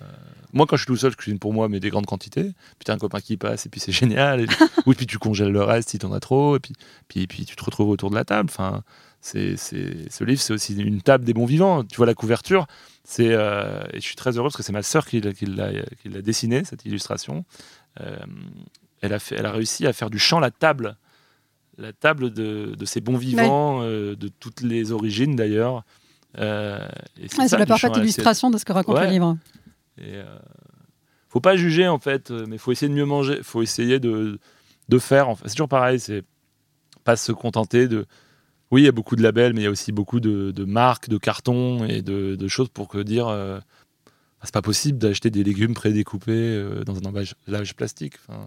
Moi, 0.52 0.66
quand 0.66 0.76
je 0.76 0.82
suis 0.82 0.86
tout 0.86 0.96
seul, 0.96 1.12
je 1.12 1.16
cuisine 1.16 1.38
pour 1.38 1.52
moi, 1.54 1.68
mais 1.68 1.80
des 1.80 1.88
grandes 1.90 2.06
quantités. 2.06 2.42
Puis 2.44 2.84
t'as 2.84 2.94
un 2.94 2.98
copain 2.98 3.20
qui 3.20 3.36
passe, 3.36 3.66
et 3.66 3.68
puis 3.68 3.80
c'est 3.80 3.92
génial. 4.36 4.40
Et 4.42 4.46
puis, 4.46 4.56
ou 4.86 4.92
puis 4.94 5.06
tu 5.06 5.18
congèles 5.18 5.52
le 5.52 5.62
reste 5.62 5.90
si 5.90 5.98
t'en 5.98 6.12
as 6.12 6.20
trop, 6.20 6.56
et 6.56 6.60
puis, 6.60 6.74
puis, 7.08 7.26
puis 7.26 7.44
tu 7.46 7.56
te 7.56 7.64
retrouves 7.64 7.88
autour 7.88 8.10
de 8.10 8.14
la 8.16 8.24
table. 8.24 8.48
Enfin, 8.52 8.82
c'est, 9.20 9.56
c'est- 9.56 10.10
ce 10.10 10.24
livre, 10.24 10.40
c'est 10.40 10.52
aussi 10.52 10.74
une 10.76 11.00
table 11.02 11.24
des 11.24 11.32
bons 11.34 11.46
vivants. 11.46 11.84
Tu 11.84 11.96
vois 11.96 12.06
la 12.06 12.14
couverture, 12.14 12.66
c'est, 13.04 13.28
euh, 13.30 13.82
et 13.92 13.96
je 14.00 14.04
suis 14.04 14.16
très 14.16 14.36
heureux 14.36 14.48
parce 14.48 14.56
que 14.56 14.62
c'est 14.62 14.72
ma 14.72 14.82
sœur 14.82 15.06
qui, 15.06 15.20
l'a- 15.20 15.32
qui 15.32 15.46
l'a, 15.46 15.70
qui 16.02 16.08
l'a 16.10 16.20
dessiné, 16.22 16.64
cette 16.64 16.84
illustration. 16.84 17.44
Euh, 18.00 18.16
elle, 19.00 19.12
a 19.14 19.18
fait, 19.18 19.36
elle 19.36 19.46
a 19.46 19.52
réussi 19.52 19.86
à 19.86 19.92
faire 19.94 20.10
du 20.10 20.18
champ 20.18 20.38
la 20.40 20.50
table. 20.50 20.96
La 21.78 21.92
table 21.94 22.30
de, 22.30 22.74
de 22.76 22.84
ces 22.84 23.00
bons 23.00 23.16
vivants, 23.16 23.80
euh, 23.82 24.14
de 24.14 24.28
toutes 24.28 24.60
les 24.60 24.92
origines 24.92 25.34
d'ailleurs. 25.34 25.82
Euh, 26.38 26.78
Ouais, 27.38 27.48
c'est 27.48 27.58
la 27.58 27.66
parfaite 27.66 27.96
illustration 27.96 28.50
de 28.50 28.58
ce 28.58 28.64
que 28.64 28.72
raconte 28.72 28.96
Ouais. 28.96 29.06
le 29.06 29.10
livre. 29.10 29.36
Et, 29.98 30.14
euh, 30.14 30.38
faut 31.28 31.40
pas 31.40 31.56
juger 31.56 31.86
en 31.88 31.98
fait, 31.98 32.30
euh, 32.30 32.44
mais 32.48 32.58
faut 32.58 32.72
essayer 32.72 32.88
de 32.88 32.94
mieux 32.94 33.04
manger. 33.04 33.40
Faut 33.42 33.62
essayer 33.62 33.98
de, 34.00 34.38
de 34.88 34.98
faire. 34.98 35.28
En 35.28 35.34
fait. 35.34 35.48
C'est 35.48 35.54
toujours 35.54 35.68
pareil. 35.68 35.98
C'est 36.00 36.24
pas 37.04 37.16
se 37.16 37.32
contenter 37.32 37.88
de. 37.88 38.06
Oui, 38.70 38.82
il 38.82 38.84
y 38.84 38.88
a 38.88 38.92
beaucoup 38.92 39.16
de 39.16 39.22
labels, 39.22 39.52
mais 39.52 39.62
il 39.62 39.64
y 39.64 39.66
a 39.66 39.70
aussi 39.70 39.90
beaucoup 39.92 40.20
de, 40.20 40.52
de 40.52 40.64
marques, 40.64 41.08
de 41.08 41.18
cartons 41.18 41.84
et 41.84 42.02
de, 42.02 42.36
de 42.36 42.48
choses 42.48 42.68
pour 42.68 42.86
que 42.88 42.98
dire. 42.98 43.26
euh, 43.28 43.58
bah, 43.58 44.44
c'est 44.44 44.54
pas 44.54 44.62
possible 44.62 44.96
d'acheter 44.98 45.30
des 45.30 45.42
légumes 45.44 45.74
prédécoupés 45.74 46.32
euh, 46.32 46.82
dans 46.84 46.96
un 46.96 47.02
emballage 47.04 47.74
plastique. 47.76 48.14
Enfin, 48.28 48.46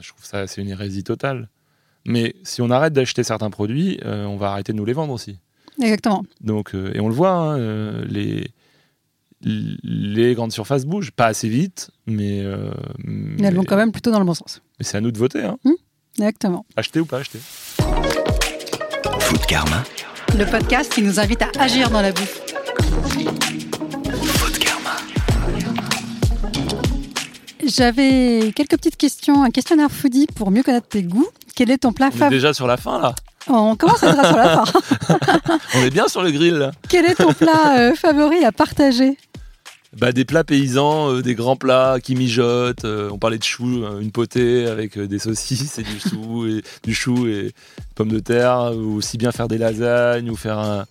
je 0.00 0.08
trouve 0.10 0.24
ça 0.24 0.46
c'est 0.46 0.60
une 0.60 0.68
hérésie 0.68 1.04
totale. 1.04 1.48
Mais 2.04 2.34
si 2.42 2.60
on 2.62 2.70
arrête 2.70 2.92
d'acheter 2.92 3.22
certains 3.22 3.50
produits, 3.50 3.98
euh, 4.04 4.24
on 4.26 4.36
va 4.36 4.50
arrêter 4.50 4.72
de 4.72 4.76
nous 4.78 4.84
les 4.84 4.92
vendre 4.92 5.12
aussi. 5.12 5.38
Exactement. 5.80 6.24
Donc, 6.40 6.74
euh, 6.74 6.90
et 6.94 7.00
on 7.00 7.08
le 7.08 7.14
voit, 7.14 7.30
hein, 7.30 7.58
euh, 7.58 8.04
les, 8.08 8.50
les 9.42 10.34
grandes 10.34 10.52
surfaces 10.52 10.84
bougent, 10.84 11.12
pas 11.12 11.26
assez 11.26 11.48
vite, 11.48 11.90
mais, 12.06 12.40
euh, 12.42 12.70
Mais 13.04 13.46
elles 13.46 13.54
vont 13.54 13.64
quand 13.64 13.76
même 13.76 13.92
plutôt 13.92 14.10
dans 14.10 14.18
le 14.18 14.24
bon 14.24 14.34
sens. 14.34 14.60
mais 14.78 14.84
c'est 14.84 14.96
à 14.96 15.00
nous 15.00 15.12
de 15.12 15.18
voter. 15.18 15.44
Hein. 15.44 15.58
Exactement. 16.18 16.66
Acheter 16.76 16.98
ou 17.00 17.04
pas 17.06 17.18
acheter. 17.18 17.38
Food 19.20 19.46
Karma. 19.46 19.84
Le 20.36 20.44
podcast 20.50 20.92
qui 20.92 21.02
nous 21.02 21.20
invite 21.20 21.42
à 21.42 21.50
agir 21.60 21.90
dans 21.90 22.00
la 22.02 22.10
bouffe. 22.12 22.42
Food 24.12 24.58
Karma. 24.58 24.96
J'avais 27.64 28.52
quelques 28.54 28.76
petites 28.76 28.96
questions, 28.96 29.42
un 29.44 29.50
questionnaire 29.50 29.90
foodie 29.90 30.26
pour 30.34 30.50
mieux 30.50 30.62
connaître 30.62 30.88
tes 30.88 31.02
goûts. 31.02 31.28
Quel 31.54 31.70
est 31.70 31.78
ton 31.78 31.92
plat 31.92 32.06
On 32.06 32.14
est 32.14 32.18
favori 32.18 32.36
déjà 32.36 32.52
sur 32.54 32.66
la 32.66 32.76
fin 32.76 33.00
là. 33.00 33.14
On 33.48 33.76
commence 33.76 34.02
à 34.02 34.10
être 34.10 34.26
sur 34.26 34.36
la 34.36 34.64
fin. 34.64 35.58
On 35.74 35.82
est 35.84 35.90
bien 35.90 36.08
sur 36.08 36.22
le 36.22 36.30
grill 36.30 36.54
là. 36.54 36.72
Quel 36.88 37.04
est 37.06 37.14
ton 37.14 37.32
plat 37.32 37.78
euh, 37.78 37.94
favori 37.94 38.44
à 38.44 38.52
partager 38.52 39.16
Bah, 39.96 40.12
des 40.12 40.24
plats 40.24 40.44
paysans, 40.44 41.12
euh, 41.14 41.22
des 41.22 41.34
grands 41.34 41.56
plats 41.56 41.98
qui 42.02 42.14
mijotent. 42.14 42.84
euh, 42.84 43.08
on 43.12 43.18
parlait 43.18 43.38
de 43.38 43.44
chou, 43.44 43.84
euh, 43.84 44.00
une 44.00 44.10
potée 44.12 44.66
avec 44.66 44.98
des 44.98 45.18
saucisses 45.18 45.78
et 45.78 45.82
du 45.82 45.98
chou 46.10 46.46
et 46.46 46.62
du 46.84 46.94
chou 46.94 47.26
et 47.26 47.52
pommes 47.94 48.10
de 48.12 48.20
terre, 48.20 48.72
ou 48.76 48.96
aussi 48.96 49.16
bien 49.18 49.32
faire 49.32 49.48
des 49.48 49.58
lasagnes 49.58 50.30
ou 50.30 50.36
faire 50.36 50.58
un, 50.58 50.84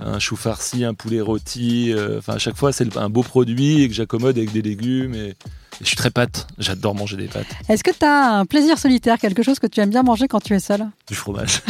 un 0.00 0.18
chou 0.18 0.36
farci, 0.36 0.84
un 0.84 0.94
poulet 0.94 1.20
rôti. 1.20 1.94
Enfin, 2.18 2.34
à 2.34 2.38
chaque 2.38 2.56
fois, 2.56 2.72
c'est 2.72 2.96
un 2.96 3.08
beau 3.08 3.22
produit 3.22 3.82
et 3.82 3.88
que 3.88 3.94
j'accommode 3.94 4.36
avec 4.36 4.52
des 4.52 4.62
légumes. 4.62 5.14
Et 5.14 5.34
je 5.80 5.86
suis 5.86 5.96
très 5.96 6.10
pâte. 6.10 6.46
J'adore 6.58 6.94
manger 6.94 7.16
des 7.16 7.26
pâtes, 7.26 7.46
Est-ce 7.68 7.82
que 7.84 7.90
tu 7.90 8.04
as 8.04 8.38
un 8.38 8.46
plaisir 8.46 8.78
solitaire, 8.78 9.18
quelque 9.18 9.42
chose 9.42 9.58
que 9.58 9.66
tu 9.66 9.80
aimes 9.80 9.90
bien 9.90 10.02
manger 10.02 10.28
quand 10.28 10.40
tu 10.40 10.54
es 10.54 10.60
seul 10.60 10.86
du 11.06 11.14
fromage. 11.14 11.62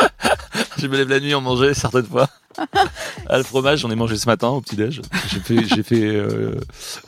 je 0.78 0.86
me 0.86 0.96
lève 0.96 1.08
la 1.08 1.20
nuit 1.20 1.34
en 1.34 1.40
manger 1.40 1.74
certaines 1.74 2.06
fois. 2.06 2.28
Ah, 3.28 3.36
le 3.36 3.42
fromage, 3.44 3.80
j'en 3.80 3.90
ai 3.90 3.94
mangé 3.96 4.16
ce 4.16 4.24
matin 4.26 4.48
au 4.48 4.62
petit 4.62 4.76
déj. 4.76 5.02
J'ai 5.30 5.40
fait, 5.40 5.64
j'ai 5.66 5.82
fait, 5.82 6.06
euh, 6.06 6.54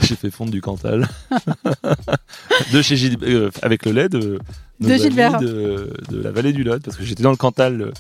j'ai 0.01 0.15
fait 0.15 0.31
fondre 0.31 0.51
du 0.51 0.61
Cantal 0.61 1.09
de 2.73 2.83
chez 2.83 2.97
Gilles, 2.97 3.17
euh, 3.23 3.51
avec 3.63 3.87
le 3.87 3.93
lait 3.93 4.09
de, 4.11 4.39
De 4.81 4.91
amis 4.91 5.01
Gilbert. 5.01 5.39
de, 5.41 5.95
de 6.11 6.21
la 6.21 6.33
vallée 6.33 6.53
du 6.53 6.65
Lot 6.65 6.83
parce 6.83 6.99
que 6.99 7.05
j'étais 7.05 7.23
dans 7.23 7.31
le 7.31 7.37
Cantal 7.37 7.93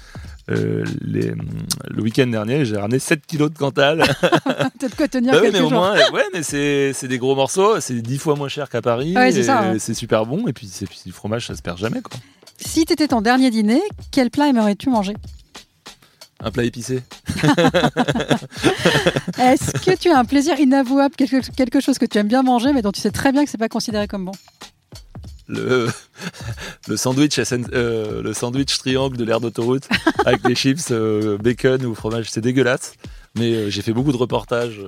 euh, 0.50 0.84
les- 1.00 1.32
le 1.90 2.02
week-end 2.02 2.26
dernier. 2.26 2.64
J'ai 2.64 2.76
ramené 2.76 2.98
7 2.98 3.26
kilos 3.26 3.50
de 3.52 3.58
Cantal. 3.58 3.98
Peut-être 4.78 4.96
quoi 4.96 5.08
tenir 5.08 5.32
Bah 5.32 5.38
oui, 5.42 5.46
quelques 5.50 5.54
mais 5.54 5.60
au 5.60 5.68
jours. 5.70 5.78
moins, 5.80 5.94
ouais, 6.12 6.24
mais 6.32 6.42
c'est, 6.42 6.94
des 7.08 7.18
gros 7.18 7.34
morceaux. 7.34 7.80
C'est 7.80 7.94
10 8.00 8.18
fois 8.18 8.34
moins 8.36 8.48
cher 8.48 8.68
qu'à 8.68 8.80
Paris. 8.82 9.14
Ouais, 9.16 9.30
c'est 9.32 9.48
ouais. 9.50 9.78
C'est 9.78 9.94
super 9.94 10.26
bon. 10.26 10.46
Et 10.48 10.52
puis, 10.52 10.66
c'est, 10.66 10.86
puis 10.86 11.00
le 11.06 11.12
fromage, 11.12 11.46
ça 11.46 11.54
se 11.54 11.62
perd 11.62 11.78
jamais. 11.78 12.00
Quoi. 12.00 12.18
Si 12.58 12.84
tu 12.84 12.92
étais 12.92 13.08
ton 13.08 13.20
dernier 13.20 13.50
dîner, 13.50 13.80
quel 14.10 14.30
plat 14.30 14.48
aimerais-tu 14.48 14.88
manger? 14.90 15.14
Un 16.40 16.50
plat 16.52 16.62
épicé. 16.64 17.02
Est-ce 19.38 19.72
que 19.84 19.96
tu 19.96 20.10
as 20.10 20.18
un 20.18 20.24
plaisir 20.24 20.58
inavouable, 20.58 21.14
quelque, 21.16 21.50
quelque 21.52 21.80
chose 21.80 21.98
que 21.98 22.06
tu 22.06 22.18
aimes 22.18 22.28
bien 22.28 22.42
manger, 22.42 22.72
mais 22.72 22.82
dont 22.82 22.92
tu 22.92 23.00
sais 23.00 23.10
très 23.10 23.32
bien 23.32 23.44
que 23.44 23.50
c'est 23.50 23.58
pas 23.58 23.68
considéré 23.68 24.06
comme 24.06 24.24
bon? 24.24 24.32
Le, 25.48 25.88
le 26.88 26.96
sandwich 26.96 27.40
SN 27.42 27.66
euh, 27.72 28.22
le 28.22 28.32
sandwich 28.32 28.76
triangle 28.78 29.16
de 29.16 29.24
l'air 29.24 29.40
d'autoroute 29.40 29.88
avec 30.24 30.46
les 30.46 30.54
chips 30.54 30.88
euh, 30.90 31.36
bacon 31.38 31.84
ou 31.84 31.94
fromage. 31.94 32.26
C'est 32.30 32.40
dégueulasse 32.40 32.92
mais 33.34 33.52
euh, 33.52 33.70
j'ai 33.70 33.82
fait 33.82 33.92
beaucoup 33.92 34.12
de 34.12 34.16
reportages 34.16 34.80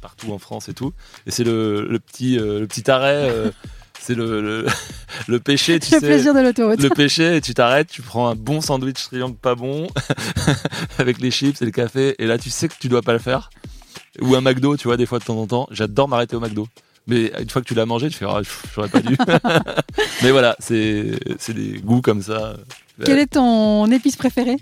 partout 0.00 0.32
en 0.32 0.38
France 0.38 0.68
et 0.68 0.74
tout. 0.74 0.92
Et 1.26 1.30
c'est 1.30 1.44
le, 1.44 1.86
le 1.88 1.98
petit 1.98 2.36
le 2.36 2.66
petit 2.66 2.90
arrêt 2.90 3.30
c'est 4.00 4.14
le, 4.16 4.40
le, 4.42 4.66
le 5.28 5.38
péché 5.40 5.78
tu 5.78 5.94
Le 5.94 6.00
sais. 6.00 6.06
plaisir 6.06 6.34
de 6.34 6.40
l'autoroute. 6.40 6.80
le 6.80 6.88
péché 6.90 7.36
et 7.36 7.40
tu 7.40 7.54
t'arrêtes 7.54 7.88
tu 7.88 8.02
prends 8.02 8.26
un 8.28 8.34
bon 8.34 8.60
sandwich 8.60 8.96
triangle 9.04 9.36
pas 9.36 9.54
bon 9.54 9.86
avec 10.98 11.20
les 11.20 11.30
chips 11.30 11.62
et 11.62 11.64
le 11.64 11.70
café 11.70 12.16
et 12.18 12.26
là 12.26 12.36
tu 12.38 12.50
sais 12.50 12.66
que 12.68 12.74
tu 12.80 12.88
dois 12.88 13.02
pas 13.02 13.12
le 13.12 13.18
faire. 13.20 13.50
Ou 14.20 14.34
un 14.34 14.40
McDo 14.40 14.76
tu 14.76 14.88
vois 14.88 14.96
des 14.96 15.06
fois 15.06 15.18
de 15.20 15.24
temps 15.24 15.38
en 15.38 15.46
temps. 15.46 15.68
J'adore 15.70 16.08
m'arrêter 16.08 16.36
au 16.36 16.40
McDo 16.40 16.66
mais 17.06 17.32
une 17.40 17.50
fois 17.50 17.62
que 17.62 17.66
tu 17.66 17.74
l'as 17.74 17.86
mangé, 17.86 18.08
tu 18.08 18.16
fais, 18.16 18.26
Ah, 18.28 18.40
j'aurais 18.74 18.88
pas 18.88 19.00
dû. 19.00 19.16
Mais 20.22 20.30
voilà, 20.30 20.56
c'est 20.60 21.18
c'est 21.38 21.52
des 21.54 21.80
goûts 21.80 22.00
comme 22.00 22.22
ça. 22.22 22.56
Quelle 23.04 23.18
est 23.18 23.32
ton 23.32 23.90
épice 23.90 24.16
préférée? 24.16 24.56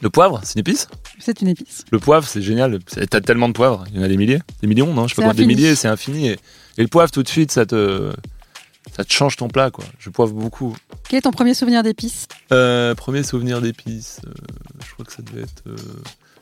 Le 0.00 0.10
poivre, 0.10 0.40
c'est 0.42 0.54
une 0.54 0.60
épice? 0.60 0.88
C'est 1.20 1.40
une 1.42 1.48
épice. 1.48 1.84
Le 1.92 2.00
poivre, 2.00 2.26
c'est 2.26 2.42
génial. 2.42 2.80
T'as 3.08 3.20
tellement 3.20 3.48
de 3.48 3.52
poivre. 3.54 3.84
Il 3.92 3.96
y 3.98 4.00
en 4.00 4.02
a 4.02 4.08
des 4.08 4.16
milliers. 4.16 4.40
Des 4.60 4.66
millions, 4.66 4.92
non? 4.92 5.06
Je 5.06 5.14
sais 5.14 5.16
C'est 5.16 5.22
pas 5.22 5.28
quoi. 5.28 5.34
Des 5.34 5.46
milliers, 5.46 5.76
c'est 5.76 5.86
infini. 5.86 6.28
Et, 6.28 6.32
et 6.78 6.82
le 6.82 6.88
poivre, 6.88 7.12
tout 7.12 7.22
de 7.22 7.28
suite, 7.28 7.52
ça 7.52 7.66
te, 7.66 8.12
ça 8.96 9.04
te 9.04 9.12
change 9.12 9.36
ton 9.36 9.46
plat, 9.46 9.70
quoi. 9.70 9.84
Je 10.00 10.10
poivre 10.10 10.32
beaucoup. 10.32 10.76
Quel 11.08 11.18
est 11.18 11.22
ton 11.22 11.30
premier 11.30 11.54
souvenir 11.54 11.84
d'épices? 11.84 12.26
Euh, 12.50 12.96
premier 12.96 13.22
souvenir 13.22 13.60
d'épices, 13.60 14.20
euh, 14.26 14.32
je 14.84 14.92
crois 14.92 15.04
que 15.04 15.12
ça 15.12 15.22
devait 15.22 15.42
être 15.42 15.62
euh, 15.68 15.76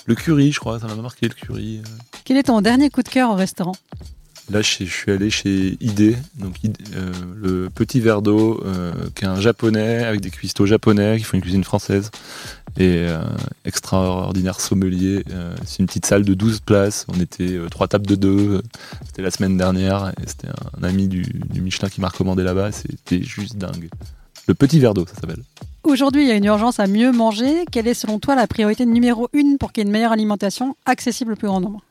le 0.06 0.14
curry, 0.14 0.52
je 0.52 0.60
crois. 0.60 0.80
Ça 0.80 0.86
m'a 0.86 0.94
marqué 0.94 1.28
le 1.28 1.34
curry. 1.34 1.82
Quel 2.24 2.38
est 2.38 2.44
ton 2.44 2.62
dernier 2.62 2.88
coup 2.88 3.02
de 3.02 3.08
cœur 3.10 3.30
au 3.30 3.34
restaurant? 3.34 3.74
Là, 4.50 4.62
je, 4.62 4.84
suis 4.84 5.12
allé 5.12 5.30
chez 5.30 5.76
ID, 5.80 6.16
donc 6.34 6.56
euh, 6.96 7.12
le 7.40 7.70
petit 7.70 8.00
verre 8.00 8.20
d'eau, 8.20 8.60
euh, 8.64 8.92
qui 9.14 9.24
est 9.24 9.28
un 9.28 9.40
japonais 9.40 10.02
avec 10.02 10.20
des 10.20 10.30
cuistots 10.30 10.66
japonais 10.66 11.18
qui 11.18 11.24
font 11.24 11.36
une 11.36 11.42
cuisine 11.42 11.62
française 11.62 12.10
et 12.76 13.06
euh, 13.08 13.22
extraordinaire 13.64 14.60
sommelier. 14.60 15.22
C'est 15.64 15.78
une 15.78 15.86
petite 15.86 16.06
salle 16.06 16.24
de 16.24 16.34
12 16.34 16.60
places. 16.60 17.06
On 17.08 17.20
était 17.20 17.58
trois 17.70 17.86
tables 17.86 18.06
de 18.06 18.16
deux. 18.16 18.62
C'était 19.06 19.22
la 19.22 19.30
semaine 19.30 19.56
dernière 19.56 20.12
et 20.20 20.26
c'était 20.26 20.48
un, 20.48 20.82
ami 20.82 21.06
du, 21.06 21.22
du 21.22 21.60
Michelin 21.60 21.88
qui 21.88 22.00
m'a 22.00 22.08
recommandé 22.08 22.42
là-bas. 22.42 22.72
C'était 22.72 23.22
juste 23.22 23.56
dingue. 23.56 23.88
Le 24.48 24.54
petit 24.54 24.80
verre 24.80 24.94
d'eau, 24.94 25.06
ça 25.06 25.14
s'appelle. 25.20 25.44
Aujourd'hui, 25.84 26.22
il 26.22 26.28
y 26.28 26.32
a 26.32 26.36
une 26.36 26.44
urgence 26.44 26.80
à 26.80 26.88
mieux 26.88 27.12
manger. 27.12 27.66
Quelle 27.70 27.86
est 27.86 27.94
selon 27.94 28.18
toi 28.18 28.34
la 28.34 28.48
priorité 28.48 28.84
numéro 28.84 29.28
une 29.32 29.58
pour 29.58 29.72
qu'il 29.72 29.82
y 29.82 29.84
ait 29.84 29.86
une 29.86 29.92
meilleure 29.92 30.12
alimentation 30.12 30.76
accessible 30.86 31.34
au 31.34 31.36
plus 31.36 31.46
grand 31.46 31.60
nombre? 31.60 31.82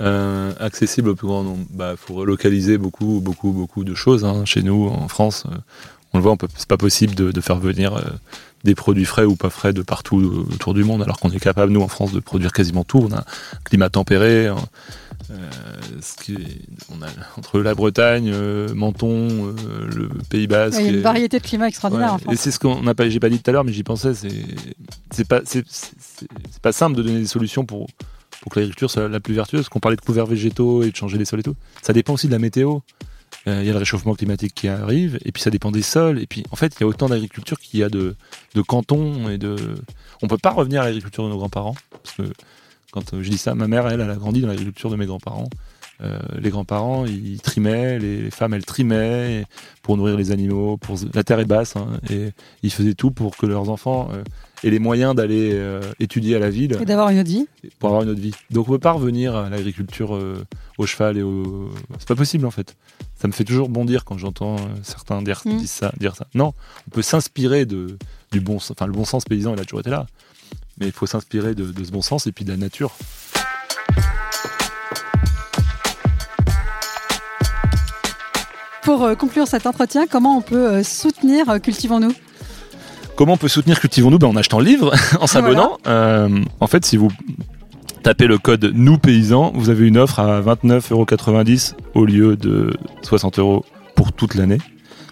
Euh, 0.00 0.52
accessible 0.58 1.10
au 1.10 1.14
plus 1.14 1.28
grand 1.28 1.44
nombre. 1.44 1.64
Bah, 1.70 1.94
faut 1.96 2.14
relocaliser 2.14 2.78
beaucoup, 2.78 3.20
beaucoup, 3.20 3.52
beaucoup 3.52 3.84
de 3.84 3.94
choses. 3.94 4.24
hein. 4.24 4.44
Chez 4.44 4.62
nous, 4.62 4.88
en 4.88 5.06
France, 5.08 5.44
euh, 5.50 5.54
on 6.12 6.18
le 6.18 6.22
voit, 6.24 6.36
c'est 6.56 6.66
pas 6.68 6.76
possible 6.76 7.14
de, 7.14 7.30
de 7.30 7.40
faire 7.40 7.58
venir 7.58 7.94
euh, 7.94 8.00
des 8.64 8.74
produits 8.74 9.04
frais 9.04 9.24
ou 9.24 9.36
pas 9.36 9.50
frais 9.50 9.72
de 9.72 9.82
partout 9.82 10.46
autour 10.52 10.74
du 10.74 10.82
monde, 10.82 11.02
alors 11.02 11.20
qu'on 11.20 11.30
est 11.30 11.38
capable, 11.38 11.70
nous, 11.70 11.80
en 11.82 11.86
France, 11.88 12.12
de 12.12 12.18
produire 12.18 12.52
quasiment 12.52 12.82
tout. 12.82 13.06
On 13.08 13.12
a 13.14 13.20
un 13.20 13.24
climat 13.64 13.88
tempéré. 13.88 14.48
hein. 14.48 14.56
Ce 16.02 16.22
qui 16.22 16.32
est- 16.34 16.60
on 16.90 17.00
a 17.02 17.06
entre 17.38 17.60
la 17.60 17.74
Bretagne, 17.74 18.34
Menton, 18.74 19.54
le 19.94 20.08
Pays 20.28 20.46
Basque. 20.46 20.78
Il 20.80 20.86
y 20.86 20.88
a 20.88 20.92
une 20.92 21.00
variété 21.02 21.38
de 21.38 21.44
climats 21.44 21.68
extraordinaire 21.68 22.18
Ouais. 22.26 22.34
Et 22.34 22.36
c'est 22.36 22.50
ce 22.50 22.58
qu'on 22.58 22.82
n'a 22.82 22.94
pas, 22.94 23.08
j'ai 23.08 23.20
pas 23.20 23.28
dit 23.30 23.38
tout 23.38 23.48
à 23.48 23.52
l'heure, 23.52 23.64
mais 23.64 23.72
j'y 23.72 23.84
pensais. 23.84 24.12
C'est, 24.14 25.24
pas, 25.26 25.40
c'est 25.44 25.64
pas 26.62 26.72
simple 26.72 26.96
de 26.96 27.02
donner 27.02 27.20
des 27.20 27.26
solutions 27.26 27.64
pour 27.64 27.86
pour 28.44 28.52
que 28.52 28.60
l'agriculture 28.60 28.90
soit 28.90 29.08
la 29.08 29.20
plus 29.20 29.32
vertueuse. 29.32 29.70
Qu'on 29.70 29.80
parlait 29.80 29.96
de 29.96 30.02
couverts 30.02 30.26
végétaux 30.26 30.82
et 30.82 30.90
de 30.90 30.96
changer 30.96 31.16
les 31.16 31.24
sols 31.24 31.40
et 31.40 31.42
tout. 31.42 31.56
Ça 31.80 31.94
dépend 31.94 32.12
aussi 32.12 32.26
de 32.26 32.32
la 32.32 32.38
météo. 32.38 32.80
Euh, 33.48 33.60
Il 33.62 33.66
y 33.66 33.70
a 33.70 33.72
le 33.72 33.78
réchauffement 33.78 34.14
climatique 34.14 34.52
qui 34.54 34.68
arrive, 34.68 35.18
et 35.24 35.32
puis 35.32 35.42
ça 35.42 35.48
dépend 35.48 35.70
des 35.70 35.80
sols. 35.80 36.18
Et 36.18 36.26
puis, 36.26 36.44
en 36.50 36.56
fait, 36.56 36.74
il 36.76 36.82
y 36.82 36.84
a 36.84 36.86
autant 36.86 37.08
d'agriculture 37.08 37.58
qu'il 37.58 37.80
y 37.80 37.82
a 37.82 37.88
de, 37.88 38.14
cantons 38.68 39.30
et 39.30 39.38
de. 39.38 39.56
On 40.20 40.28
peut 40.28 40.36
pas 40.36 40.50
revenir 40.50 40.82
à 40.82 40.84
l'agriculture 40.84 41.24
de 41.24 41.30
nos 41.30 41.38
grands-parents, 41.38 41.74
parce 42.02 42.16
que 42.16 42.22
quand 42.90 43.18
je 43.18 43.30
dis 43.30 43.38
ça, 43.38 43.54
ma 43.54 43.66
mère, 43.66 43.88
elle, 43.88 44.02
elle 44.02 44.10
a 44.10 44.16
grandi 44.16 44.42
dans 44.42 44.48
l'agriculture 44.48 44.90
de 44.90 44.96
mes 44.96 45.06
grands-parents. 45.06 45.48
Euh, 46.00 46.18
les 46.40 46.50
grands-parents, 46.50 47.06
ils 47.06 47.40
trimaient, 47.40 47.98
les 48.00 48.30
femmes, 48.30 48.52
elles 48.54 48.64
trimaient 48.64 49.44
pour 49.82 49.96
nourrir 49.96 50.16
les 50.16 50.32
animaux. 50.32 50.76
Pour... 50.76 50.96
La 51.14 51.22
terre 51.22 51.38
est 51.38 51.44
basse, 51.44 51.76
hein, 51.76 51.86
et 52.10 52.30
ils 52.62 52.72
faisaient 52.72 52.94
tout 52.94 53.10
pour 53.12 53.36
que 53.36 53.46
leurs 53.46 53.68
enfants 53.70 54.08
euh, 54.12 54.24
aient 54.64 54.70
les 54.70 54.80
moyens 54.80 55.14
d'aller 55.14 55.50
euh, 55.52 55.80
étudier 56.00 56.34
à 56.34 56.38
la 56.40 56.50
ville 56.50 56.76
Et 56.80 56.84
d'avoir 56.84 57.10
une 57.10 57.20
autre 57.20 57.28
vie. 57.28 57.46
pour 57.78 57.90
avoir 57.90 58.02
une 58.02 58.10
autre 58.10 58.20
vie. 58.20 58.32
Donc 58.50 58.68
on 58.68 58.72
peut 58.72 58.78
pas 58.80 58.92
revenir 58.92 59.36
à 59.36 59.48
l'agriculture 59.50 60.18
au 60.78 60.86
cheval 60.86 61.16
et 61.16 61.22
au. 61.22 61.70
C'est 62.00 62.08
pas 62.08 62.16
possible 62.16 62.44
en 62.46 62.50
fait. 62.50 62.74
Ça 63.14 63.28
me 63.28 63.32
fait 63.32 63.44
toujours 63.44 63.68
bondir 63.68 64.04
quand 64.04 64.18
j'entends 64.18 64.56
certains 64.82 65.22
dire, 65.22 65.42
Mm. 65.44 65.58
disent 65.58 65.70
ça, 65.70 65.92
dire 66.00 66.16
ça. 66.16 66.26
Non, 66.34 66.54
on 66.88 66.90
peut 66.90 67.02
s'inspirer 67.02 67.66
de 67.66 67.96
du 68.32 68.40
bon, 68.40 68.58
sens- 68.58 68.72
enfin 68.72 68.86
le 68.86 68.92
bon 68.92 69.04
sens 69.04 69.24
paysan, 69.24 69.54
il 69.54 69.60
a 69.60 69.64
toujours 69.64 69.80
été 69.80 69.90
là. 69.90 70.06
Mais 70.78 70.86
il 70.86 70.92
faut 70.92 71.06
s'inspirer 71.06 71.54
de, 71.54 71.70
de 71.70 71.84
ce 71.84 71.92
bon 71.92 72.02
sens 72.02 72.26
et 72.26 72.32
puis 72.32 72.44
de 72.44 72.50
la 72.50 72.56
nature. 72.56 72.90
Pour 78.84 79.02
euh, 79.02 79.14
conclure 79.14 79.48
cet 79.48 79.66
entretien, 79.66 80.06
comment 80.06 80.36
on 80.36 80.42
peut 80.42 80.66
euh, 80.66 80.82
soutenir 80.82 81.48
euh, 81.48 81.58
Cultivons-nous? 81.58 82.12
Comment 83.16 83.32
on 83.32 83.36
peut 83.38 83.48
soutenir 83.48 83.80
Cultivons-nous? 83.80 84.18
Ben, 84.18 84.28
En 84.28 84.36
achetant 84.36 84.58
le 84.58 84.66
livre, 84.66 84.92
en 85.20 85.26
s'abonnant. 85.26 85.78
Euh, 85.86 86.28
en 86.60 86.66
fait, 86.66 86.84
si 86.84 86.98
vous 86.98 87.08
tapez 88.02 88.26
le 88.26 88.36
code 88.36 88.72
Nous 88.74 88.98
Paysans, 88.98 89.52
vous 89.54 89.70
avez 89.70 89.88
une 89.88 89.96
offre 89.96 90.20
à 90.20 90.42
29,90€ 90.42 91.74
au 91.94 92.04
lieu 92.04 92.36
de 92.36 92.74
60 93.02 93.38
euros 93.38 93.64
pour 93.94 94.12
toute 94.12 94.34
l'année. 94.34 94.58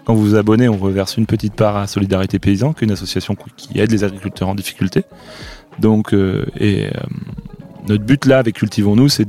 Quand 0.05 0.15
vous 0.15 0.23
vous 0.23 0.35
abonnez, 0.35 0.69
on 0.69 0.77
reverse 0.77 1.17
une 1.17 1.27
petite 1.27 1.55
part 1.55 1.77
à 1.77 1.87
Solidarité 1.87 2.39
Paysan, 2.39 2.75
qui 2.75 2.85
est 2.85 2.89
une 2.89 2.93
association 2.93 3.37
qui 3.57 3.81
aide 3.81 3.91
les 3.91 4.05
agriculteurs 4.05 4.49
en 4.49 4.55
difficulté. 4.55 5.05
Donc, 5.79 6.13
euh, 6.13 6.45
et 6.59 6.87
euh, 6.87 6.91
notre 7.89 8.05
but 8.05 8.27
là 8.27 8.39
avec 8.39 8.57
Cultivons-nous, 8.57 9.09
c'est 9.09 9.27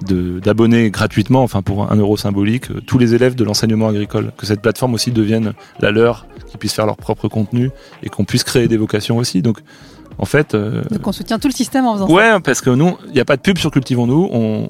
d'abonner 0.00 0.90
gratuitement, 0.90 1.42
enfin 1.42 1.62
pour 1.62 1.90
un 1.90 1.96
euro 1.96 2.16
symbolique, 2.16 2.70
euh, 2.70 2.80
tous 2.80 2.98
les 2.98 3.14
élèves 3.14 3.34
de 3.34 3.44
l'enseignement 3.44 3.88
agricole. 3.88 4.32
Que 4.36 4.46
cette 4.46 4.60
plateforme 4.60 4.94
aussi 4.94 5.12
devienne 5.12 5.52
la 5.80 5.90
leur, 5.90 6.26
qu'ils 6.48 6.58
puissent 6.58 6.74
faire 6.74 6.86
leur 6.86 6.96
propre 6.96 7.28
contenu 7.28 7.70
et 8.02 8.08
qu'on 8.08 8.24
puisse 8.24 8.44
créer 8.44 8.68
des 8.68 8.76
vocations 8.76 9.18
aussi. 9.18 9.42
Donc 9.42 9.58
En 10.18 10.24
fait. 10.24 10.54
Donc 10.54 11.06
on 11.06 11.12
soutient 11.12 11.38
tout 11.38 11.48
le 11.48 11.52
système 11.52 11.86
en 11.86 11.94
faisant 11.94 12.06
ça. 12.06 12.12
Ouais, 12.12 12.40
parce 12.40 12.60
que 12.60 12.70
nous, 12.70 12.96
il 13.06 13.12
n'y 13.12 13.20
a 13.20 13.24
pas 13.24 13.36
de 13.36 13.42
pub 13.42 13.58
sur 13.58 13.70
Cultivons-nous. 13.70 14.28
On, 14.30 14.68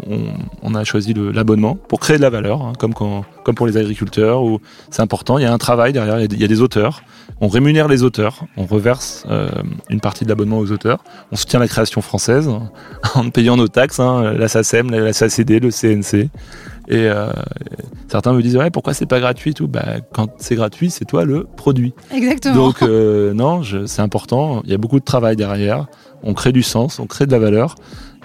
on, 0.62 0.74
a 0.74 0.84
choisi 0.84 1.14
l'abonnement 1.14 1.74
pour 1.74 2.00
créer 2.00 2.16
de 2.16 2.22
la 2.22 2.30
valeur, 2.30 2.62
hein, 2.62 2.72
comme, 2.78 2.94
quand, 2.94 3.24
comme 3.44 3.54
pour 3.54 3.66
les 3.66 3.76
agriculteurs, 3.76 4.42
où 4.42 4.60
c'est 4.90 5.02
important. 5.02 5.38
Il 5.38 5.42
y 5.42 5.46
a 5.46 5.52
un 5.52 5.58
travail 5.58 5.92
derrière, 5.92 6.20
il 6.20 6.40
y, 6.40 6.44
a 6.44 6.48
des 6.48 6.60
auteurs. 6.60 7.02
On 7.40 7.48
rémunère 7.48 7.88
les 7.88 8.02
auteurs, 8.02 8.44
on 8.56 8.64
reverse 8.64 9.26
une 9.90 10.00
partie 10.00 10.24
de 10.24 10.28
l'abonnement 10.28 10.58
aux 10.58 10.70
auteurs. 10.70 11.02
On 11.32 11.36
soutient 11.36 11.58
la 11.58 11.68
création 11.68 12.00
française 12.00 12.48
en 13.14 13.30
payant 13.30 13.56
nos 13.56 13.68
taxes, 13.68 14.00
hein, 14.00 14.32
la 14.32 14.48
SACEM, 14.48 14.90
la 14.90 15.12
SACD, 15.12 15.60
le 15.60 15.70
CNC. 15.70 16.30
Et 16.88 17.06
euh, 17.06 17.28
certains 18.08 18.32
me 18.32 18.42
disent 18.42 18.56
ouais 18.56 18.70
pourquoi 18.70 18.94
c'est 18.94 19.06
pas 19.06 19.20
gratuit 19.20 19.54
tout? 19.54 19.68
Bah, 19.68 19.84
quand 20.12 20.28
c'est 20.38 20.56
gratuit 20.56 20.90
c'est 20.90 21.04
toi 21.04 21.24
le 21.24 21.44
produit. 21.44 21.94
Exactement. 22.12 22.54
Donc 22.54 22.82
euh, 22.82 23.32
non 23.32 23.62
c'est 23.86 24.02
important. 24.02 24.62
Il 24.64 24.70
y 24.70 24.74
a 24.74 24.78
beaucoup 24.78 24.98
de 24.98 25.04
travail 25.04 25.36
derrière. 25.36 25.86
On 26.22 26.34
crée 26.34 26.52
du 26.52 26.62
sens, 26.62 26.98
on 26.98 27.06
crée 27.06 27.26
de 27.26 27.32
la 27.32 27.38
valeur. 27.38 27.76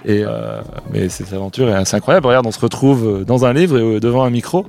Et 0.05 0.23
euh, 0.23 0.61
mais 0.91 1.09
cette 1.09 1.33
aventure 1.33 1.69
est 1.69 1.73
assez 1.73 1.95
incroyable. 1.95 2.27
Regarde 2.27 2.47
on 2.47 2.51
se 2.51 2.59
retrouve 2.59 3.23
dans 3.25 3.45
un 3.45 3.53
livre 3.53 3.99
devant 3.99 4.23
un 4.23 4.29
micro. 4.29 4.65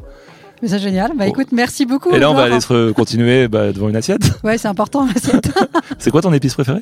Mais 0.60 0.68
c'est 0.68 0.78
génial. 0.80 1.12
Bah 1.16 1.26
écoute, 1.26 1.48
merci 1.52 1.86
beaucoup. 1.86 2.10
Et 2.10 2.18
là, 2.18 2.30
on 2.30 2.34
va 2.34 2.44
aller 2.44 2.60
se 2.60 2.90
continuer 2.90 3.46
bah, 3.46 3.72
devant 3.72 3.88
une 3.88 3.96
assiette. 3.96 4.32
Ouais, 4.42 4.58
c'est 4.58 4.68
important, 4.68 5.06
l'assiette. 5.06 5.50
c'est 5.98 6.10
quoi 6.10 6.20
ton 6.20 6.32
épice 6.32 6.54
préféré 6.54 6.80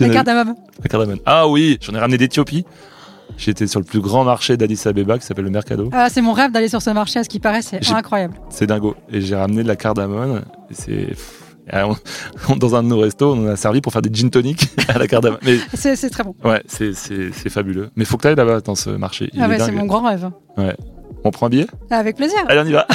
La 0.00 0.08
cardamome. 0.08 0.54
La 0.82 0.88
cardamome. 0.88 1.18
Ah 1.26 1.46
oui, 1.48 1.78
j'en 1.82 1.94
ai 1.94 1.98
ramené 1.98 2.16
d'Éthiopie. 2.16 2.64
J'étais 3.36 3.66
sur 3.66 3.80
le 3.80 3.84
plus 3.84 4.00
grand 4.00 4.24
marché 4.24 4.56
d'Addis 4.56 4.80
Abeba 4.86 5.18
qui 5.18 5.26
s'appelle 5.26 5.44
le 5.44 5.50
Mercado. 5.50 5.90
Ah, 5.92 6.08
c'est 6.10 6.22
mon 6.22 6.32
rêve 6.32 6.52
d'aller 6.52 6.68
sur 6.68 6.80
ce 6.82 6.90
marché, 6.90 7.18
à 7.18 7.24
ce 7.24 7.28
qui 7.28 7.38
paraît, 7.40 7.62
c'est 7.62 7.80
incroyable. 7.92 8.34
C'est 8.50 8.66
dingo. 8.66 8.94
Et 9.12 9.20
j'ai 9.20 9.36
ramené 9.36 9.62
de 9.62 9.68
la 9.68 9.76
cardamone. 9.76 10.42
c'est. 10.70 11.08
Dans 12.58 12.76
un 12.76 12.82
de 12.84 12.88
nos 12.88 13.00
restos, 13.00 13.32
on 13.34 13.44
en 13.44 13.48
a 13.48 13.56
servi 13.56 13.80
pour 13.80 13.92
faire 13.92 14.00
des 14.02 14.12
gin 14.12 14.30
tonic 14.30 14.68
à 14.88 14.98
la 14.98 15.08
cardamone. 15.08 15.40
C'est 15.74 16.10
très 16.10 16.22
bon. 16.22 16.34
Ouais, 16.44 16.62
c'est 16.66 16.92
fabuleux. 17.50 17.90
Mais 17.96 18.04
faut 18.04 18.16
que 18.16 18.22
tu 18.22 18.28
ailles 18.28 18.36
là-bas 18.36 18.60
dans 18.60 18.76
ce 18.76 18.90
marché. 18.90 19.30
ah 19.36 19.48
ouais, 19.48 19.58
c'est 19.58 19.72
mon 19.72 19.86
grand 19.86 20.02
rêve. 20.06 20.30
Ouais. 20.56 20.76
On 21.24 21.30
prend 21.32 21.46
un 21.46 21.48
billet? 21.48 21.66
Avec 21.90 22.16
plaisir. 22.16 22.38
Allez, 22.48 22.60
on 22.60 22.66
y 22.66 22.72
va. 22.72 22.86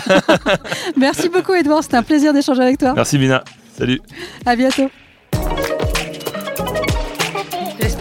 Merci 0.98 1.28
beaucoup, 1.28 1.54
Edouard. 1.54 1.84
C'était 1.84 1.98
un 1.98 2.04
plaisir 2.04 2.34
d'échanger 2.34 2.62
avec 2.62 2.78
toi. 2.78 2.94
Merci, 2.96 3.18
Mina. 3.18 3.44
Salut. 3.78 4.00
À 4.46 4.56
bientôt. 4.56 4.90